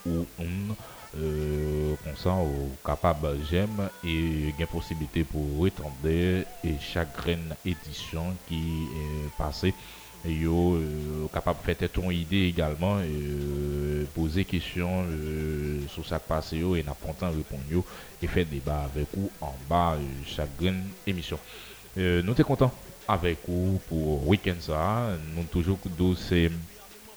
[0.07, 0.75] ou M
[1.19, 6.45] euh, comme ça ou capable j'aime et il y a possibilité pour retendre et
[6.81, 9.75] chaque graine édition qui est passée
[10.27, 16.21] et euh, capable de faire ton idée également euh, poser question euh, sur ça
[16.53, 17.85] yo et n'a pas temps répondre
[18.23, 21.39] et faire débat avec vous en bas euh, chaque graine émission.
[21.99, 22.73] Euh, nous sommes contents
[23.07, 25.79] avec vous pour week-end ça nous toujours
[26.17, 26.51] c'est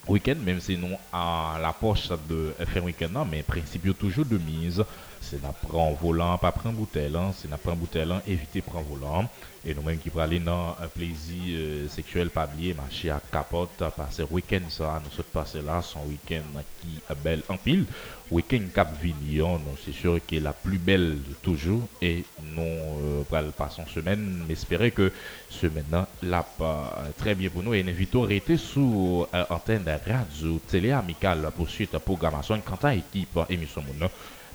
[0.10, 4.38] week-end, même si nous à la poche de faire week-end, non, mais principe toujours de
[4.38, 4.84] mise,
[5.30, 9.30] c'est d'apprendre volant, pas prendre bouteille, hein, c'est d'apprendre bouteille, hein, éviter prendre volant.
[9.66, 14.24] Et nous-mêmes qui aller dans un plaisir euh, sexuel pas lié, marcher à capote, passer
[14.32, 16.44] week-end ça, nous sommes passés là, son week-end
[16.82, 17.86] qui est belle en pile.
[18.32, 21.82] Week-end Cap Vignon, c'est sûr qu'il est la plus belle de toujours.
[22.02, 22.24] Et
[22.56, 25.12] nous euh, passons semaine, mais espérer que
[25.50, 27.74] semaine là pas très bien pour nous.
[27.74, 32.62] Et invitons à rester sous euh, antenne radio télé amicale pour suite à programmation.
[32.62, 33.84] Quant à équipe émission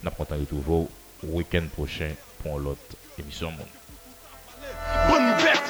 [0.03, 0.89] N'a pas retrouver au
[1.37, 2.11] week-end prochain
[2.43, 2.81] pour l'autre
[3.19, 3.53] émission.
[5.09, 5.63] Bonne bête!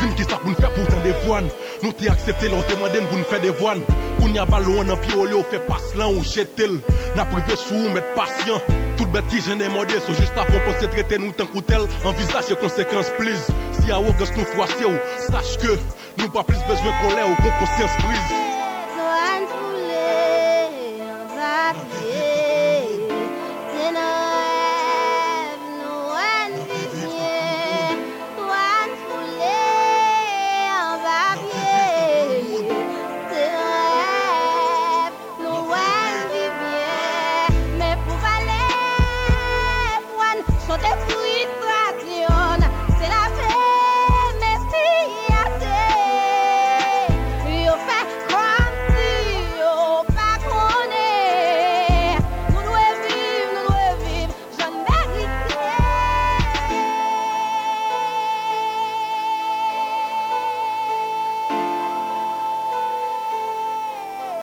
[0.00, 1.48] Dis-moi qui ça pour nous faire pour des voines.
[1.82, 3.82] Nous t'y accepté, l'on te demande pour nous faire des voines.
[4.18, 6.68] Pour n'y a pas loin dans Piolio, fait passe là ou jeter.
[7.16, 8.60] N'a privé sous, mettre patient.
[8.96, 11.82] Toute bêtise, je n'ai modé, c'est juste à proposer traiter nous tant qu'outel.
[12.04, 13.46] Envisage les conséquences, please.
[13.80, 14.86] Si à August nous froisser,
[15.18, 15.78] sache que
[16.18, 18.42] nous pas plus besoin de colère ou qu'on conscience prise.